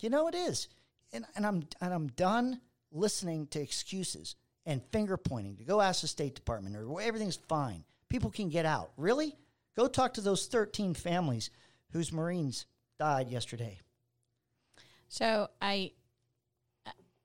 You 0.00 0.08
know, 0.08 0.28
it 0.28 0.34
is. 0.34 0.68
And, 1.12 1.26
and 1.36 1.44
I'm 1.44 1.64
and 1.80 1.92
I'm 1.92 2.06
done 2.08 2.60
listening 2.92 3.46
to 3.48 3.60
excuses 3.60 4.36
and 4.66 4.82
finger 4.90 5.16
pointing 5.16 5.56
to 5.56 5.64
go 5.64 5.80
ask 5.80 6.02
the 6.02 6.08
State 6.08 6.34
Department 6.34 6.76
or 6.76 7.00
everything's 7.00 7.36
fine. 7.36 7.84
People 8.08 8.30
can 8.30 8.48
get 8.48 8.66
out. 8.66 8.92
Really? 8.96 9.36
Go 9.76 9.86
talk 9.86 10.14
to 10.14 10.20
those 10.20 10.46
13 10.46 10.94
families 10.94 11.50
whose 11.92 12.12
Marines 12.12 12.66
died 12.98 13.30
yesterday. 13.30 13.78
So 15.08 15.48
I 15.60 15.92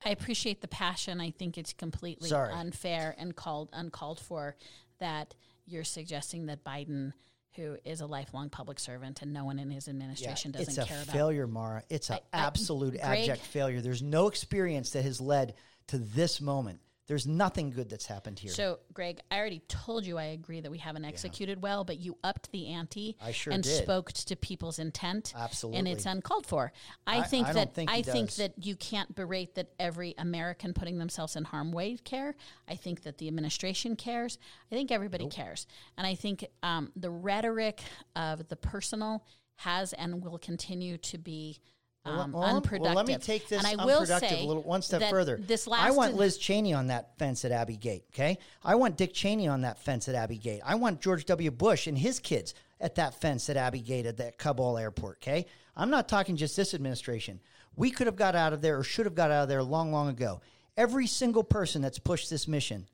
I 0.04 0.10
appreciate 0.10 0.60
the 0.60 0.68
passion. 0.68 1.20
I 1.20 1.30
think 1.30 1.58
it's 1.58 1.72
completely 1.72 2.28
Sorry. 2.28 2.52
unfair 2.52 3.14
and 3.18 3.34
called 3.34 3.70
uncalled 3.72 4.20
for 4.20 4.56
that 4.98 5.34
you're 5.66 5.84
suggesting 5.84 6.46
that 6.46 6.64
Biden 6.64 7.12
who 7.56 7.76
is 7.84 8.00
a 8.00 8.06
lifelong 8.06 8.50
public 8.50 8.78
servant 8.78 9.22
and 9.22 9.32
no 9.32 9.44
one 9.44 9.58
in 9.58 9.70
his 9.70 9.88
administration 9.88 10.52
yeah, 10.54 10.64
doesn't 10.64 10.86
care 10.86 10.96
about. 10.96 11.02
It's 11.02 11.08
a 11.08 11.12
failure, 11.12 11.46
Mara. 11.46 11.82
It's 11.88 12.10
an 12.10 12.18
absolute 12.32 12.96
I, 13.02 13.18
abject 13.18 13.42
failure. 13.42 13.80
There's 13.80 14.02
no 14.02 14.28
experience 14.28 14.90
that 14.90 15.02
has 15.02 15.20
led 15.20 15.54
to 15.88 15.98
this 15.98 16.40
moment. 16.40 16.80
There's 17.06 17.26
nothing 17.26 17.70
good 17.70 17.88
that's 17.88 18.06
happened 18.06 18.38
here. 18.38 18.50
So, 18.50 18.80
Greg, 18.92 19.20
I 19.30 19.38
already 19.38 19.62
told 19.68 20.04
you 20.04 20.18
I 20.18 20.24
agree 20.24 20.60
that 20.60 20.70
we 20.70 20.78
haven't 20.78 21.04
executed 21.04 21.58
yeah. 21.58 21.62
well, 21.62 21.84
but 21.84 21.98
you 21.98 22.18
upped 22.24 22.50
the 22.50 22.68
ante 22.68 23.16
I 23.22 23.30
sure 23.30 23.52
and 23.52 23.62
did. 23.62 23.82
spoke 23.82 24.12
to 24.12 24.34
people's 24.34 24.80
intent. 24.80 25.32
Absolutely. 25.36 25.78
And 25.78 25.86
it's 25.88 26.04
uncalled 26.04 26.46
for. 26.46 26.72
I, 27.06 27.18
I 27.18 27.22
think 27.22 27.46
I 27.46 27.52
that 27.52 27.74
think 27.74 27.90
I 27.90 28.02
think 28.02 28.32
that 28.34 28.54
you 28.64 28.74
can't 28.74 29.14
berate 29.14 29.54
that 29.54 29.68
every 29.78 30.14
American 30.18 30.74
putting 30.74 30.98
themselves 30.98 31.36
in 31.36 31.44
harm 31.44 31.70
way 31.70 31.96
care. 32.02 32.34
I 32.68 32.74
think 32.74 33.02
that 33.02 33.18
the 33.18 33.28
administration 33.28 33.94
cares. 33.94 34.38
I 34.72 34.74
think 34.74 34.90
everybody 34.90 35.24
nope. 35.24 35.32
cares. 35.32 35.66
And 35.96 36.06
I 36.06 36.16
think 36.16 36.44
um, 36.64 36.90
the 36.96 37.10
rhetoric 37.10 37.82
of 38.16 38.48
the 38.48 38.56
personal 38.56 39.24
has 39.56 39.92
and 39.92 40.24
will 40.24 40.38
continue 40.38 40.98
to 40.98 41.18
be 41.18 41.60
um, 42.06 42.32
well, 42.32 42.42
well, 42.42 42.56
unproductive. 42.56 42.94
let 42.94 43.06
me 43.06 43.16
take 43.16 43.48
this 43.48 43.64
and 43.64 43.80
I 43.80 43.84
will 43.84 44.06
say 44.06 44.44
a 44.44 44.46
little 44.46 44.62
one 44.62 44.82
step 44.82 45.10
further. 45.10 45.36
This 45.36 45.66
last 45.66 45.86
I 45.86 45.90
want 45.90 46.14
Liz 46.14 46.38
Cheney 46.38 46.72
on 46.72 46.86
that 46.88 47.18
fence 47.18 47.44
at 47.44 47.52
Abbey 47.52 47.76
Gate. 47.76 48.04
Okay, 48.14 48.38
I 48.64 48.74
want 48.76 48.96
Dick 48.96 49.12
Cheney 49.12 49.48
on 49.48 49.62
that 49.62 49.78
fence 49.78 50.08
at 50.08 50.14
Abbey 50.14 50.38
Gate. 50.38 50.60
I 50.64 50.76
want 50.76 51.00
George 51.00 51.24
W. 51.26 51.50
Bush 51.50 51.86
and 51.86 51.98
his 51.98 52.20
kids 52.20 52.54
at 52.80 52.94
that 52.96 53.20
fence 53.20 53.50
at 53.50 53.56
Abbey 53.56 53.80
Gate 53.80 54.06
at 54.06 54.18
that 54.18 54.38
Kabul 54.38 54.78
airport. 54.78 55.18
Okay, 55.22 55.46
I'm 55.76 55.90
not 55.90 56.08
talking 56.08 56.36
just 56.36 56.56
this 56.56 56.74
administration. 56.74 57.40
We 57.74 57.90
could 57.90 58.06
have 58.06 58.16
got 58.16 58.34
out 58.34 58.52
of 58.52 58.62
there 58.62 58.78
or 58.78 58.82
should 58.82 59.06
have 59.06 59.14
got 59.14 59.30
out 59.30 59.44
of 59.44 59.48
there 59.48 59.62
long, 59.62 59.92
long 59.92 60.08
ago. 60.08 60.40
Every 60.76 61.06
single 61.06 61.44
person 61.44 61.82
that's 61.82 61.98
pushed 61.98 62.30
this 62.30 62.48
mission 62.48 62.88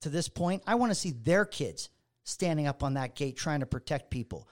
to 0.00 0.08
this 0.08 0.28
point, 0.28 0.62
I 0.66 0.74
want 0.74 0.90
to 0.90 0.94
see 0.94 1.12
their 1.12 1.44
kids 1.44 1.90
standing 2.24 2.66
up 2.66 2.82
on 2.82 2.94
that 2.94 3.14
gate 3.14 3.36
trying 3.36 3.60
to 3.60 3.66
protect 3.66 4.10
people. 4.10 4.48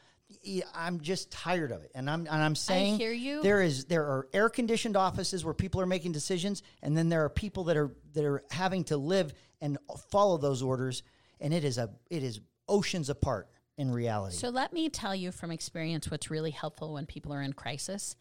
I'm 0.75 1.01
just 1.01 1.31
tired 1.31 1.73
of 1.73 1.83
it, 1.83 1.91
and 1.95 2.09
I'm 2.09 2.21
and 2.21 2.43
I'm 2.43 2.55
saying 2.55 2.99
hear 2.99 3.13
you. 3.13 3.43
there 3.43 3.63
is 3.63 3.87
there 3.87 4.05
are 4.05 4.29
air 4.33 4.49
conditioned 4.49 4.97
offices 4.97 5.45
where 5.45 5.55
people 5.55 5.81
are 5.81 5.87
making 5.87 6.13
decisions, 6.13 6.63
and 6.83 6.97
then 6.97 7.09
there 7.09 7.25
are 7.25 7.31
people 7.31 7.65
that 7.65 7.77
are 7.77 7.95
that 8.13 8.25
are 8.25 8.43
having 8.51 8.85
to 8.85 8.97
live 8.97 9.33
and 9.61 9.79
follow 10.11 10.37
those 10.37 10.63
orders, 10.63 11.03
and 11.41 11.55
it 11.55 11.65
is 11.65 11.79
a 11.79 11.91
it 12.11 12.23
is 12.23 12.41
oceans 12.69 13.09
apart 13.09 13.49
in 13.79 13.91
reality. 13.91 14.37
So 14.37 14.51
let 14.51 14.73
me 14.73 14.91
tell 14.91 15.15
you 15.15 15.33
from 15.33 15.51
experience 15.51 16.11
what's 16.11 16.31
really 16.31 16.51
helpful 16.51 16.95
when 16.95 17.07
people 17.07 17.33
are 17.33 17.43
in 17.43 17.53
crisis, 17.55 18.17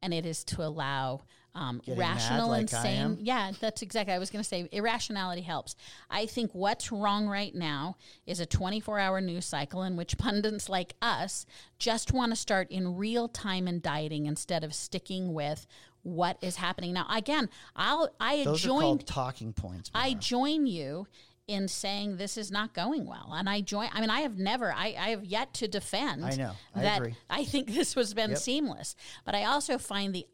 and 0.00 0.12
it 0.12 0.26
is 0.26 0.42
to 0.44 0.62
allow 0.62 1.22
um, 1.54 1.82
rational 1.86 2.48
like 2.48 2.60
and 2.60 2.70
sane. 2.70 3.18
Yeah, 3.20 3.52
that's 3.60 3.82
exactly. 3.82 4.14
I 4.14 4.18
was 4.18 4.30
going 4.30 4.42
to 4.42 4.48
say 4.48 4.68
irrationality 4.72 5.42
helps. 5.42 5.76
I 6.10 6.26
think 6.26 6.50
what's 6.54 6.90
wrong 6.90 7.28
right 7.28 7.54
now 7.54 7.96
is 8.26 8.40
a 8.40 8.46
24-hour 8.46 9.20
news 9.20 9.44
cycle 9.44 9.82
in 9.82 9.96
which 9.96 10.16
pundits 10.16 10.68
like 10.68 10.94
us 11.02 11.44
just 11.78 12.12
want 12.12 12.32
to 12.32 12.36
start 12.36 12.70
in 12.70 12.96
real 12.96 13.28
time 13.28 13.66
and 13.68 13.82
dieting 13.82 14.26
instead 14.26 14.64
of 14.64 14.74
sticking 14.74 15.34
with 15.34 15.66
what 16.02 16.36
is 16.40 16.56
happening 16.56 16.94
now. 16.94 17.06
Again, 17.10 17.48
I'll 17.76 18.08
I 18.18 18.44
those 18.44 18.60
joined 18.62 19.06
talking 19.06 19.52
points. 19.52 19.90
I 19.94 20.14
join 20.14 20.66
you 20.66 21.06
in 21.46 21.68
saying 21.68 22.16
this 22.16 22.36
is 22.36 22.50
not 22.50 22.72
going 22.72 23.06
well. 23.06 23.32
And 23.34 23.48
I 23.48 23.60
join 23.60 23.88
I 23.92 24.00
mean 24.00 24.10
I 24.10 24.20
have 24.22 24.38
never 24.38 24.72
I, 24.72 24.94
I 24.98 25.10
have 25.10 25.24
yet 25.24 25.54
to 25.54 25.68
defend 25.68 26.24
I 26.24 26.34
know. 26.36 26.52
I 26.74 26.82
that 26.82 26.98
agree. 26.98 27.14
I 27.28 27.44
think 27.44 27.72
this 27.72 27.94
was 27.94 28.14
been 28.14 28.30
Yep. 28.30 28.38
seamless. 28.38 28.96
But 29.24 29.34
I 29.34 29.44
also 29.44 29.78
find 29.78 30.14
the 30.14 30.26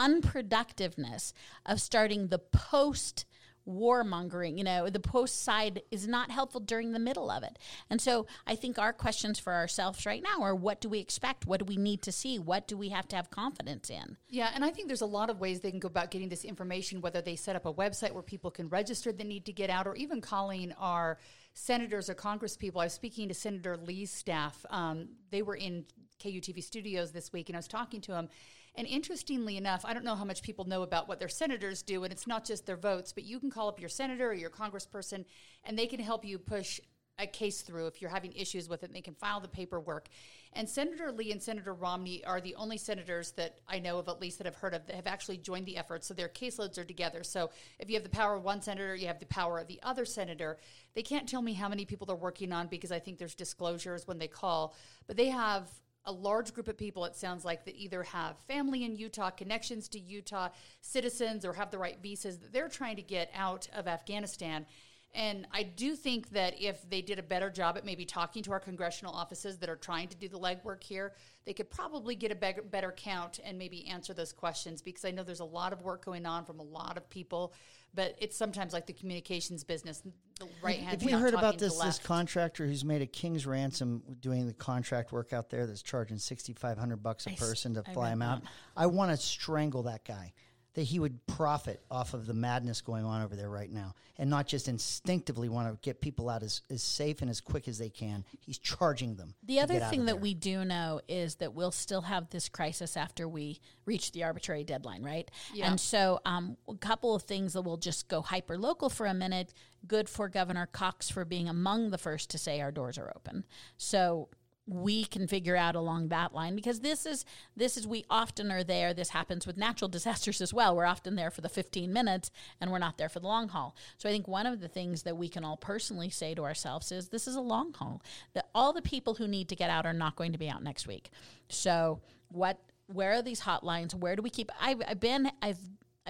unproductiveness 0.00 1.32
of 1.66 1.80
starting 1.80 2.28
the 2.28 2.38
post 2.38 3.26
warmongering, 3.68 4.56
you 4.56 4.64
know, 4.64 4.88
the 4.88 4.98
post 5.00 5.42
side 5.42 5.82
is 5.90 6.08
not 6.08 6.30
helpful 6.30 6.60
during 6.60 6.92
the 6.92 6.98
middle 6.98 7.30
of 7.30 7.42
it. 7.42 7.58
And 7.88 8.00
so 8.00 8.26
I 8.46 8.56
think 8.56 8.78
our 8.78 8.92
questions 8.92 9.38
for 9.38 9.52
ourselves 9.52 10.06
right 10.06 10.22
now 10.22 10.42
are 10.42 10.54
what 10.54 10.80
do 10.80 10.88
we 10.88 10.98
expect? 10.98 11.46
What 11.46 11.60
do 11.60 11.66
we 11.66 11.76
need 11.76 12.02
to 12.02 12.12
see? 12.12 12.38
What 12.38 12.66
do 12.66 12.76
we 12.76 12.88
have 12.88 13.06
to 13.08 13.16
have 13.16 13.30
confidence 13.30 13.90
in? 13.90 14.16
Yeah, 14.28 14.50
and 14.54 14.64
I 14.64 14.70
think 14.70 14.88
there's 14.88 15.02
a 15.02 15.06
lot 15.06 15.30
of 15.30 15.40
ways 15.40 15.60
they 15.60 15.70
can 15.70 15.78
go 15.78 15.88
about 15.88 16.10
getting 16.10 16.30
this 16.30 16.44
information, 16.44 17.00
whether 17.00 17.20
they 17.20 17.36
set 17.36 17.54
up 17.54 17.66
a 17.66 17.72
website 17.72 18.12
where 18.12 18.22
people 18.22 18.50
can 18.50 18.68
register 18.68 19.12
the 19.12 19.24
need 19.24 19.44
to 19.46 19.52
get 19.52 19.70
out, 19.70 19.86
or 19.86 19.94
even 19.94 20.20
calling 20.20 20.72
our 20.78 21.18
senators 21.52 22.08
or 22.08 22.14
congresspeople. 22.14 22.80
I 22.80 22.84
was 22.84 22.94
speaking 22.94 23.28
to 23.28 23.34
Senator 23.34 23.76
Lee's 23.76 24.10
staff. 24.10 24.64
Um, 24.70 25.10
they 25.30 25.42
were 25.42 25.56
in 25.56 25.84
KUTV 26.20 26.62
studios 26.62 27.12
this 27.12 27.32
week, 27.32 27.48
and 27.48 27.56
I 27.56 27.58
was 27.58 27.68
talking 27.68 28.00
to 28.02 28.12
them. 28.12 28.28
And 28.76 28.86
interestingly 28.86 29.56
enough, 29.56 29.84
I 29.84 29.92
don't 29.92 30.04
know 30.04 30.14
how 30.14 30.24
much 30.24 30.42
people 30.42 30.64
know 30.64 30.82
about 30.82 31.08
what 31.08 31.18
their 31.18 31.28
senators 31.28 31.82
do, 31.82 32.04
and 32.04 32.12
it's 32.12 32.26
not 32.26 32.44
just 32.44 32.66
their 32.66 32.76
votes, 32.76 33.12
but 33.12 33.24
you 33.24 33.40
can 33.40 33.50
call 33.50 33.68
up 33.68 33.80
your 33.80 33.88
senator 33.88 34.30
or 34.30 34.34
your 34.34 34.50
congressperson, 34.50 35.24
and 35.64 35.78
they 35.78 35.86
can 35.86 36.00
help 36.00 36.24
you 36.24 36.38
push 36.38 36.80
a 37.18 37.26
case 37.26 37.60
through 37.60 37.86
if 37.86 38.00
you're 38.00 38.10
having 38.10 38.32
issues 38.32 38.68
with 38.68 38.82
it. 38.82 38.92
They 38.92 39.00
can 39.00 39.14
file 39.14 39.40
the 39.40 39.48
paperwork. 39.48 40.08
And 40.54 40.68
Senator 40.68 41.12
Lee 41.12 41.30
and 41.30 41.42
Senator 41.42 41.74
Romney 41.74 42.24
are 42.24 42.40
the 42.40 42.54
only 42.56 42.78
senators 42.78 43.32
that 43.32 43.58
I 43.68 43.78
know 43.78 43.98
of, 43.98 44.08
at 44.08 44.20
least 44.20 44.38
that 44.38 44.46
I've 44.46 44.56
heard 44.56 44.74
of, 44.74 44.86
that 44.86 44.96
have 44.96 45.06
actually 45.06 45.36
joined 45.36 45.66
the 45.66 45.76
effort. 45.76 46.04
So 46.04 46.14
their 46.14 46.28
caseloads 46.28 46.78
are 46.78 46.84
together. 46.84 47.22
So 47.22 47.50
if 47.78 47.88
you 47.88 47.94
have 47.94 48.02
the 48.02 48.08
power 48.08 48.34
of 48.34 48.42
one 48.42 48.62
senator, 48.62 48.96
you 48.96 49.06
have 49.06 49.20
the 49.20 49.26
power 49.26 49.58
of 49.58 49.68
the 49.68 49.78
other 49.82 50.04
senator. 50.04 50.58
They 50.94 51.02
can't 51.02 51.28
tell 51.28 51.42
me 51.42 51.52
how 51.52 51.68
many 51.68 51.84
people 51.84 52.06
they're 52.06 52.16
working 52.16 52.52
on 52.52 52.66
because 52.66 52.90
I 52.90 52.98
think 52.98 53.18
there's 53.18 53.34
disclosures 53.34 54.06
when 54.06 54.18
they 54.18 54.28
call, 54.28 54.74
but 55.06 55.16
they 55.16 55.28
have 55.28 55.68
a 56.06 56.12
large 56.12 56.54
group 56.54 56.68
of 56.68 56.78
people, 56.78 57.04
it 57.04 57.14
sounds 57.14 57.44
like, 57.44 57.64
that 57.64 57.76
either 57.76 58.02
have 58.02 58.38
family 58.48 58.84
in 58.84 58.96
Utah, 58.96 59.30
connections 59.30 59.88
to 59.88 60.00
Utah, 60.00 60.48
citizens, 60.80 61.44
or 61.44 61.52
have 61.52 61.70
the 61.70 61.78
right 61.78 61.98
visas 62.02 62.38
that 62.38 62.52
they're 62.52 62.68
trying 62.68 62.96
to 62.96 63.02
get 63.02 63.30
out 63.34 63.68
of 63.74 63.86
Afghanistan. 63.86 64.66
And 65.12 65.46
I 65.52 65.64
do 65.64 65.96
think 65.96 66.30
that 66.30 66.60
if 66.60 66.88
they 66.88 67.02
did 67.02 67.18
a 67.18 67.22
better 67.22 67.50
job 67.50 67.76
at 67.76 67.84
maybe 67.84 68.04
talking 68.04 68.44
to 68.44 68.52
our 68.52 68.60
congressional 68.60 69.12
offices 69.12 69.58
that 69.58 69.68
are 69.68 69.76
trying 69.76 70.06
to 70.08 70.16
do 70.16 70.28
the 70.28 70.38
legwork 70.38 70.84
here, 70.84 71.14
they 71.44 71.52
could 71.52 71.68
probably 71.68 72.14
get 72.14 72.30
a 72.30 72.34
better, 72.36 72.92
count 72.92 73.40
and 73.44 73.58
maybe 73.58 73.88
answer 73.88 74.14
those 74.14 74.32
questions 74.32 74.80
because 74.80 75.04
I 75.04 75.10
know 75.10 75.24
there's 75.24 75.40
a 75.40 75.44
lot 75.44 75.72
of 75.72 75.82
work 75.82 76.04
going 76.04 76.26
on 76.26 76.44
from 76.44 76.60
a 76.60 76.62
lot 76.64 76.96
of 76.96 77.10
people, 77.10 77.52
but 77.94 78.14
it's 78.18 78.36
sometimes 78.36 78.72
like 78.72 78.86
the 78.86 78.92
communications 78.92 79.64
business. 79.64 80.02
The 80.38 80.46
right 80.62 80.76
hand. 80.78 80.90
Have 80.90 81.02
you 81.02 81.18
heard 81.18 81.34
about 81.34 81.58
this 81.58 81.76
this 81.78 81.98
contractor 81.98 82.66
who's 82.66 82.84
made 82.84 83.02
a 83.02 83.06
king's 83.06 83.46
ransom 83.46 84.02
doing 84.20 84.46
the 84.46 84.54
contract 84.54 85.12
work 85.12 85.32
out 85.32 85.50
there 85.50 85.66
that's 85.66 85.82
charging 85.82 86.18
sixty 86.18 86.52
five 86.54 86.78
hundred 86.78 87.02
bucks 87.02 87.26
a 87.26 87.30
I 87.30 87.32
s- 87.34 87.38
person 87.40 87.74
to 87.74 87.82
I 87.86 87.92
fly 87.92 88.10
him 88.10 88.22
out? 88.22 88.42
that. 88.42 88.50
I 88.76 88.86
want 88.86 89.10
to 89.10 89.16
strangle 89.16 89.82
that 89.84 90.04
guy. 90.04 90.32
That 90.74 90.82
he 90.82 91.00
would 91.00 91.26
profit 91.26 91.82
off 91.90 92.14
of 92.14 92.26
the 92.26 92.34
madness 92.34 92.80
going 92.80 93.04
on 93.04 93.22
over 93.22 93.34
there 93.34 93.50
right 93.50 93.70
now, 93.70 93.94
and 94.18 94.30
not 94.30 94.46
just 94.46 94.68
instinctively 94.68 95.48
want 95.48 95.72
to 95.72 95.78
get 95.82 96.00
people 96.00 96.28
out 96.28 96.42
as, 96.42 96.62
as 96.70 96.82
safe 96.82 97.22
and 97.22 97.30
as 97.30 97.40
quick 97.40 97.66
as 97.66 97.78
they 97.78 97.88
can. 97.88 98.24
He's 98.40 98.58
charging 98.58 99.16
them. 99.16 99.34
The 99.42 99.60
other 99.60 99.80
thing 99.80 100.04
that 100.06 100.14
there. 100.14 100.22
we 100.22 100.34
do 100.34 100.64
know 100.64 101.00
is 101.08 101.36
that 101.36 101.54
we'll 101.54 101.72
still 101.72 102.02
have 102.02 102.30
this 102.30 102.48
crisis 102.48 102.96
after 102.96 103.26
we 103.26 103.60
reach 103.84 104.12
the 104.12 104.22
arbitrary 104.22 104.62
deadline, 104.62 105.02
right? 105.02 105.28
Yeah. 105.52 105.68
And 105.68 105.80
so, 105.80 106.20
um, 106.24 106.56
a 106.68 106.76
couple 106.76 107.14
of 107.14 107.22
things 107.22 107.54
that 107.54 107.62
will 107.62 107.76
just 107.76 108.08
go 108.08 108.22
hyper 108.22 108.56
local 108.56 108.88
for 108.88 109.06
a 109.06 109.14
minute. 109.14 109.52
Good 109.86 110.08
for 110.08 110.28
Governor 110.28 110.66
Cox 110.66 111.10
for 111.10 111.24
being 111.24 111.48
among 111.48 111.90
the 111.90 111.98
first 111.98 112.30
to 112.30 112.38
say 112.38 112.60
our 112.60 112.70
doors 112.70 112.98
are 112.98 113.12
open. 113.16 113.44
So 113.76 114.28
we 114.70 115.04
can 115.04 115.26
figure 115.26 115.56
out 115.56 115.74
along 115.74 116.08
that 116.08 116.32
line 116.32 116.54
because 116.54 116.80
this 116.80 117.04
is 117.04 117.24
this 117.56 117.76
is 117.76 117.86
we 117.86 118.04
often 118.08 118.52
are 118.52 118.62
there. 118.62 118.94
This 118.94 119.10
happens 119.10 119.46
with 119.46 119.56
natural 119.56 119.88
disasters 119.96 120.40
as 120.40 120.54
well. 120.54 120.76
We're 120.76 120.86
often 120.86 121.16
there 121.16 121.30
for 121.30 121.40
the 121.40 121.48
15 121.48 121.92
minutes 121.92 122.30
and 122.60 122.70
we're 122.70 122.78
not 122.78 122.96
there 122.96 123.08
for 123.08 123.18
the 123.18 123.26
long 123.26 123.48
haul. 123.48 123.74
So 123.98 124.08
i 124.08 124.12
think 124.12 124.28
one 124.28 124.46
of 124.46 124.60
the 124.60 124.68
things 124.68 125.02
that 125.02 125.16
we 125.16 125.28
can 125.28 125.44
all 125.44 125.56
personally 125.56 126.08
say 126.08 126.34
to 126.34 126.44
ourselves 126.44 126.92
is 126.92 127.08
this 127.08 127.26
is 127.26 127.34
a 127.34 127.40
long 127.40 127.72
haul. 127.72 128.00
That 128.34 128.48
all 128.54 128.72
the 128.72 128.82
people 128.82 129.14
who 129.14 129.26
need 129.26 129.48
to 129.48 129.56
get 129.56 129.70
out 129.70 129.86
are 129.86 129.92
not 129.92 130.14
going 130.14 130.32
to 130.32 130.38
be 130.38 130.48
out 130.48 130.62
next 130.62 130.86
week. 130.86 131.10
So 131.48 132.00
what 132.28 132.58
where 132.86 133.12
are 133.12 133.22
these 133.22 133.40
hotlines? 133.42 133.94
Where 133.94 134.14
do 134.14 134.22
we 134.22 134.30
keep 134.30 134.50
i've, 134.60 134.80
I've 134.86 135.00
been 135.00 135.30
i've 135.42 135.58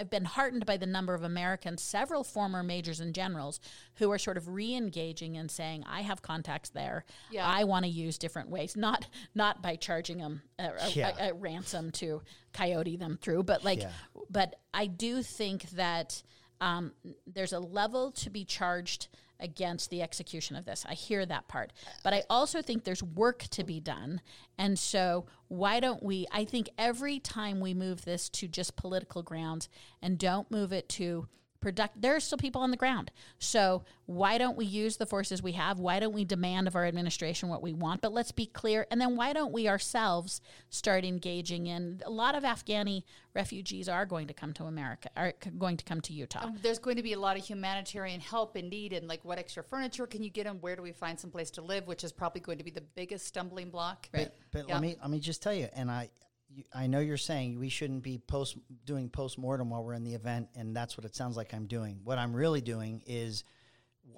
I've 0.01 0.09
been 0.09 0.25
heartened 0.25 0.65
by 0.65 0.77
the 0.77 0.87
number 0.87 1.13
of 1.13 1.23
Americans, 1.23 1.83
several 1.83 2.23
former 2.23 2.63
majors 2.63 2.99
and 2.99 3.13
generals, 3.13 3.59
who 3.97 4.11
are 4.11 4.17
sort 4.17 4.35
of 4.35 4.49
re-engaging 4.49 5.37
and 5.37 5.49
saying, 5.51 5.83
"I 5.87 6.01
have 6.01 6.23
contacts 6.23 6.69
there. 6.69 7.05
Yeah. 7.29 7.45
I 7.45 7.65
want 7.65 7.85
to 7.85 7.91
use 7.91 8.17
different 8.17 8.49
ways, 8.49 8.75
not 8.75 9.05
not 9.35 9.61
by 9.61 9.75
charging 9.75 10.17
them 10.17 10.41
a, 10.57 10.69
a, 10.79 10.89
Yeah. 10.89 11.11
a, 11.19 11.29
a 11.29 11.33
ransom 11.35 11.91
to 11.91 12.23
coyote 12.51 12.97
them 12.97 13.19
through, 13.21 13.43
but 13.43 13.63
like, 13.63 13.81
Yeah. 13.81 13.91
but 14.29 14.55
I 14.73 14.87
do 14.87 15.21
think 15.21 15.69
that 15.71 16.23
um, 16.61 16.93
there's 17.27 17.51
a 17.51 17.59
level 17.59 18.11
to 18.11 18.29
be 18.29 18.45
charged 18.45 19.09
against 19.39 19.89
the 19.89 20.03
execution 20.03 20.55
of 20.55 20.65
this. 20.65 20.85
I 20.87 20.93
hear 20.93 21.25
that 21.25 21.47
part, 21.47 21.73
but 22.03 22.13
I 22.13 22.23
also 22.29 22.61
think 22.61 22.83
there's 22.83 23.03
work 23.03 23.39
to 23.49 23.63
be 23.63 23.79
done, 23.79 24.21
and 24.57 24.77
so 24.77 25.25
why 25.47 25.79
don't 25.79 26.03
we? 26.03 26.27
I 26.31 26.45
think 26.45 26.69
every 26.77 27.19
time 27.19 27.59
we 27.59 27.73
move 27.73 28.05
this 28.05 28.29
to 28.29 28.47
just 28.47 28.75
political 28.77 29.23
grounds 29.23 29.67
and 30.01 30.17
don't 30.17 30.49
move 30.51 30.71
it 30.71 30.87
to 30.89 31.27
product 31.61 32.01
there 32.01 32.15
are 32.15 32.19
still 32.19 32.37
people 32.37 32.61
on 32.61 32.71
the 32.71 32.77
ground 32.77 33.11
so 33.37 33.83
why 34.07 34.37
don't 34.37 34.57
we 34.57 34.65
use 34.65 34.97
the 34.97 35.05
forces 35.05 35.41
we 35.43 35.51
have 35.53 35.79
why 35.79 35.99
don't 35.99 36.11
we 36.13 36.25
demand 36.25 36.67
of 36.67 36.75
our 36.75 36.85
administration 36.85 37.47
what 37.47 37.61
we 37.61 37.71
want 37.71 38.01
but 38.01 38.11
let's 38.11 38.31
be 38.31 38.47
clear 38.47 38.87
and 38.89 38.99
then 38.99 39.15
why 39.15 39.31
don't 39.31 39.53
we 39.53 39.67
ourselves 39.69 40.41
start 40.69 41.05
engaging 41.05 41.67
in 41.67 42.01
a 42.05 42.09
lot 42.09 42.33
of 42.35 42.43
afghani 42.43 43.03
refugees 43.35 43.87
are 43.87 44.05
going 44.05 44.27
to 44.27 44.33
come 44.33 44.51
to 44.51 44.63
america 44.63 45.07
are 45.15 45.33
going 45.57 45.77
to 45.77 45.85
come 45.85 46.01
to 46.01 46.11
utah 46.13 46.43
Um, 46.45 46.57
there's 46.63 46.79
going 46.79 46.97
to 46.97 47.03
be 47.03 47.13
a 47.13 47.19
lot 47.19 47.37
of 47.37 47.45
humanitarian 47.45 48.19
help 48.19 48.55
and 48.55 48.69
need, 48.69 48.91
and 48.93 49.07
like 49.07 49.23
what 49.23 49.37
extra 49.37 49.63
furniture 49.63 50.07
can 50.07 50.23
you 50.23 50.29
get 50.31 50.45
them? 50.45 50.57
Where 50.61 50.75
do 50.75 50.81
we 50.81 50.91
find 50.91 51.19
some 51.19 51.29
place 51.29 51.51
to 51.51 51.61
live? 51.61 51.85
Which 51.87 52.03
is 52.03 52.11
probably 52.11 52.41
going 52.41 52.57
to 52.57 52.63
be 52.63 52.71
the 52.71 52.81
biggest 52.95 53.27
stumbling 53.27 53.69
block. 53.69 54.09
But, 54.11 54.35
but 54.51 54.67
Yeah. 54.67 54.73
let 54.73 54.81
me 54.81 54.95
let 54.99 55.09
me 55.11 55.19
just 55.19 55.43
tell 55.43 55.53
you, 55.53 55.67
and 55.73 55.91
I 55.91 56.09
you, 56.53 56.63
I 56.73 56.87
know 56.87 56.99
you're 56.99 57.17
saying 57.17 57.59
we 57.59 57.69
shouldn't 57.69 58.03
be 58.03 58.17
post 58.17 58.57
doing 58.85 59.09
post 59.09 59.37
mortem 59.37 59.69
while 59.69 59.83
we're 59.83 59.93
in 59.93 60.03
the 60.03 60.13
event, 60.13 60.49
and 60.55 60.75
that's 60.75 60.97
what 60.97 61.05
it 61.05 61.15
sounds 61.15 61.37
like 61.37 61.53
I'm 61.53 61.65
doing. 61.65 61.99
What 62.03 62.17
I'm 62.17 62.33
really 62.33 62.61
doing 62.61 63.01
is 63.05 63.43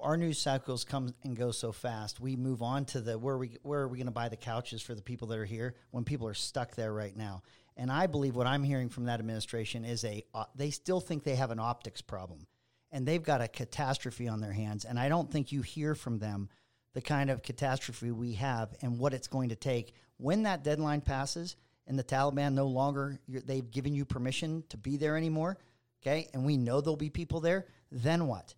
our 0.01 0.17
news 0.17 0.39
cycles 0.39 0.83
come 0.83 1.13
and 1.23 1.35
go 1.35 1.51
so 1.51 1.71
fast. 1.71 2.19
We 2.19 2.35
move 2.35 2.61
on 2.61 2.85
to 2.85 3.01
the 3.01 3.17
where 3.17 3.37
we 3.37 3.57
where 3.63 3.81
are 3.81 3.87
we 3.87 3.97
going 3.97 4.07
to 4.07 4.11
buy 4.11 4.29
the 4.29 4.37
couches 4.37 4.81
for 4.81 4.95
the 4.95 5.01
people 5.01 5.27
that 5.29 5.37
are 5.37 5.45
here 5.45 5.75
when 5.91 6.03
people 6.03 6.27
are 6.27 6.33
stuck 6.33 6.75
there 6.75 6.93
right 6.93 7.15
now. 7.15 7.43
And 7.75 7.91
I 7.91 8.07
believe 8.07 8.35
what 8.35 8.47
I'm 8.47 8.63
hearing 8.63 8.89
from 8.89 9.05
that 9.05 9.19
administration 9.19 9.85
is 9.85 10.03
a 10.03 10.23
uh, 10.33 10.45
they 10.55 10.69
still 10.69 10.99
think 10.99 11.23
they 11.23 11.35
have 11.35 11.51
an 11.51 11.59
optics 11.59 12.01
problem, 12.01 12.47
and 12.91 13.05
they've 13.05 13.23
got 13.23 13.41
a 13.41 13.47
catastrophe 13.47 14.27
on 14.27 14.41
their 14.41 14.53
hands. 14.53 14.85
And 14.85 14.99
I 14.99 15.09
don't 15.09 15.31
think 15.31 15.51
you 15.51 15.61
hear 15.61 15.95
from 15.95 16.19
them 16.19 16.49
the 16.93 17.01
kind 17.01 17.29
of 17.29 17.41
catastrophe 17.41 18.11
we 18.11 18.33
have 18.33 18.73
and 18.81 18.99
what 18.99 19.13
it's 19.13 19.27
going 19.27 19.49
to 19.49 19.55
take 19.55 19.93
when 20.17 20.43
that 20.43 20.63
deadline 20.63 21.01
passes. 21.01 21.55
And 21.87 21.97
the 21.97 22.03
Taliban 22.03 22.53
no 22.53 22.67
longer 22.67 23.19
they've 23.27 23.69
given 23.69 23.93
you 23.93 24.05
permission 24.05 24.63
to 24.69 24.77
be 24.77 24.97
there 24.97 25.17
anymore, 25.17 25.57
okay, 26.01 26.29
and 26.33 26.45
we 26.45 26.57
know 26.57 26.81
there'll 26.81 26.95
be 26.95 27.09
people 27.09 27.39
there, 27.39 27.65
then 27.91 28.27
what? 28.27 28.53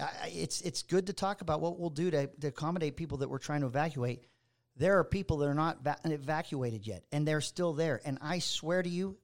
I- 0.00 0.30
It's 0.34 0.60
it's 0.62 0.82
good 0.82 1.06
to 1.06 1.12
talk 1.12 1.40
about 1.40 1.60
what 1.60 1.78
we'll 1.78 1.90
do 1.90 2.10
to, 2.10 2.26
to 2.26 2.48
accommodate 2.48 2.96
people 2.96 3.18
that 3.18 3.28
we're 3.28 3.38
trying 3.38 3.62
to 3.62 3.66
evacuate. 3.66 4.24
There 4.76 4.98
are 4.98 5.04
people 5.04 5.38
that 5.38 5.48
are 5.48 5.54
not 5.54 5.82
va- 5.82 5.98
evacuated 6.04 6.86
yet, 6.86 7.04
and 7.10 7.26
they're 7.26 7.40
still 7.40 7.72
there. 7.72 8.00
And 8.04 8.18
I 8.20 8.38
swear 8.38 8.82
to 8.82 8.88
you, 8.88 9.16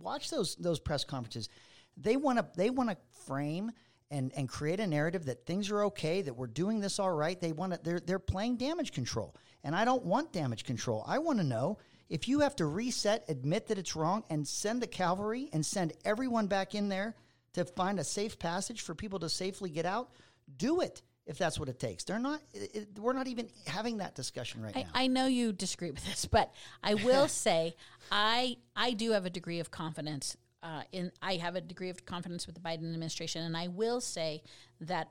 watch 0.00 0.28
those 0.30 0.56
those 0.56 0.78
press 0.78 1.04
conferences. 1.04 1.48
They 1.96 2.16
want 2.16 2.38
to 2.38 2.46
they 2.56 2.70
want 2.70 2.90
to 2.90 2.96
frame 3.26 3.72
and 4.10 4.32
and 4.36 4.48
create 4.48 4.80
a 4.80 4.86
narrative 4.86 5.24
that 5.26 5.46
things 5.46 5.70
are 5.70 5.84
okay, 5.84 6.20
that 6.22 6.34
we're 6.34 6.48
doing 6.48 6.80
this 6.80 6.98
all 6.98 7.12
right. 7.12 7.40
They 7.40 7.52
want 7.52 7.72
to 7.72 7.80
they're 7.82 8.00
they're 8.00 8.18
playing 8.18 8.56
damage 8.56 8.92
control, 8.92 9.34
and 9.64 9.74
I 9.74 9.84
don't 9.86 10.04
want 10.04 10.32
damage 10.32 10.64
control. 10.64 11.02
I 11.06 11.18
want 11.18 11.38
to 11.38 11.44
know 11.44 11.78
if 12.10 12.28
you 12.28 12.40
have 12.40 12.56
to 12.56 12.66
reset, 12.66 13.24
admit 13.28 13.68
that 13.68 13.78
it's 13.78 13.96
wrong, 13.96 14.24
and 14.28 14.46
send 14.46 14.82
the 14.82 14.86
cavalry 14.86 15.48
and 15.52 15.64
send 15.64 15.92
everyone 16.04 16.48
back 16.48 16.74
in 16.74 16.88
there 16.88 17.14
to 17.54 17.64
find 17.64 17.98
a 17.98 18.04
safe 18.04 18.38
passage 18.38 18.82
for 18.82 18.94
people 18.94 19.20
to 19.20 19.28
safely 19.28 19.70
get 19.70 19.86
out. 19.86 20.10
Do 20.56 20.80
it 20.80 21.02
if 21.26 21.38
that's 21.38 21.58
what 21.58 21.68
it 21.68 21.78
takes. 21.78 22.02
They're 22.02 22.18
not. 22.18 22.40
It, 22.52 22.98
we're 22.98 23.12
not 23.12 23.28
even 23.28 23.48
having 23.66 23.98
that 23.98 24.16
discussion 24.16 24.62
right 24.62 24.76
I, 24.76 24.82
now. 24.82 24.88
I 24.94 25.06
know 25.06 25.26
you 25.26 25.52
disagree 25.52 25.92
with 25.92 26.04
this, 26.04 26.26
but 26.26 26.52
I 26.82 26.94
will 26.94 27.28
say 27.44 27.76
I 28.10 28.56
I 28.74 28.92
do 28.92 29.12
have 29.12 29.24
a 29.24 29.30
degree 29.30 29.60
of 29.60 29.70
confidence 29.70 30.36
uh, 30.62 30.82
in 30.90 31.12
I 31.22 31.36
have 31.36 31.54
a 31.54 31.60
degree 31.60 31.90
of 31.90 32.04
confidence 32.04 32.46
with 32.46 32.56
the 32.56 32.60
Biden 32.60 32.90
administration, 32.92 33.44
and 33.44 33.56
I 33.56 33.68
will 33.68 34.00
say 34.00 34.42
that 34.80 35.10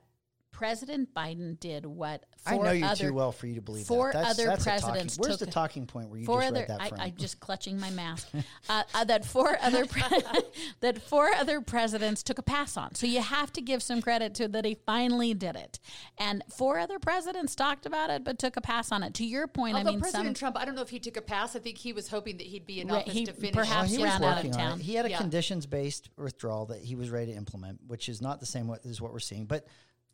President 0.52 1.14
Biden 1.14 1.58
did 1.58 1.86
what 1.86 2.24
I 2.44 2.56
know 2.56 2.70
you 2.70 2.84
other, 2.84 3.08
too 3.08 3.14
well 3.14 3.32
for 3.32 3.46
you 3.46 3.54
to 3.54 3.62
believe 3.62 3.86
four 3.86 4.12
that. 4.12 4.24
That's, 4.24 4.38
other 4.38 4.48
that's 4.48 4.62
a 4.62 4.70
talking- 4.70 4.80
presidents 4.82 5.18
where's 5.18 5.38
took 5.38 5.46
the 5.46 5.52
talking 5.52 5.86
point 5.86 6.10
where 6.10 6.18
you 6.18 6.26
four 6.26 6.40
just 6.40 6.50
other 6.50 6.60
read 6.60 6.68
that 6.68 6.80
I, 6.82 6.88
from? 6.88 7.00
I'm 7.00 7.16
just 7.16 7.40
clutching 7.40 7.78
my 7.80 7.90
mask. 7.90 8.28
uh, 8.68 8.82
uh, 8.94 9.04
that 9.04 9.24
four 9.24 9.56
other 9.60 9.86
pre- 9.86 10.02
that 10.80 11.00
four 11.02 11.28
other 11.34 11.60
presidents 11.60 12.22
took 12.22 12.38
a 12.38 12.42
pass 12.42 12.76
on. 12.76 12.94
So 12.94 13.06
you 13.06 13.22
have 13.22 13.52
to 13.54 13.60
give 13.60 13.82
some 13.82 14.02
credit 14.02 14.34
to 14.36 14.48
that 14.48 14.64
he 14.64 14.76
finally 14.86 15.34
did 15.34 15.56
it. 15.56 15.78
And 16.18 16.42
four 16.50 16.78
other 16.78 16.98
presidents 16.98 17.54
talked 17.54 17.86
about 17.86 18.10
it, 18.10 18.24
but 18.24 18.38
took 18.38 18.56
a 18.56 18.60
pass 18.60 18.92
on 18.92 19.02
it. 19.02 19.14
To 19.14 19.24
your 19.24 19.46
point, 19.46 19.76
Although 19.76 19.90
I 19.90 19.92
mean, 19.92 20.00
President 20.00 20.26
some 20.36 20.52
Trump, 20.52 20.58
I 20.58 20.64
don't 20.64 20.74
know 20.74 20.82
if 20.82 20.90
he 20.90 20.98
took 20.98 21.16
a 21.16 21.22
pass. 21.22 21.56
I 21.56 21.60
think 21.60 21.78
he 21.78 21.92
was 21.92 22.08
hoping 22.08 22.36
that 22.38 22.46
he'd 22.46 22.66
be 22.66 22.80
in 22.80 22.90
office 22.90 23.12
he 23.12 23.24
to 23.24 23.32
finish. 23.32 23.54
perhaps 23.54 23.92
he 23.92 24.02
ran 24.02 24.22
out 24.22 24.44
of 24.44 24.50
town. 24.50 24.80
He 24.80 24.94
had 24.94 25.06
a 25.06 25.10
Yeah. 25.10 25.18
conditions 25.18 25.66
based 25.66 26.10
withdrawal 26.16 26.66
that 26.66 26.80
he 26.80 26.96
was 26.96 27.10
ready 27.10 27.32
to 27.32 27.36
implement, 27.36 27.80
which 27.86 28.08
is 28.08 28.20
not 28.20 28.40
the 28.40 28.46
same 28.46 28.66
what, 28.66 28.84
as 28.84 29.00
what 29.00 29.12
we're 29.12 29.20
seeing. 29.20 29.46
But 29.46 29.66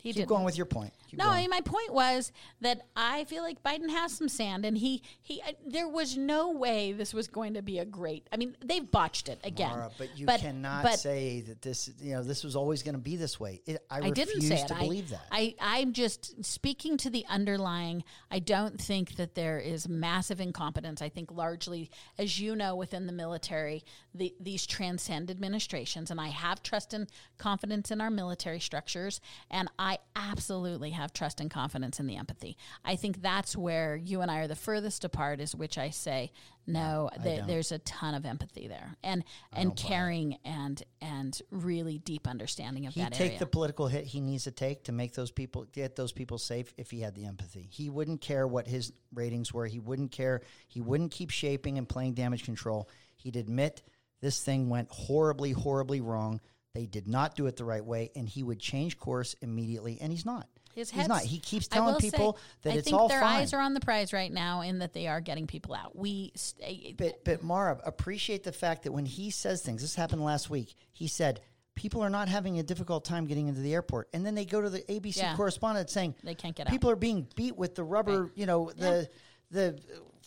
He 0.03 0.11
keep 0.11 0.17
didn't. 0.17 0.29
going 0.29 0.45
with 0.45 0.57
your 0.57 0.67
point. 0.67 0.93
Keep 1.09 1.19
No, 1.19 1.25
going. 1.25 1.37
I 1.37 1.41
mean, 1.43 1.51
my 1.51 1.61
point 1.63 1.93
was 1.93 2.31
that 2.61 2.83
I 2.95 3.25
feel 3.25 3.43
like 3.43 3.63
Biden 3.63 3.89
has 3.91 4.13
some 4.13 4.29
sand, 4.29 4.65
and 4.65 4.77
he 4.79 5.03
he. 5.21 5.41
Uh, 5.43 5.53
there 5.67 5.89
was 5.89 6.17
no 6.17 6.53
way 6.53 6.93
this 6.93 7.13
was 7.15 7.27
going 7.29 7.55
to 7.55 7.63
be 7.63 7.79
a 7.79 7.85
great. 7.85 8.27
I 8.33 8.37
mean, 8.37 8.57
they've 8.65 8.89
botched 8.89 9.29
it 9.29 9.41
again. 9.43 9.71
Mara, 9.71 9.91
but 9.99 10.17
you 10.19 10.27
But- 10.27 10.41
cannot 10.41 10.83
but 10.85 10.99
say 10.99 11.41
that 11.43 11.63
this, 11.63 11.91
you 12.01 12.13
know, 12.15 12.23
this 12.23 12.45
was 12.45 12.55
always 12.57 12.83
going 12.83 12.95
to 12.95 13.01
be 13.01 13.17
this 13.17 13.41
way. 13.41 13.63
It, 13.67 13.85
I, 13.91 14.01
I 14.01 14.11
didn't 14.11 14.43
say 14.43 14.61
it. 14.61 14.69
to 14.69 14.77
I, 14.77 14.81
believe 14.81 15.11
that. 15.11 15.27
I, 15.33 15.55
I'm 15.61 15.93
just 15.93 16.45
speaking 16.45 16.97
to 16.99 17.11
the 17.11 17.25
underlying. 17.29 18.05
I 18.31 18.39
don't 18.39 18.81
think 18.81 19.17
that 19.17 19.35
there 19.35 19.59
is 19.59 19.89
massive 19.89 20.41
incompetence. 20.41 21.01
I 21.03 21.09
think 21.09 21.33
largely, 21.33 21.91
as 22.19 22.39
you 22.39 22.55
know, 22.55 22.77
within 22.77 23.07
the 23.07 23.13
military, 23.13 23.85
the, 24.17 24.35
these 24.41 24.67
transcend 24.67 25.31
administrations, 25.31 26.11
and 26.11 26.21
I 26.21 26.29
have 26.29 26.63
trust 26.63 26.95
and 26.95 27.09
confidence 27.39 27.91
in 27.91 28.01
our 28.01 28.11
military 28.11 28.61
structures, 28.61 29.21
and 29.51 29.69
I 29.79 29.99
absolutely 30.15 30.91
have 30.91 31.13
trust 31.13 31.41
and 31.41 31.51
confidence 31.51 32.01
in 32.01 32.07
the 32.07 32.17
empathy. 32.17 32.57
I 32.85 32.97
think 32.97 33.23
that's 33.23 33.57
where 33.57 33.97
you 33.97 34.21
and 34.21 34.31
I 34.31 34.39
are 34.41 34.49
the 34.49 34.57
furthest 34.57 35.05
apart. 35.05 35.41
Is 35.41 35.55
which 35.55 35.79
I 35.79 35.91
say 35.91 36.33
no. 36.67 37.11
th- 37.23 37.39
don't. 37.39 37.49
there's 37.49 37.73
a 37.73 37.79
ton 37.79 38.15
of 38.15 38.25
empathy 38.25 38.69
there, 38.69 38.97
and 39.03 39.25
and 39.53 39.77
caring 39.77 40.39
and 40.45 40.83
and 41.01 41.41
really 41.51 41.99
deep 41.99 42.27
understanding 42.27 42.87
of 42.87 42.95
He'd 42.95 43.03
that 43.03 43.13
take 43.13 43.27
area. 43.29 43.39
the 43.39 43.47
political 43.47 43.87
hit 43.89 44.05
he 44.05 44.21
needs 44.21 44.45
to 44.45 44.51
take 44.51 44.85
to 44.85 44.93
make 44.93 45.15
those 45.15 45.31
people 45.31 45.67
get 45.73 45.97
those 45.97 46.13
people 46.13 46.39
safe 46.39 46.73
if 46.77 46.91
he 46.91 47.01
had 47.01 47.15
the 47.15 47.27
empathy. 47.27 47.69
He 47.71 47.91
wouldn't 47.91 48.21
care 48.21 48.47
what 48.47 48.67
his 48.67 48.93
ratings 49.15 49.53
were. 49.53 49.67
He 49.67 49.79
wouldn't 49.79 50.13
care. 50.13 50.43
He 50.69 50.81
wouldn't 50.81 51.13
keep 51.13 51.31
shaping 51.31 51.79
and 51.79 51.89
playing 51.89 52.15
damage 52.15 52.45
control. 52.45 52.89
He'd 53.17 53.37
admit 53.37 53.83
this 54.21 54.43
thing 54.43 54.69
went 54.69 54.89
horribly, 54.91 55.53
horribly 55.53 56.01
wrong. 56.01 56.41
They 56.75 56.87
did 56.87 57.09
not 57.09 57.35
do 57.37 57.47
it 57.47 57.57
the 57.57 57.65
right 57.65 57.85
way, 57.85 58.11
and 58.15 58.29
he 58.29 58.43
would 58.43 58.59
change 58.61 58.99
course 58.99 59.35
immediately. 59.41 59.99
And 60.01 60.13
he's 60.13 60.27
not. 60.27 60.47
His 60.75 60.91
he's 60.91 61.09
not. 61.09 61.23
He 61.23 61.39
keeps 61.39 61.69
telling 61.69 61.95
will 61.95 62.01
say, 62.01 62.11
people 62.11 62.39
that 62.63 62.75
I 62.75 62.77
it's 62.77 62.85
think 62.85 62.99
all 63.01 63.09
their 63.09 63.21
fine. 63.21 63.41
eyes 63.41 63.55
are 63.55 63.61
on 63.61 63.73
the 63.73 63.81
prize 63.81 64.13
right 64.13 64.31
now 64.31 64.61
in 64.61 64.81
that 64.81 64.93
they 64.93 65.07
are 65.07 65.23
getting 65.23 65.47
people 65.47 65.75
out. 65.75 65.97
We, 65.97 66.33
st- 66.35 66.99
But 66.99 67.25
but 67.25 67.43
Mara, 67.43 67.81
appreciate 67.85 68.45
the 68.45 68.53
fact 68.53 68.83
that 68.83 68.93
when 68.93 69.07
he 69.07 69.31
says 69.31 69.63
things, 69.63 69.81
this 69.81 69.95
happened 69.95 70.23
last 70.23 70.51
week. 70.51 70.75
He 70.93 71.09
said 71.09 71.41
people 71.77 72.03
are 72.03 72.11
not 72.11 72.29
having 72.29 72.59
a 72.59 72.63
difficult 72.63 73.07
time 73.07 73.25
getting 73.27 73.49
into 73.49 73.63
the 73.63 73.73
airport, 73.73 74.09
and 74.13 74.27
then 74.27 74.35
they 74.35 74.45
go 74.45 74.61
to 74.61 74.69
the 74.69 74.81
ABC 74.81 75.17
Yeah. 75.17 75.35
correspondent 75.35 75.89
saying 75.89 76.15
They 76.23 76.35
can't 76.35 76.55
get 76.55 76.67
out. 76.67 76.71
People 76.73 76.91
are 76.91 76.97
being 76.97 77.27
beat 77.35 77.57
with 77.57 77.75
the 77.75 77.85
rubber, 77.85 78.31
you 78.35 78.45
know, 78.45 78.71
the 78.77 79.09
the 79.51 79.79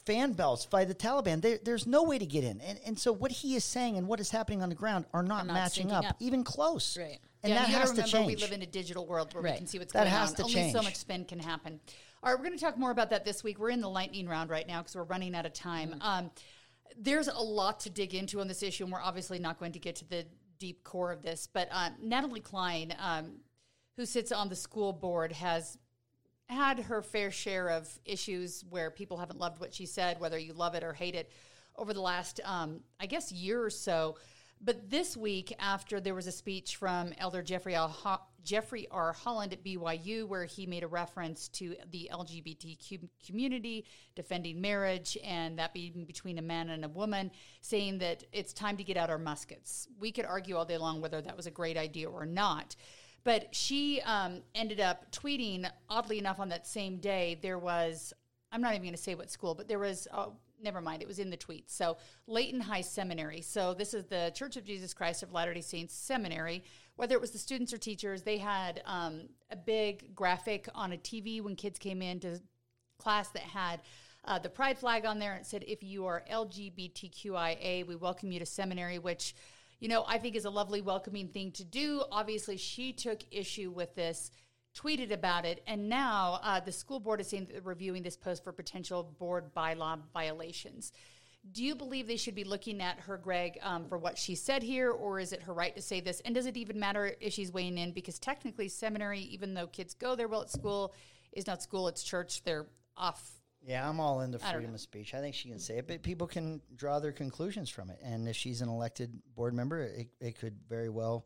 fan 0.10 0.34
belts 0.34 0.66
by 0.66 0.86
the 0.86 0.96
Taliban. 0.96 1.42
There, 1.42 1.60
there's 1.64 1.86
no 1.86 2.04
way 2.04 2.18
to 2.18 2.26
get 2.26 2.44
in, 2.44 2.60
and 2.62 2.80
and 2.86 2.98
so 2.98 3.12
what 3.12 3.32
he 3.32 3.56
is 3.56 3.64
saying 3.64 3.98
and 3.98 4.08
what 4.08 4.20
is 4.20 4.32
happening 4.32 4.64
on 4.64 4.70
the 4.70 4.76
ground 4.76 5.06
are 5.14 5.22
not, 5.22 5.46
not 5.46 5.54
matching 5.54 5.92
up, 5.92 6.06
up. 6.06 6.16
even 6.20 6.44
close. 6.44 6.98
Right. 6.98 7.20
And 7.44 7.54
yeah, 7.54 7.60
that 7.60 7.70
has 7.70 7.92
gotta 7.92 8.02
to 8.02 8.18
remember 8.18 8.32
change. 8.32 8.42
we 8.42 8.48
live 8.48 8.52
in 8.52 8.62
a 8.64 8.66
digital 8.66 9.06
world 9.06 9.34
where 9.34 9.44
we 9.44 9.52
can 9.52 9.68
see 9.68 9.80
what's 9.80 9.94
That 9.94 10.06
going 10.06 10.12
has 10.12 10.32
on. 10.32 10.36
to 10.38 10.44
Only 10.44 10.54
change. 10.56 10.74
so 10.74 10.82
much 10.82 10.96
spin 10.96 11.24
can 11.24 11.40
happen. 11.40 11.80
All 12.22 12.32
right, 12.32 12.38
we're 12.38 12.46
going 12.46 12.58
to 12.58 12.64
talk 12.64 12.78
more 12.78 12.92
about 12.92 13.12
that 13.12 13.24
this 13.24 13.46
week. 13.46 13.60
We're 13.60 13.70
in 13.70 13.80
the 13.80 13.90
lightning 13.90 14.28
round 14.28 14.50
right 14.50 14.68
now 14.68 14.82
because 14.82 14.94
we're 14.98 15.04
running 15.04 15.34
out 15.36 15.46
of 15.46 15.54
time. 15.54 15.92
Mm-hmm. 15.92 16.02
Um, 16.02 16.32
there's 16.98 17.30
a 17.30 17.40
lot 17.40 17.80
to 17.82 17.90
dig 17.90 18.14
into 18.14 18.42
on 18.42 18.50
this 18.50 18.62
issue, 18.62 18.84
and 18.84 18.92
we're 18.92 19.02
obviously 19.02 19.40
not 19.40 19.58
going 19.58 19.72
to 19.72 19.80
get 19.80 19.96
to 19.98 20.10
the 20.10 20.26
deep 20.60 20.84
core 20.84 21.14
of 21.14 21.22
this. 21.22 21.48
But 21.52 21.70
uh, 21.72 21.92
Natalie 22.02 22.42
Cline, 22.42 22.94
um, 23.00 23.38
who 23.96 24.06
sits 24.06 24.34
on 24.34 24.50
the 24.50 24.56
school 24.58 24.92
board, 24.92 25.32
has 25.32 25.78
had 26.50 26.80
her 26.80 27.02
fair 27.02 27.32
share 27.32 27.70
of 27.70 27.88
issues 28.06 28.66
where 28.70 28.90
people 28.92 29.18
haven't 29.18 29.40
loved 29.40 29.60
what 29.60 29.74
she 29.74 29.86
said, 29.86 30.20
whether 30.20 30.38
you 30.38 30.54
love 30.54 30.76
it 30.76 30.84
or 30.84 30.94
hate 30.94 31.16
it, 31.16 31.32
over 31.76 31.94
the 31.94 32.02
last, 32.02 32.40
um, 32.44 32.82
I 33.00 33.06
guess, 33.06 33.32
year 33.32 33.64
or 33.64 33.70
so. 33.70 34.18
But 34.62 34.90
this 34.90 35.16
week, 35.16 35.56
after 35.60 36.02
there 36.02 36.16
was 36.16 36.28
a 36.28 36.32
speech 36.32 36.76
from 36.76 37.14
Elder 37.18 37.42
Jeffrey. 37.42 37.76
Ho- 37.76 38.20
Jeffrey 38.44 38.88
R. 38.90 39.14
Holland 39.14 39.54
at 39.54 39.64
BYU, 39.64 40.28
where 40.28 40.46
he 40.46 40.66
made 40.66 40.84
a 40.84 40.88
reference 40.88 41.48
to 41.50 41.76
the 41.92 42.10
LGBTQ 42.12 43.08
community 43.26 43.86
defending 44.16 44.60
marriage 44.60 45.18
and 45.24 45.60
that 45.60 45.74
being 45.74 46.06
between 46.06 46.38
a 46.38 46.42
man 46.42 46.70
and 46.70 46.86
a 46.86 46.90
woman, 46.90 47.32
saying 47.62 48.00
that 48.00 48.24
it's 48.32 48.54
time 48.54 48.78
to 48.78 48.84
get 48.84 48.98
out 48.98 49.10
our 49.10 49.18
muskets. 49.18 49.88
We 50.00 50.12
could 50.12 50.26
argue 50.26 50.56
all 50.58 50.66
day 50.66 50.78
long 50.78 51.02
whether 51.02 51.22
that 51.22 51.38
was 51.38 51.48
a 51.48 51.52
great 51.52 51.78
idea 51.78 52.10
or 52.10 52.26
not. 52.26 52.76
But 53.30 53.54
she 53.54 54.02
um, 54.08 54.42
ended 54.56 54.80
up 54.80 55.12
tweeting, 55.12 55.70
oddly 55.88 56.18
enough, 56.18 56.40
on 56.40 56.50
that 56.50 56.66
same 56.66 56.98
day, 56.98 57.38
there 57.44 57.60
was, 57.60 58.12
I'm 58.52 58.60
not 58.60 58.72
even 58.72 58.82
going 58.82 58.96
to 58.96 58.98
say 58.98 59.14
what 59.14 59.30
school, 59.30 59.54
but 59.54 59.68
there 59.68 59.78
was, 59.78 60.08
oh, 60.12 60.34
never 60.60 60.82
mind, 60.82 61.04
it 61.04 61.08
was 61.08 61.20
in 61.20 61.30
the 61.30 61.38
tweet. 61.38 61.70
So, 61.70 61.98
Layton 62.26 62.60
High 62.60 62.82
Seminary. 62.82 63.42
So, 63.42 63.76
this 63.76 63.94
is 63.94 64.06
the 64.06 64.32
Church 64.34 64.58
of 64.58 64.64
Jesus 64.66 64.96
Christ 64.96 65.22
of 65.22 65.32
Latter 65.32 65.54
day 65.54 65.62
Saints 65.62 65.94
Seminary. 65.94 66.64
Whether 66.96 67.14
it 67.14 67.22
was 67.22 67.30
the 67.30 67.38
students 67.38 67.72
or 67.72 67.78
teachers, 67.78 68.24
they 68.24 68.40
had 68.40 68.82
um, 68.88 69.30
a 69.52 69.56
big 69.56 70.16
graphic 70.16 70.68
on 70.74 70.94
a 70.94 70.98
TV 70.98 71.40
when 71.40 71.56
kids 71.56 71.78
came 71.78 72.02
in 72.02 72.20
to 72.22 72.42
class 72.98 73.30
that 73.30 73.44
had 73.44 73.84
uh, 74.26 74.40
the 74.40 74.50
pride 74.50 74.80
flag 74.80 75.06
on 75.06 75.20
there 75.20 75.36
and 75.36 75.46
said, 75.46 75.64
if 75.68 75.84
you 75.84 76.08
are 76.08 76.24
LGBTQIA, 76.32 77.86
we 77.86 77.96
welcome 77.96 78.32
you 78.32 78.40
to 78.40 78.46
seminary, 78.48 78.98
which, 78.98 79.36
you 79.80 79.88
know, 79.88 80.04
I 80.08 80.18
think 80.18 80.36
is 80.36 80.46
a 80.46 80.50
lovely, 80.50 80.82
welcoming 80.82 81.28
thing 81.28 81.52
to 81.54 81.64
do. 81.64 82.04
Obviously, 82.12 82.58
she 82.58 82.92
took 82.92 83.22
issue 83.32 83.72
with 83.72 83.96
this, 83.96 84.32
tweeted 84.78 85.12
about 85.12 85.46
it, 85.46 85.64
and 85.68 85.90
now 85.90 86.40
uh, 86.44 86.60
the 86.60 86.72
school 86.72 87.00
board 87.00 87.22
is 87.22 87.28
saying 87.28 87.46
that 87.46 87.54
they're 87.54 87.62
reviewing 87.62 88.04
this 88.04 88.18
post 88.18 88.44
for 88.44 88.52
potential 88.52 89.16
board 89.18 89.54
bylaw 89.56 90.00
violations. 90.14 90.92
Do 91.54 91.64
you 91.64 91.74
believe 91.74 92.08
they 92.08 92.18
should 92.18 92.36
be 92.36 92.44
looking 92.44 92.82
at 92.82 93.00
her, 93.00 93.18
Greg, 93.18 93.58
um, 93.62 93.86
for 93.88 93.98
what 93.98 94.18
she 94.18 94.36
said 94.36 94.62
here, 94.62 94.92
or 94.92 95.20
is 95.20 95.32
it 95.32 95.42
her 95.44 95.54
right 95.54 95.74
to 95.76 95.82
say 95.82 96.02
this? 96.02 96.22
And 96.26 96.36
does 96.36 96.46
it 96.46 96.58
even 96.58 96.78
matter 96.78 97.16
if 97.22 97.32
she's 97.34 97.52
weighing 97.52 97.78
in? 97.78 97.94
Because 97.94 98.20
technically, 98.20 98.68
seminary, 98.68 99.22
even 99.22 99.54
though 99.54 99.68
kids 99.68 99.94
go 99.94 100.16
there 100.16 100.28
well 100.28 100.42
at 100.42 100.52
school, 100.52 100.94
is 101.32 101.48
not 101.48 101.64
school, 101.64 101.88
it's 101.88 102.04
church. 102.04 102.44
They're 102.44 102.66
off. 102.98 103.39
Yeah, 103.66 103.88
I'm 103.88 104.00
all 104.00 104.22
into 104.22 104.40
freedom 104.40 104.74
of 104.74 104.80
speech. 104.80 105.14
I 105.14 105.20
think 105.20 105.36
she 105.36 105.50
can 105.50 105.60
say 105.60 105.78
it, 105.78 105.88
but 105.88 106.02
people 106.02 106.28
can 106.28 106.62
draw 106.76 107.00
their 107.00 107.12
conclusions 107.12 107.70
from 107.70 107.90
it. 107.90 108.00
And 108.04 108.28
if 108.28 108.36
she's 108.36 108.62
an 108.62 108.70
elected 108.70 109.12
board 109.36 109.54
member, 109.54 109.82
it, 109.84 110.08
it 110.20 110.40
could 110.40 110.58
very 110.68 110.90
well. 110.90 111.26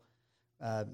Uh, 0.60 0.86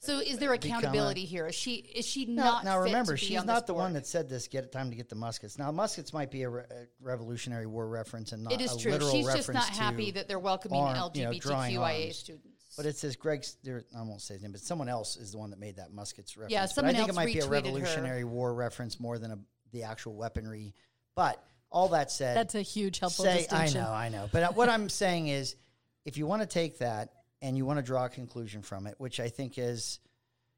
So, 0.00 0.20
is 0.20 0.38
there 0.38 0.52
Become 0.52 0.70
a- 0.70 0.78
accountability 0.78 1.24
here? 1.24 1.46
Is 1.48 1.54
she 1.54 1.74
is 1.76 2.06
she 2.06 2.26
now, 2.26 2.44
not? 2.44 2.64
now 2.64 2.76
fit 2.78 2.84
remember, 2.86 3.16
to 3.16 3.20
be 3.20 3.26
she's 3.26 3.44
not 3.44 3.66
the 3.66 3.74
one 3.74 3.92
that 3.94 4.06
said 4.06 4.28
this. 4.28 4.46
Get 4.48 4.64
it 4.64 4.72
time 4.72 4.90
to 4.90 4.96
get 4.96 5.08
the 5.08 5.14
muskets. 5.16 5.58
Now, 5.58 5.70
muskets 5.72 6.12
might 6.12 6.30
be 6.30 6.42
a, 6.42 6.48
re- 6.50 6.64
a 6.70 6.86
Revolutionary 7.00 7.66
War 7.66 7.86
reference 7.88 8.32
and 8.32 8.44
not 8.44 8.52
It 8.52 8.60
is 8.60 8.72
a 8.74 8.78
true. 8.78 8.92
literal 8.92 9.10
She's 9.12 9.26
reference 9.26 9.46
just 9.46 9.54
not 9.72 9.78
happy 9.78 10.10
that 10.12 10.28
they're 10.28 10.38
welcoming 10.38 10.80
arm- 10.80 11.10
you 11.14 11.24
know, 11.24 11.30
LGBTQIA 11.32 12.12
students. 12.14 12.76
But 12.76 12.86
it 12.86 12.96
says 12.96 13.16
Greg's. 13.16 13.56
There, 13.64 13.84
I 13.96 14.02
won't 14.02 14.20
say 14.20 14.34
his 14.34 14.42
name, 14.42 14.52
but 14.52 14.60
someone 14.60 14.88
else 14.88 15.16
is 15.16 15.32
the 15.32 15.38
one 15.38 15.50
that 15.50 15.58
made 15.58 15.76
that 15.76 15.92
muskets 15.92 16.36
reference. 16.36 16.52
Yeah, 16.52 16.62
But 16.62 16.70
someone 16.70 16.94
I 16.94 16.98
think 16.98 17.08
else 17.08 17.16
it 17.16 17.20
might 17.20 17.26
be 17.26 17.38
a 17.38 17.42
retweeted 17.42 17.46
her. 17.46 17.50
Revolutionary 17.52 18.24
War 18.24 18.54
reference 18.54 19.00
more 19.00 19.18
than 19.18 19.30
a, 19.32 19.38
the 19.76 19.84
actual 19.84 20.14
weaponry. 20.14 20.74
But 21.14 21.42
all 21.70 21.88
that 21.88 22.10
said, 22.10 22.36
That's 22.36 22.54
a 22.54 22.62
huge 22.62 22.98
helpful 22.98 23.24
say, 23.24 23.38
distinction. 23.38 23.80
I 23.80 23.84
know, 23.84 23.92
I 23.92 24.08
know. 24.08 24.28
But 24.32 24.42
uh, 24.42 24.52
what 24.52 24.68
I'm 24.68 24.88
saying 25.02 25.28
is, 25.28 25.56
if 26.04 26.16
you 26.16 26.26
want 26.26 26.42
to 26.42 26.48
take 26.48 26.78
that 26.78 27.10
and 27.42 27.56
you 27.56 27.66
want 27.66 27.78
to 27.78 27.82
draw 27.82 28.06
a 28.06 28.08
conclusion 28.08 28.62
from 28.62 28.86
it, 28.86 28.94
which 28.98 29.20
I 29.20 29.28
think 29.28 29.58
is, 29.58 29.98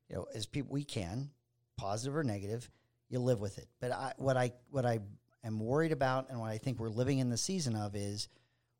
you 0.08 0.16
know, 0.16 0.26
as 0.34 0.46
people 0.46 0.72
we 0.72 0.84
can, 0.84 1.30
positive 1.76 2.16
or 2.16 2.24
negative, 2.24 2.70
you 3.08 3.18
live 3.18 3.40
with 3.40 3.58
it. 3.58 3.68
But 3.80 3.92
I, 3.92 4.12
what 4.18 4.36
I 4.36 4.52
what 4.70 4.86
I 4.86 5.00
am 5.44 5.58
worried 5.60 5.92
about, 5.92 6.30
and 6.30 6.38
what 6.40 6.50
I 6.50 6.58
think 6.58 6.78
we're 6.78 6.88
living 6.88 7.18
in 7.18 7.30
the 7.30 7.38
season 7.38 7.74
of, 7.74 7.96
is 7.96 8.28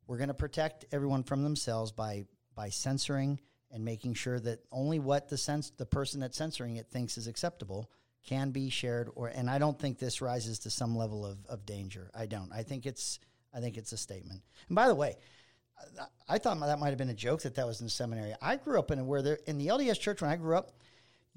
we're 0.07 0.17
going 0.17 0.29
to 0.29 0.33
protect 0.33 0.85
everyone 0.91 1.23
from 1.23 1.43
themselves 1.43 1.91
by 1.91 2.25
by 2.55 2.69
censoring 2.69 3.39
and 3.71 3.85
making 3.85 4.13
sure 4.13 4.39
that 4.39 4.59
only 4.71 4.99
what 4.99 5.29
the 5.29 5.37
sense 5.37 5.71
the 5.71 5.85
person 5.85 6.19
that's 6.19 6.37
censoring 6.37 6.77
it 6.77 6.87
thinks 6.87 7.17
is 7.17 7.27
acceptable 7.27 7.89
can 8.25 8.51
be 8.51 8.69
shared 8.69 9.09
or 9.15 9.27
and 9.27 9.49
I 9.49 9.57
don't 9.57 9.77
think 9.79 9.97
this 9.99 10.21
rises 10.21 10.59
to 10.59 10.69
some 10.69 10.95
level 10.95 11.25
of, 11.25 11.37
of 11.47 11.65
danger. 11.65 12.11
I 12.13 12.25
don't. 12.25 12.51
I 12.53 12.63
think 12.63 12.85
it's 12.85 13.19
I 13.53 13.59
think 13.59 13.77
it's 13.77 13.91
a 13.91 13.97
statement. 13.97 14.41
And 14.67 14.75
by 14.75 14.87
the 14.87 14.95
way, 14.95 15.15
I- 15.99 16.35
I 16.35 16.37
thought 16.37 16.59
that 16.59 16.79
might 16.79 16.89
have 16.89 16.97
been 16.97 17.09
a 17.09 17.13
joke 17.15 17.41
that 17.43 17.55
that 17.55 17.65
was 17.65 17.79
in 17.79 17.87
the 17.87 17.91
seminary. 17.91 18.35
I 18.41 18.57
grew 18.57 18.77
up 18.77 18.91
in 18.91 19.05
where 19.07 19.21
there 19.21 19.39
in 19.47 19.57
the 19.57 19.67
LDS 19.67 19.99
church 19.99 20.21
when 20.21 20.29
I 20.29 20.35
grew 20.35 20.55
up, 20.57 20.71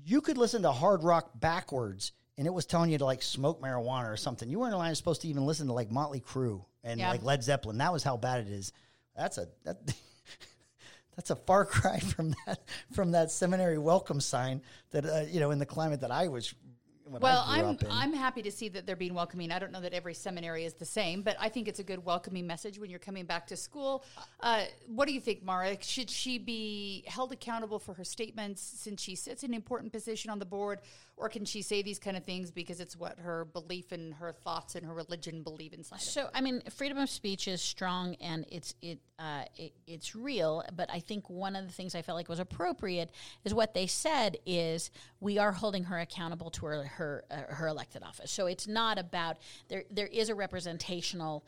you 0.05 0.21
could 0.21 0.37
listen 0.37 0.63
to 0.63 0.73
hard 0.73 1.03
rock 1.03 1.31
backwards 1.39 2.13
and 2.37 2.47
it 2.47 2.51
was 2.51 2.67
telling 2.67 2.91
you 2.91 2.99
to 2.99 3.05
like 3.05 3.23
smoke 3.23 3.63
marijuana 3.63 4.13
or 4.13 4.17
something. 4.17 4.49
You 4.49 4.59
weren't 4.59 4.75
allowed 4.75 4.97
supposed 4.97 5.23
to 5.23 5.29
even 5.29 5.47
listen 5.47 5.69
to 5.69 5.73
like 5.73 5.91
Motley 5.91 6.21
Crue 6.21 6.65
and 6.83 6.99
Yeah. 7.01 7.11
like 7.11 7.23
Led 7.23 7.43
Zeppelin. 7.45 7.79
That 7.79 7.93
was 7.93 8.03
how 8.03 8.17
bad 8.17 8.47
it 8.47 8.49
is. 8.53 8.73
That's 9.17 9.39
a 9.39 9.47
that 9.65 9.77
that's 11.17 11.31
a 11.31 11.37
far 11.37 11.65
cry 11.67 11.99
from 12.01 12.35
that 12.47 12.61
from 12.93 13.13
that 13.13 13.31
seminary 13.31 13.79
welcome 13.79 14.21
sign 14.21 14.63
that 14.91 15.05
uh, 15.07 15.25
you 15.29 15.41
know 15.41 15.51
in 15.51 15.59
the 15.59 15.67
climate 15.67 16.01
that 16.01 16.11
I 16.11 16.29
was 16.29 16.55
Well, 17.21 17.45
I'm. 17.47 17.79
I'm 17.91 18.13
happy 18.13 18.43
to 18.43 18.51
see 18.51 18.69
that 18.71 18.87
they're 18.87 18.97
being 18.97 19.15
welcoming. 19.15 19.53
I 19.53 19.59
don't 19.59 19.73
know 19.73 19.81
that 19.81 19.93
every 19.93 20.15
seminary 20.15 20.65
is 20.65 20.75
the 20.75 20.85
same, 20.85 21.23
but 21.23 21.37
I 21.39 21.49
think 21.49 21.69
it's 21.69 21.79
a 21.79 21.85
good 21.85 22.05
welcoming 22.05 22.47
message 22.47 22.79
when 22.79 22.91
you're 22.91 22.99
coming 22.99 23.25
back 23.25 23.47
to 23.49 23.57
school. 23.57 24.05
Uh, 24.41 24.65
what 24.87 25.07
do 25.07 25.15
you 25.15 25.21
think, 25.21 25.45
Mara? 25.45 25.77
Should 25.83 26.11
she 26.11 26.39
be 26.39 27.05
held 27.07 27.33
accountable 27.33 27.79
for 27.79 27.95
her 27.95 28.05
statements 28.05 28.63
since 28.63 29.03
she 29.03 29.15
sits 29.15 29.43
in 29.43 29.51
an 29.51 29.55
important 29.55 29.93
position 29.93 30.31
on 30.31 30.39
the 30.39 30.47
board, 30.47 30.81
or 31.23 31.29
can 31.29 31.45
she 31.45 31.63
say 31.63 31.83
these 31.83 32.01
kind 32.01 32.17
of 32.17 32.25
things 32.25 32.51
because 32.51 32.81
it's 32.81 32.97
what 32.97 33.17
her 33.21 33.45
belief 33.45 33.93
and 33.93 34.13
her 34.15 34.33
thoughts 34.33 34.75
and 34.75 34.85
her 34.85 34.93
religion 34.93 35.45
believe 35.45 35.73
inside? 35.73 36.01
of 36.01 36.03
So, 36.03 36.29
I 36.35 36.41
mean, 36.41 36.63
freedom 36.69 36.99
of 36.99 37.09
speech 37.09 37.47
is 37.47 37.63
strong 37.63 38.17
and 38.17 38.45
it's 38.51 38.75
it, 38.83 38.99
uh, 39.21 39.45
it 39.57 39.73
it's 39.87 40.17
real. 40.17 40.65
But 40.75 40.91
I 40.93 40.99
think 40.99 41.31
one 41.31 41.55
of 41.55 41.65
the 41.67 41.73
things 41.73 41.95
I 41.95 42.03
felt 42.03 42.17
like 42.17 42.29
was 42.29 42.41
appropriate 42.41 43.11
is 43.45 43.55
what 43.55 43.73
they 43.73 43.87
said 43.87 44.37
is 44.45 44.91
we 45.21 45.39
are 45.39 45.53
holding 45.53 45.85
her 45.85 45.99
accountable 46.01 46.51
to 46.51 46.67
her 46.67 46.85
her 46.87 47.25
uh, 47.31 47.55
her 47.55 47.69
elected 47.69 48.03
office. 48.03 48.33
So 48.33 48.47
it's 48.47 48.67
not 48.67 48.99
about 48.99 49.37
there. 49.69 49.85
There 49.93 50.09
is 50.09 50.29
a 50.29 50.35
representational 50.35 51.45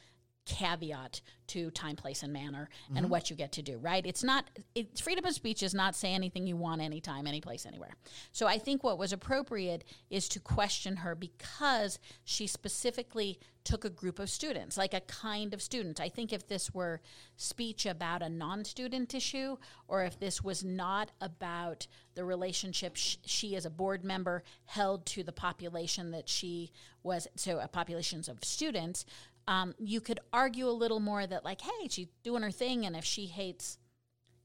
caveat 0.47 1.21
to 1.47 1.71
time, 1.71 1.97
place, 1.97 2.23
and 2.23 2.33
manner 2.33 2.69
and 2.89 2.99
mm-hmm. 2.99 3.09
what 3.09 3.31
you 3.31 3.37
get 3.37 3.53
to 3.53 3.63
do, 3.63 3.79
right? 3.79 4.05
It's 4.07 4.25
not, 4.25 4.49
it, 4.75 4.99
freedom 4.99 5.25
of 5.25 5.35
speech 5.35 5.63
is 5.63 5.75
not 5.75 5.95
say 5.95 6.13
anything 6.13 6.47
you 6.47 6.57
want 6.57 6.81
anytime, 6.81 7.27
any 7.27 7.41
place, 7.41 7.67
anywhere. 7.67 7.95
So 8.33 8.47
I 8.47 8.59
think 8.59 8.83
what 8.83 8.99
was 8.99 9.13
appropriate 9.13 9.85
is 10.11 10.29
to 10.31 10.41
question 10.41 10.97
her 10.97 11.15
because 11.15 11.99
she 12.25 12.47
specifically 12.47 13.39
took 13.65 13.85
a 13.85 13.91
group 13.91 14.19
of 14.19 14.29
students, 14.29 14.77
like 14.77 14.93
a 14.93 15.01
kind 15.01 15.55
of 15.55 15.63
student. 15.63 16.01
I 16.01 16.09
think 16.09 16.33
if 16.33 16.47
this 16.47 16.73
were 16.73 17.01
speech 17.37 17.87
about 17.87 18.23
a 18.23 18.29
non 18.29 18.65
student 18.65 19.15
issue, 19.15 19.57
or 19.89 20.05
if 20.05 20.19
this 20.21 20.43
was 20.43 20.63
not 20.63 21.11
about 21.21 21.87
the 22.15 22.25
relationship 22.25 22.97
sh- 22.97 23.17
she 23.25 23.57
as 23.57 23.65
a 23.65 23.71
board 23.71 24.05
member 24.05 24.43
held 24.67 25.07
to 25.07 25.23
the 25.23 25.33
population 25.33 26.11
that 26.11 26.29
she 26.29 26.73
was, 27.03 27.27
so 27.37 27.59
a 27.59 27.69
populations 27.69 28.29
of 28.29 28.45
students, 28.45 29.07
um, 29.47 29.75
you 29.79 30.01
could 30.01 30.21
argue 30.33 30.69
a 30.69 30.71
little 30.71 31.01
more 31.01 31.27
that 31.27 31.45
like, 31.45 31.61
hey, 31.61 31.89
she's 31.89 32.09
doing 32.23 32.43
her 32.43 32.51
thing, 32.51 32.87
and 32.87 32.97
if 32.97 33.05
she 33.05 33.27
hates, 33.27 33.79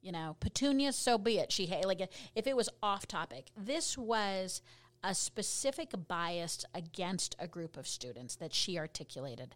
you 0.01 0.11
know, 0.11 0.35
petunias, 0.39 0.95
so 0.95 1.17
be 1.17 1.39
it. 1.39 1.51
She 1.51 1.65
hate 1.65 1.85
like 1.85 2.01
if 2.35 2.47
it 2.47 2.55
was 2.55 2.69
off 2.81 3.07
topic. 3.07 3.47
This 3.57 3.97
was 3.97 4.61
a 5.03 5.15
specific 5.15 5.91
bias 6.07 6.65
against 6.73 7.35
a 7.39 7.47
group 7.47 7.77
of 7.77 7.87
students 7.87 8.35
that 8.35 8.53
she 8.53 8.77
articulated. 8.77 9.55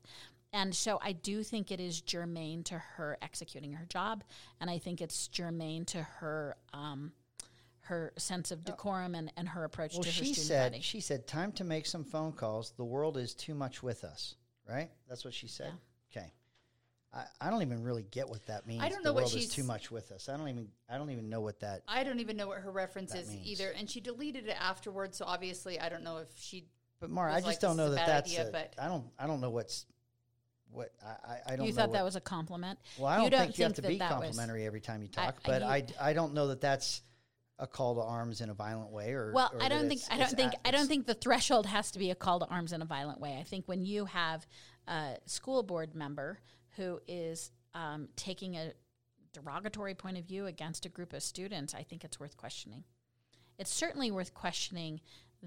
And 0.54 0.74
so 0.76 1.00
I 1.02 1.14
do 1.14 1.42
think 1.44 1.72
it 1.72 1.80
is 1.80 2.00
germane 2.00 2.64
to 2.66 2.78
her 2.78 3.18
executing 3.22 3.74
her 3.74 3.86
job, 3.86 4.24
and 4.62 4.70
I 4.70 4.78
think 4.78 5.02
it's 5.02 5.28
germane 5.28 5.86
to 5.86 6.04
her 6.04 6.56
um, 6.74 7.12
her 7.88 8.14
sense 8.18 8.52
of 8.52 8.64
decorum 8.64 9.14
and, 9.14 9.32
and 9.36 9.50
her 9.50 9.66
approach 9.66 9.94
well, 9.94 10.04
to 10.04 10.10
her 10.10 10.14
she 10.14 10.26
student 10.34 10.48
said 10.48 10.72
body. 10.72 10.82
she 10.82 11.02
said 11.02 11.28
time 11.28 11.52
to 11.52 11.64
make 11.66 11.86
some 11.86 12.06
phone 12.06 12.32
calls. 12.32 12.72
The 12.78 12.86
world 12.86 13.18
is 13.18 13.34
too 13.34 13.54
much 13.54 13.84
with 13.84 14.04
us. 14.06 14.36
Right? 14.68 14.90
That's 15.10 15.26
what 15.26 15.34
she 15.34 15.48
said. 15.48 15.72
Okay. 16.16 16.32
I, 17.14 17.26
I 17.42 17.50
don't 17.50 17.62
even 17.62 17.84
really 17.84 18.04
get 18.10 18.28
what 18.28 18.46
that 18.48 18.66
means. 18.66 18.82
I 18.82 18.90
don't 18.90 19.04
the 19.04 19.10
know 19.10 19.14
what 19.14 19.24
world 19.24 19.34
is 19.36 19.42
she's- 19.42 19.54
too 19.54 19.64
much 19.64 19.92
with 19.92 20.12
us. 20.12 20.30
I 20.30 20.38
don't 20.38 20.48
even 20.50 20.68
I 20.90 20.98
don't 20.98 21.12
even 21.12 21.30
know 21.30 21.42
what 21.42 21.60
that 21.60 21.84
I 21.88 22.04
don't 22.04 22.20
even 22.20 22.38
know 22.38 22.48
what 22.48 22.60
her 22.60 22.72
reference 22.72 23.12
That 23.12 23.22
is 23.24 23.30
means. 23.30 23.46
either, 23.46 23.70
and 23.72 23.90
she 23.90 24.00
deleted 24.00 24.48
it 24.48 24.56
afterwards. 24.60 25.18
So 25.18 25.26
obviously, 25.26 25.80
I 25.80 25.90
don't 25.90 26.04
know 26.04 26.18
if 26.18 26.30
she. 26.38 26.66
But 27.00 27.10
Mara, 27.12 27.32
I 27.34 27.36
just 27.38 27.48
like, 27.48 27.60
don't 27.60 27.78
know 27.78 27.88
is 27.88 27.92
a 27.94 27.96
that 27.96 28.08
that's. 28.08 28.32
idea, 28.32 28.48
a- 28.48 28.52
but- 28.52 28.74
I 28.80 28.88
don't. 28.88 29.06
I 29.20 29.28
don't 29.28 29.42
know 29.42 29.50
what's. 29.52 29.86
What 30.72 30.92
I 31.06 31.08
I, 31.08 31.54
I 31.54 31.56
don't. 31.56 31.68
You 31.68 31.72
know 31.74 31.76
thought 31.76 31.90
what, 31.90 31.98
that 31.98 32.04
was 32.06 32.16
a 32.16 32.22
compliment. 32.22 32.80
Well, 32.98 33.08
I 33.08 33.16
don't, 33.18 33.26
you 33.26 33.30
don't 33.30 33.40
think 33.42 33.58
you 33.60 33.64
have 33.66 33.74
to 33.74 33.82
that 33.82 33.88
be 33.90 33.98
that 34.00 34.10
was- 34.20 34.28
complimentary 34.30 34.66
every 34.66 34.82
time 34.82 35.02
you 35.04 35.08
talk, 35.10 35.36
I- 35.46 35.48
but 35.48 35.62
you- 35.62 35.68
I, 36.00 36.10
I 36.10 36.14
don't 36.14 36.34
know 36.34 36.48
that 36.48 36.62
that's 36.62 37.04
a 37.60 37.68
call 37.68 37.96
to 37.96 38.02
arms 38.02 38.42
in 38.42 38.50
a 38.50 38.54
violent 38.54 38.92
way 38.92 39.12
or. 39.14 39.32
Well, 39.34 39.52
or 39.54 39.62
I 39.62 39.70
don't 39.70 39.88
think 39.88 40.02
I 40.10 40.18
don't 40.18 40.32
think 40.32 40.54
i 40.66 40.72
don't 40.72 40.88
think 40.88 41.06
the 41.06 41.14
threshold 41.14 41.66
has 41.68 41.92
to 41.92 42.00
be 42.00 42.10
a 42.10 42.16
call 42.16 42.40
to 42.40 42.46
arms 42.48 42.74
in 42.74 42.82
a 42.82 42.86
violent 42.86 43.20
way. 43.20 43.38
I 43.40 43.44
think 43.44 43.68
when 43.68 43.86
you 43.86 44.06
have 44.06 44.46
a 44.88 45.18
school 45.26 45.64
board 45.64 45.96
member 45.96 46.40
who 46.76 47.00
is 47.08 47.52
um, 47.74 48.10
taking 48.16 48.56
a 48.56 48.74
derogatory 49.34 49.96
point 49.96 50.18
of 50.18 50.26
view 50.26 50.46
against 50.46 50.86
a 50.86 50.90
group 50.90 51.14
of 51.14 51.24
students, 51.24 51.74
I 51.74 51.84
think 51.84 52.04
it's 52.04 52.20
worth 52.20 52.38
questioning. 52.38 52.84
It's 53.58 53.72
certainly 53.72 54.12
worth 54.12 54.34
questioning 54.34 55.02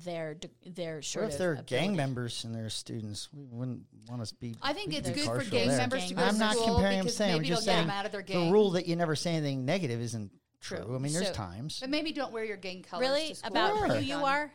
their 0.05 0.37
their 0.65 1.01
sort 1.03 1.25
What 1.25 1.33
if 1.33 1.39
they're 1.39 1.55
gang 1.67 1.97
members 1.97 2.45
and 2.45 2.55
they're 2.55 2.71
students? 2.71 3.29
We 3.33 3.45
wouldn't 3.51 3.83
want 4.09 4.23
us 4.23 4.31
to 4.31 4.37
be. 4.37 4.55
I 4.63 4.73
think 4.73 4.95
it's 4.95 5.11
good 5.11 5.25
for 5.25 5.43
gang 5.51 5.69
there. 5.69 5.79
members 5.79 6.07
to 6.07 6.15
go 6.15 6.23
I'm 6.23 6.39
not 6.39 6.55
school 6.55 6.75
comparing. 6.75 7.01
I'm 7.01 7.09
saying. 7.09 7.35
I'm 7.37 7.45
just 7.45 7.65
saying. 7.65 7.91
out 7.91 8.07
of 8.07 8.13
their 8.13 8.23
The 8.23 8.51
rule 8.53 8.73
that 8.73 8.87
you 8.87 8.95
never 8.95 9.17
say 9.17 9.33
anything 9.33 9.65
negative 9.65 10.01
isn't 10.01 10.31
true. 10.67 10.79
True. 10.85 10.95
I 10.97 10.99
mean, 10.99 11.13
there's 11.13 11.29
So- 11.29 11.33
times. 11.35 11.81
But 11.81 11.91
maybe 11.91 12.13
don't 12.13 12.33
wear 12.33 12.45
your 12.45 12.57
gang 12.57 12.83
colors. 12.83 13.01
really 13.09 13.35
to 13.35 13.47
about 13.47 13.77
Sure. 13.77 13.89
who 13.89 13.99
you 14.01 14.17
are, 14.25 14.53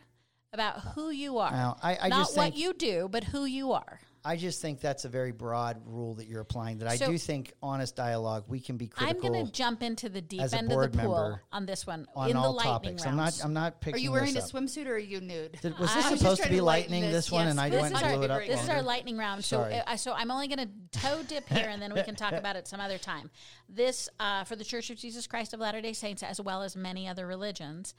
about 0.53 0.79
who 0.95 1.09
you 1.09 1.37
are. 1.37 1.51
Now, 1.51 1.77
I, 1.81 1.97
I 2.01 2.07
Not 2.09 2.19
just 2.19 2.37
what 2.37 2.55
you 2.55 2.73
do, 2.73 3.07
but 3.09 3.23
who 3.25 3.45
you 3.45 3.71
are. 3.73 3.99
I 4.23 4.35
just 4.35 4.61
think 4.61 4.81
that's 4.81 5.03
a 5.05 5.09
very 5.09 5.31
broad 5.31 5.81
rule 5.85 6.13
that 6.15 6.27
you're 6.27 6.41
applying. 6.41 6.77
That 6.77 6.87
I 6.89 6.97
do 6.97 7.17
think 7.17 7.53
honest 7.63 7.95
dialogue. 7.95 8.43
We 8.47 8.59
can 8.59 8.77
be 8.77 8.87
critical. 8.87 9.25
I'm 9.27 9.31
going 9.33 9.45
to 9.47 9.51
jump 9.51 9.81
into 9.81 10.09
the 10.09 10.21
deep 10.21 10.41
end 10.53 10.71
of 10.71 10.91
the 10.91 10.97
pool 10.99 11.39
on 11.51 11.65
this 11.65 11.87
one 11.87 12.05
on 12.15 12.29
in 12.29 12.35
the 12.35 12.39
all 12.41 12.53
lightning 12.53 12.97
topics. 12.97 13.05
rounds. 13.05 13.07
I'm 13.07 13.15
not. 13.15 13.45
I'm 13.45 13.53
not 13.53 13.81
picking. 13.81 13.95
Are 13.95 13.97
you 14.03 14.11
wearing 14.11 14.29
a 14.29 14.33
this 14.33 14.53
up. 14.53 14.61
swimsuit 14.61 14.85
or 14.85 14.93
are 14.93 14.97
you 14.99 15.21
nude? 15.21 15.57
Did- 15.61 15.77
was 15.79 15.89
I 15.91 15.95
this 15.95 16.11
was 16.11 16.19
supposed 16.19 16.43
to 16.43 16.49
be 16.49 16.57
to 16.57 16.63
lightning? 16.63 17.01
this. 17.01 17.11
This 17.13 17.31
one, 17.31 17.45
Yes, 17.45 17.51
and 17.51 17.59
I 17.59 17.69
this 17.69 17.81
went 17.81 17.95
is 17.95 18.01
and 18.01 18.11
our- 18.11 18.15
blew 18.17 18.25
it 18.25 18.31
up. 18.31 18.39
this 18.41 18.49
This 18.49 18.63
is 18.63 18.69
our 18.69 18.81
lightning 18.83 19.17
round. 19.17 19.43
So, 19.43 19.57
Sorry. 19.57 19.75
uh, 19.75 19.95
so 19.97 20.13
I'm 20.13 20.29
only 20.29 20.47
going 20.47 20.69
to 20.91 20.99
toe 20.99 21.23
dip 21.27 21.47
here, 21.49 21.67
and 21.69 21.81
then 21.81 21.91
we 21.93 22.03
can 22.03 22.15
talk 22.15 22.33
about 22.41 22.55
it 22.55 22.67
some 22.67 22.79
other 22.79 22.99
time. 22.99 23.31
This 23.69 24.07
uh, 24.19 24.43
for 24.43 24.55
the 24.55 24.63
Church 24.63 24.91
of 24.91 24.97
Jesus 24.97 25.25
Christ 25.25 25.53
of 25.55 25.59
Latter 25.59 25.81
Day 25.81 25.93
Saints, 25.93 26.21
as 26.21 26.39
well 26.39 26.61
as 26.61 26.75
many 26.75 27.07
other 27.07 27.25
religions. 27.25 27.95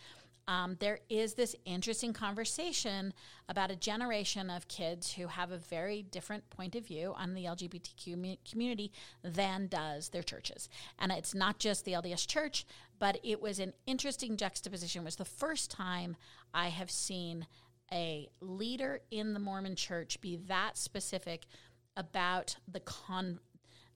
Um, 0.48 0.76
there 0.80 0.98
is 1.08 1.34
this 1.34 1.54
interesting 1.64 2.12
conversation 2.12 3.14
about 3.48 3.70
a 3.70 3.76
generation 3.76 4.50
of 4.50 4.66
kids 4.68 5.12
who 5.12 5.28
have 5.28 5.52
a 5.52 5.56
very 5.58 6.02
different 6.02 6.48
point 6.50 6.74
of 6.74 6.86
view 6.86 7.14
on 7.16 7.34
the 7.34 7.44
LGBTQ 7.44 8.38
community 8.50 8.92
than 9.22 9.68
does 9.68 10.08
their 10.08 10.22
churches. 10.22 10.68
And 10.98 11.12
it's 11.12 11.34
not 11.34 11.58
just 11.58 11.84
the 11.84 11.92
LDS 11.92 12.26
Church, 12.26 12.66
but 12.98 13.18
it 13.22 13.40
was 13.40 13.58
an 13.60 13.72
interesting 13.86 14.36
juxtaposition. 14.36 15.02
It 15.02 15.04
was 15.04 15.16
the 15.16 15.24
first 15.24 15.70
time 15.70 16.16
I 16.52 16.68
have 16.68 16.90
seen 16.90 17.46
a 17.92 18.28
leader 18.40 19.00
in 19.10 19.34
the 19.34 19.40
Mormon 19.40 19.76
church 19.76 20.20
be 20.20 20.36
that 20.48 20.76
specific 20.78 21.46
about 21.96 22.56
the 22.66 22.80
con 22.80 23.38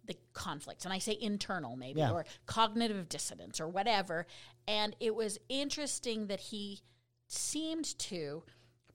the 0.05 0.15
conflicts 0.35 0.85
and 0.85 0.95
i 0.95 0.99
say 0.99 1.17
internal 1.21 1.75
maybe 1.77 1.99
Yeah. 1.99 2.13
or 2.13 2.25
cognitive 2.45 3.09
dissonance 3.09 3.59
or 3.61 3.67
whatever 3.67 4.25
and 4.69 4.97
it 5.01 5.15
was 5.15 5.39
interesting 5.49 6.27
that 6.27 6.41
he 6.41 6.81
seemed 7.29 7.99
to 7.99 8.43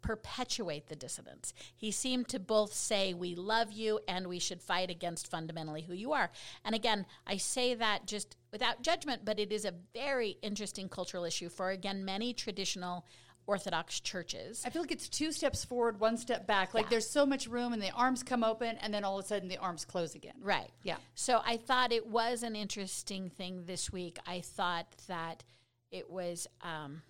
perpetuate 0.01 0.87
the 0.87 0.95
dissonance 0.95 1.53
he 1.75 1.91
seemed 1.91 2.27
to 2.27 2.39
both 2.39 2.73
say 2.73 3.13
we 3.13 3.35
love 3.35 3.71
you 3.71 3.99
and 4.07 4.25
we 4.25 4.39
should 4.39 4.59
fight 4.59 4.89
against 4.89 5.29
fundamentally 5.29 5.83
who 5.83 5.93
you 5.93 6.11
are 6.11 6.31
and 6.65 6.73
again 6.73 7.05
i 7.27 7.37
say 7.37 7.75
that 7.75 8.07
just 8.07 8.35
without 8.51 8.81
judgment 8.81 9.21
but 9.23 9.39
it 9.39 9.51
is 9.51 9.63
a 9.63 9.73
very 9.93 10.37
interesting 10.41 10.89
cultural 10.89 11.23
issue 11.23 11.49
for 11.49 11.69
again 11.69 12.03
many 12.03 12.33
traditional 12.33 13.05
orthodox 13.45 13.99
churches 13.99 14.63
I 14.65 14.71
feel 14.71 14.81
like 14.81 14.91
it's 14.91 15.09
two 15.09 15.31
steps 15.31 15.65
forward, 15.65 15.99
one 15.99 16.15
step 16.15 16.45
back. 16.45 16.73
Like 16.75 16.85
Yeah. 16.85 16.89
there's 16.91 17.09
so 17.09 17.25
much 17.25 17.47
room, 17.47 17.73
and 17.73 17.81
the 17.81 17.89
arms 17.89 18.21
come 18.21 18.43
open, 18.43 18.77
and 18.77 18.93
then 18.93 19.03
all 19.03 19.17
of 19.17 19.25
a 19.25 19.27
sudden 19.27 19.49
the 19.49 19.57
arms 19.57 19.83
close 19.83 20.13
again. 20.13 20.35
Right. 20.39 20.69
Yeah. 20.83 20.97
So 21.15 21.41
I 21.43 21.57
thought 21.57 21.91
it 21.91 22.05
was 22.05 22.43
an 22.43 22.55
interesting 22.55 23.29
thing 23.29 23.65
this 23.65 23.91
week. 23.91 24.19
I 24.27 24.41
thought 24.41 24.85
that 25.07 25.43
it 25.91 26.09
was 26.09 26.47
um, 26.61 27.01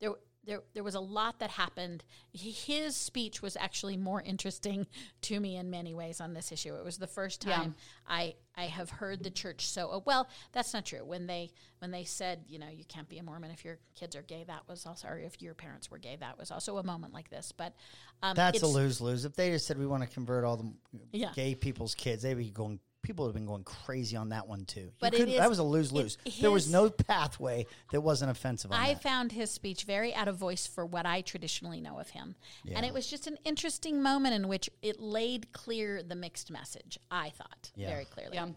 there. 0.00 0.10
there 0.44 0.62
there 0.74 0.82
was 0.84 0.94
a 0.94 1.00
lot 1.00 1.38
that 1.40 1.50
happened. 1.50 2.02
His 2.32 2.96
speech 2.96 3.42
was 3.42 3.56
actually 3.56 3.96
more 3.96 4.22
interesting 4.22 4.86
to 5.22 5.38
me 5.40 5.56
in 5.56 5.70
many 5.70 5.94
ways 5.94 6.20
on 6.20 6.32
this 6.34 6.50
issue. 6.52 6.74
It 6.74 6.84
was 6.84 6.98
the 6.98 7.06
first 7.06 7.44
Yeah. 7.44 7.56
time 7.56 7.74
I 8.08 8.34
I 8.56 8.62
have 8.64 8.90
heard 8.90 9.22
the 9.22 9.30
church 9.30 9.68
so 9.68 9.88
oh, 9.92 10.02
well. 10.04 10.28
That's 10.52 10.72
not 10.72 10.84
true. 10.86 11.04
When 11.04 11.26
they 11.26 11.50
when 11.80 11.90
they 11.90 12.04
said 12.04 12.44
you 12.48 12.58
know 12.58 12.68
you 12.68 12.84
can't 12.84 13.08
be 13.08 13.18
a 13.18 13.22
Mormon 13.22 13.50
if 13.50 13.64
your 13.64 13.78
kids 13.94 14.16
are 14.16 14.22
gay, 14.22 14.44
that 14.46 14.62
was 14.68 14.86
also 14.86 15.08
or 15.08 15.18
if 15.18 15.40
your 15.42 15.54
parents 15.54 15.90
were 15.90 15.98
gay, 15.98 16.16
that 16.20 16.38
was 16.38 16.50
also 16.50 16.78
a 16.78 16.82
moment 16.82 17.12
like 17.12 17.28
this. 17.30 17.52
But 17.56 17.74
um, 18.22 18.34
That's 18.34 18.62
a 18.62 18.66
lose 18.66 19.00
lose. 19.00 19.24
If 19.24 19.34
they 19.36 19.50
just 19.50 19.66
said 19.66 19.78
we 19.78 19.86
want 19.86 20.02
to 20.02 20.08
convert 20.08 20.44
all 20.44 20.56
the 20.56 20.72
Yeah. 21.12 21.32
gay 21.34 21.54
people's 21.54 21.94
kids, 21.94 22.22
they'd 22.22 22.34
be 22.34 22.50
going. 22.50 22.80
People 23.08 23.24
have 23.24 23.32
been 23.32 23.46
going 23.46 23.64
crazy 23.64 24.18
on 24.18 24.28
that 24.28 24.46
one 24.46 24.66
too. 24.66 24.80
You 24.80 24.92
But 25.00 25.14
it 25.14 25.16
couldn't- 25.16 25.36
that 25.38 25.48
was 25.48 25.58
a 25.58 25.62
lose 25.62 25.92
lose. 25.92 26.18
There 26.42 26.50
was 26.50 26.70
no 26.70 26.90
pathway 26.90 27.64
that 27.90 28.02
wasn't 28.02 28.30
offensive. 28.30 28.70
On 28.70 28.78
I 28.78 28.92
that. 28.92 29.02
found 29.02 29.32
his 29.32 29.50
speech 29.50 29.84
very 29.84 30.14
out 30.14 30.28
of 30.28 30.36
voice 30.36 30.66
for 30.66 30.84
what 30.84 31.06
I 31.06 31.22
traditionally 31.22 31.80
know 31.80 31.98
of 31.98 32.10
him. 32.10 32.36
And 32.70 32.84
it 32.84 32.92
was 32.92 33.06
just 33.08 33.26
an 33.26 33.38
interesting 33.46 34.02
moment 34.02 34.34
in 34.34 34.46
which 34.46 34.68
it 34.82 35.00
laid 35.00 35.54
clear 35.54 36.02
the 36.02 36.16
mixed 36.16 36.50
message, 36.50 36.98
I 37.10 37.30
thought, 37.30 37.70
Yeah. 37.76 37.88
very 37.88 38.04
clearly. 38.04 38.34
Yeah. 38.36 38.50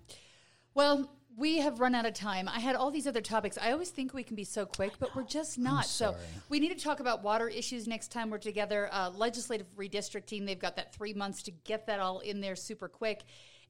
Well, 0.74 1.10
we 1.38 1.60
have 1.60 1.80
run 1.80 1.96
out 1.96 2.06
of 2.06 2.14
time. 2.14 2.50
I 2.50 2.60
had 2.60 2.76
all 2.76 2.92
these 2.92 3.08
other 3.08 3.22
topics. 3.22 3.58
I 3.58 3.72
always 3.72 3.90
think 3.90 4.14
we 4.14 4.22
can 4.24 4.36
be 4.36 4.44
so 4.44 4.66
quick, 4.66 4.92
but 5.00 5.16
we're 5.16 5.24
just 5.24 5.58
not. 5.58 5.86
So 5.86 6.12
sorry. 6.12 6.18
we 6.50 6.60
need 6.60 6.78
to 6.78 6.84
talk 6.84 7.00
about 7.00 7.24
water 7.24 7.48
issues 7.48 7.88
next 7.88 8.12
time 8.12 8.30
we're 8.30 8.38
together. 8.38 8.90
Uh, 8.92 9.12
legislative 9.12 9.68
redistricting, 9.78 10.46
they've 10.46 10.60
got 10.60 10.76
that 10.76 10.94
three 10.94 11.14
months 11.14 11.42
to 11.44 11.52
get 11.52 11.88
that 11.88 12.02
all 12.02 12.20
in 12.20 12.42
there 12.42 12.58
super 12.58 12.90
quick. 12.90 13.24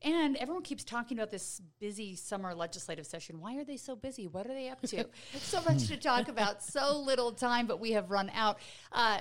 And 0.04 0.36
everyone 0.38 0.64
keeps 0.64 0.84
talking 0.84 1.18
about 1.18 1.30
this 1.30 1.62
busy 1.80 2.16
summer 2.16 2.56
legislative 2.56 3.06
session. 3.06 3.40
Why 3.40 3.58
are 3.58 3.64
they 3.64 3.78
so 3.78 3.96
busy? 3.96 4.26
What 4.28 4.48
are 4.48 4.54
they 4.54 4.70
up 4.70 4.82
to? 4.88 5.06
so 5.40 5.62
much 5.62 5.88
to 5.88 5.98
talk 5.98 6.28
about, 6.28 6.64
so 6.64 6.98
little 6.98 7.32
time, 7.32 7.68
but 7.68 7.80
we 7.80 7.92
have 7.92 8.10
run 8.10 8.32
out. 8.34 8.58
Uh, 8.92 9.20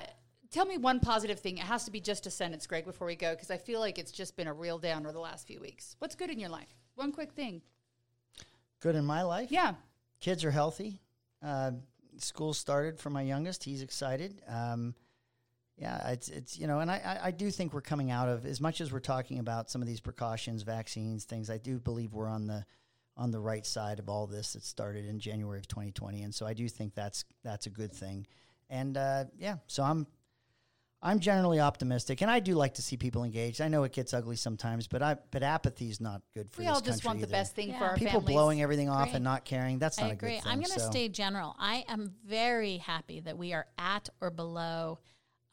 tell 0.49 0.65
me 0.65 0.77
one 0.77 0.99
positive 0.99 1.39
thing. 1.39 1.57
It 1.59 1.63
has 1.65 1.85
to 1.85 1.91
be 1.91 1.99
just 1.99 2.25
a 2.25 2.31
sentence, 2.31 2.65
Greg, 2.65 2.85
before 2.85 3.05
we 3.05 3.15
go, 3.15 3.33
because 3.35 3.51
I 3.51 3.57
feel 3.57 3.79
like 3.79 3.99
it's 3.99 4.11
just 4.11 4.35
been 4.35 4.47
a 4.47 4.53
real 4.53 4.79
downer 4.79 5.11
the 5.11 5.19
last 5.19 5.45
few 5.45 5.59
weeks. 5.61 5.95
What's 5.99 6.15
good 6.15 6.31
in 6.31 6.39
your 6.39 6.49
life? 6.49 6.75
One 6.95 7.11
quick 7.11 7.33
thing. 7.33 7.61
Good 8.79 8.95
in 8.95 9.05
my 9.05 9.21
life. 9.21 9.51
Yeah. 9.51 9.73
kids 10.19 10.43
are 10.43 10.51
healthy. 10.51 10.99
Uh, 11.43 11.71
school 12.17 12.53
started 12.53 12.99
for 12.99 13.11
my 13.11 13.21
youngest. 13.21 13.63
He's 13.63 13.83
excited. 13.83 14.41
Um, 14.47 14.95
yeah, 15.81 16.09
it's 16.11 16.29
it's 16.29 16.59
you 16.59 16.67
know, 16.67 16.79
and 16.79 16.91
I, 16.91 16.97
I 17.03 17.27
I 17.27 17.31
do 17.31 17.49
think 17.49 17.73
we're 17.73 17.81
coming 17.81 18.11
out 18.11 18.29
of 18.29 18.45
as 18.45 18.61
much 18.61 18.79
as 18.81 18.93
we're 18.93 18.99
talking 18.99 19.39
about 19.39 19.71
some 19.71 19.81
of 19.81 19.87
these 19.87 19.99
precautions, 19.99 20.61
vaccines, 20.61 21.25
things. 21.25 21.49
I 21.49 21.57
do 21.57 21.79
believe 21.79 22.13
we're 22.13 22.29
on 22.29 22.45
the 22.45 22.63
on 23.17 23.31
the 23.31 23.39
right 23.39 23.65
side 23.65 23.97
of 23.99 24.07
all 24.07 24.27
this. 24.27 24.53
that 24.53 24.63
started 24.63 25.05
in 25.05 25.19
January 25.19 25.57
of 25.59 25.67
2020, 25.67 26.21
and 26.21 26.33
so 26.35 26.45
I 26.45 26.53
do 26.53 26.69
think 26.69 26.93
that's 26.93 27.25
that's 27.43 27.65
a 27.65 27.71
good 27.71 27.91
thing. 27.91 28.27
And 28.69 28.95
uh, 28.95 29.25
yeah, 29.39 29.55
so 29.65 29.81
I'm 29.81 30.05
I'm 31.01 31.19
generally 31.19 31.59
optimistic, 31.59 32.21
and 32.21 32.29
I 32.29 32.39
do 32.39 32.53
like 32.53 32.75
to 32.75 32.83
see 32.83 32.95
people 32.95 33.23
engaged. 33.23 33.59
I 33.59 33.67
know 33.67 33.83
it 33.83 33.91
gets 33.91 34.13
ugly 34.13 34.35
sometimes, 34.35 34.87
but 34.87 35.01
I 35.01 35.17
but 35.31 35.41
apathy 35.41 35.89
is 35.89 35.99
not 35.99 36.21
good 36.35 36.51
for 36.51 36.61
We 36.61 36.65
this 36.67 36.75
all 36.75 36.79
just 36.81 37.01
country 37.01 37.07
want 37.07 37.19
the 37.21 37.25
either. 37.25 37.31
best 37.31 37.55
thing 37.55 37.73
for 37.73 37.85
our 37.85 37.95
People 37.95 38.19
families. 38.21 38.33
blowing 38.35 38.61
everything 38.61 38.87
off 38.87 39.05
Great. 39.05 39.15
and 39.15 39.23
not 39.23 39.45
caring. 39.45 39.79
That's 39.79 39.97
not 39.99 40.11
I 40.11 40.13
a 40.13 40.15
good 40.15 40.25
agree. 40.27 40.39
thing. 40.41 40.43
I'm 40.51 40.59
going 40.59 40.71
to 40.73 40.79
so. 40.79 40.91
stay 40.91 41.09
general. 41.09 41.55
I 41.57 41.85
am 41.87 42.13
very 42.23 42.77
happy 42.77 43.19
that 43.21 43.35
we 43.35 43.53
are 43.53 43.65
at 43.79 44.09
or 44.21 44.29
below 44.29 44.99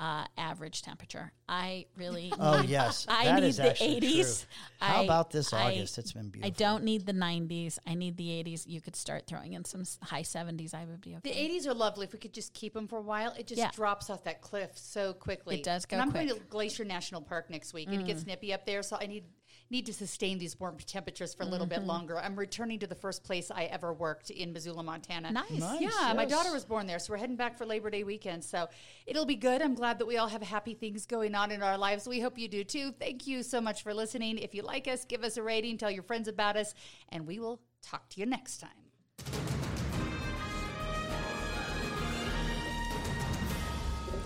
uh, 0.00 0.24
average 0.36 0.82
temperature. 0.82 1.32
I 1.48 1.86
really. 1.96 2.32
Oh 2.40 2.60
need- 2.60 2.70
yes, 2.70 3.04
I 3.08 3.24
that 3.24 3.40
need 3.42 3.48
is 3.48 3.56
the 3.56 3.62
80s. 3.64 4.46
How 4.80 5.00
I- 5.00 5.04
about 5.04 5.30
this 5.30 5.52
I- 5.52 5.72
August? 5.72 5.98
it's 5.98 6.12
been 6.12 6.28
beautiful. 6.30 6.46
I 6.46 6.50
don't 6.50 6.84
need 6.84 7.04
the 7.06 7.12
90s. 7.12 7.78
I 7.86 7.94
need 7.94 8.16
the 8.16 8.28
80s. 8.28 8.66
You 8.66 8.80
could 8.80 8.94
start 8.94 9.26
throwing 9.26 9.54
in 9.54 9.64
some 9.64 9.82
high 10.02 10.22
70s. 10.22 10.72
I 10.74 10.84
would 10.84 11.00
be 11.00 11.16
okay. 11.16 11.32
The 11.32 11.58
80s 11.58 11.66
are 11.66 11.74
lovely. 11.74 12.06
If 12.06 12.12
we 12.12 12.18
could 12.20 12.32
just 12.32 12.54
keep 12.54 12.74
them 12.74 12.86
for 12.86 12.98
a 12.98 13.02
while, 13.02 13.34
it 13.38 13.46
just 13.48 13.58
Yeah. 13.58 13.70
drops 13.72 14.08
off 14.10 14.22
that 14.24 14.40
cliff 14.40 14.70
so 14.74 15.12
quickly. 15.14 15.56
It 15.56 15.64
does 15.64 15.84
go 15.84 15.96
And 15.96 16.02
I'm 16.02 16.10
quick. 16.12 16.26
Mm. 16.26 16.28
going 16.28 16.40
to 16.40 16.46
Glacier 16.46 16.84
National 16.84 17.20
Park 17.20 17.50
next 17.50 17.72
week, 17.74 17.88
and 17.90 18.00
it 18.00 18.06
gets 18.06 18.24
nippy 18.26 18.52
up 18.52 18.66
there, 18.66 18.82
so 18.82 18.96
I 19.00 19.06
need 19.06 19.24
need 19.70 19.86
to 19.86 19.92
sustain 19.92 20.38
these 20.38 20.58
warm 20.58 20.76
temperatures 20.78 21.34
for 21.34 21.42
a 21.42 21.46
little 21.46 21.66
mm-hmm. 21.66 21.80
bit 21.80 21.86
longer. 21.86 22.18
I'm 22.18 22.36
returning 22.36 22.78
to 22.80 22.86
the 22.86 22.94
first 22.94 23.24
place 23.24 23.50
I 23.50 23.64
ever 23.64 23.92
worked 23.92 24.30
in 24.30 24.52
Missoula, 24.52 24.82
Montana. 24.82 25.30
Nice. 25.30 25.50
nice 25.50 25.80
yeah, 25.80 25.88
yes. 25.90 26.16
my 26.16 26.24
daughter 26.24 26.52
was 26.52 26.64
born 26.64 26.86
there, 26.86 26.98
so 26.98 27.12
we're 27.12 27.18
heading 27.18 27.36
back 27.36 27.56
for 27.56 27.66
Labor 27.66 27.90
Day 27.90 28.04
weekend. 28.04 28.44
So 28.44 28.68
it'll 29.06 29.26
be 29.26 29.36
good. 29.36 29.60
I'm 29.62 29.74
glad 29.74 29.98
that 29.98 30.06
we 30.06 30.16
all 30.16 30.28
have 30.28 30.42
happy 30.42 30.74
things 30.74 31.06
going 31.06 31.34
on 31.34 31.50
in 31.50 31.62
our 31.62 31.76
lives. 31.76 32.08
We 32.08 32.20
hope 32.20 32.38
you 32.38 32.48
do 32.48 32.64
too. 32.64 32.92
Thank 32.98 33.26
you 33.26 33.42
so 33.42 33.60
much 33.60 33.82
for 33.82 33.92
listening. 33.92 34.38
If 34.38 34.54
you 34.54 34.62
like 34.62 34.88
us, 34.88 35.04
give 35.04 35.24
us 35.24 35.36
a 35.36 35.42
rating, 35.42 35.78
tell 35.78 35.90
your 35.90 36.02
friends 36.02 36.28
about 36.28 36.56
us, 36.56 36.74
and 37.10 37.26
we 37.26 37.38
will 37.38 37.60
talk 37.82 38.08
to 38.10 38.20
you 38.20 38.26
next 38.26 38.58
time. 38.58 38.70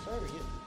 Sorry, 0.05 0.28